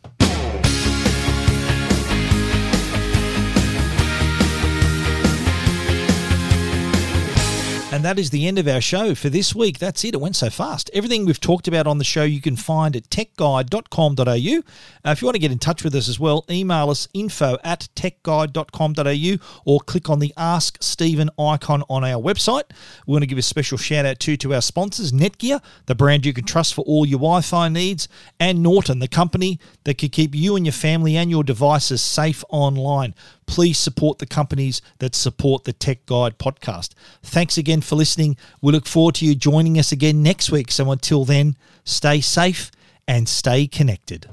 And 7.95 8.03
that 8.03 8.19
is 8.19 8.29
the 8.29 8.45
end 8.45 8.59
of 8.59 8.67
our 8.67 8.81
show 8.81 9.15
for 9.15 9.29
this 9.29 9.55
week. 9.55 9.79
That's 9.79 10.03
it. 10.03 10.15
It 10.15 10.19
went 10.19 10.35
so 10.35 10.49
fast. 10.49 10.91
Everything 10.93 11.25
we've 11.25 11.39
talked 11.39 11.65
about 11.65 11.87
on 11.87 11.97
the 11.97 12.03
show 12.03 12.23
you 12.23 12.41
can 12.41 12.57
find 12.57 12.93
at 12.93 13.09
techguide.com.au. 13.09 14.25
Uh, 14.27 15.11
if 15.11 15.21
you 15.21 15.25
want 15.25 15.35
to 15.35 15.39
get 15.39 15.53
in 15.53 15.59
touch 15.59 15.81
with 15.81 15.95
us 15.95 16.09
as 16.09 16.19
well, 16.19 16.43
email 16.49 16.89
us 16.89 17.07
info 17.13 17.57
at 17.63 17.87
techguide.com.au 17.95 19.61
or 19.63 19.79
click 19.79 20.09
on 20.09 20.19
the 20.19 20.33
Ask 20.35 20.77
Stephen 20.81 21.29
icon 21.39 21.83
on 21.89 22.03
our 22.03 22.21
website. 22.21 22.63
We 23.07 23.13
want 23.13 23.23
to 23.23 23.27
give 23.27 23.37
a 23.37 23.41
special 23.41 23.77
shout 23.77 24.05
out 24.05 24.19
too 24.19 24.35
to 24.35 24.53
our 24.53 24.61
sponsors, 24.61 25.13
Netgear, 25.13 25.63
the 25.85 25.95
brand 25.95 26.25
you 26.25 26.33
can 26.33 26.43
trust 26.43 26.73
for 26.73 26.83
all 26.83 27.05
your 27.05 27.19
Wi 27.19 27.39
Fi 27.39 27.69
needs, 27.69 28.09
and 28.41 28.61
Norton, 28.61 28.99
the 28.99 29.07
company 29.07 29.57
that 29.85 29.97
can 29.97 30.09
keep 30.09 30.35
you 30.35 30.57
and 30.57 30.65
your 30.65 30.73
family 30.73 31.15
and 31.15 31.31
your 31.31 31.45
devices 31.45 32.01
safe 32.01 32.43
online 32.49 33.15
please 33.47 33.77
support 33.77 34.19
the 34.19 34.25
companies 34.25 34.81
that 34.99 35.15
support 35.15 35.63
the 35.63 35.73
Tech 35.73 36.05
Guide 36.05 36.37
podcast. 36.37 36.93
Thanks 37.23 37.57
again 37.57 37.81
for 37.81 37.95
listening. 37.95 38.37
We 38.61 38.71
look 38.71 38.87
forward 38.87 39.15
to 39.15 39.25
you 39.25 39.35
joining 39.35 39.79
us 39.79 39.91
again 39.91 40.23
next 40.23 40.51
week. 40.51 40.71
So 40.71 40.91
until 40.91 41.25
then, 41.25 41.55
stay 41.83 42.21
safe 42.21 42.71
and 43.07 43.29
stay 43.29 43.67
connected. 43.67 44.27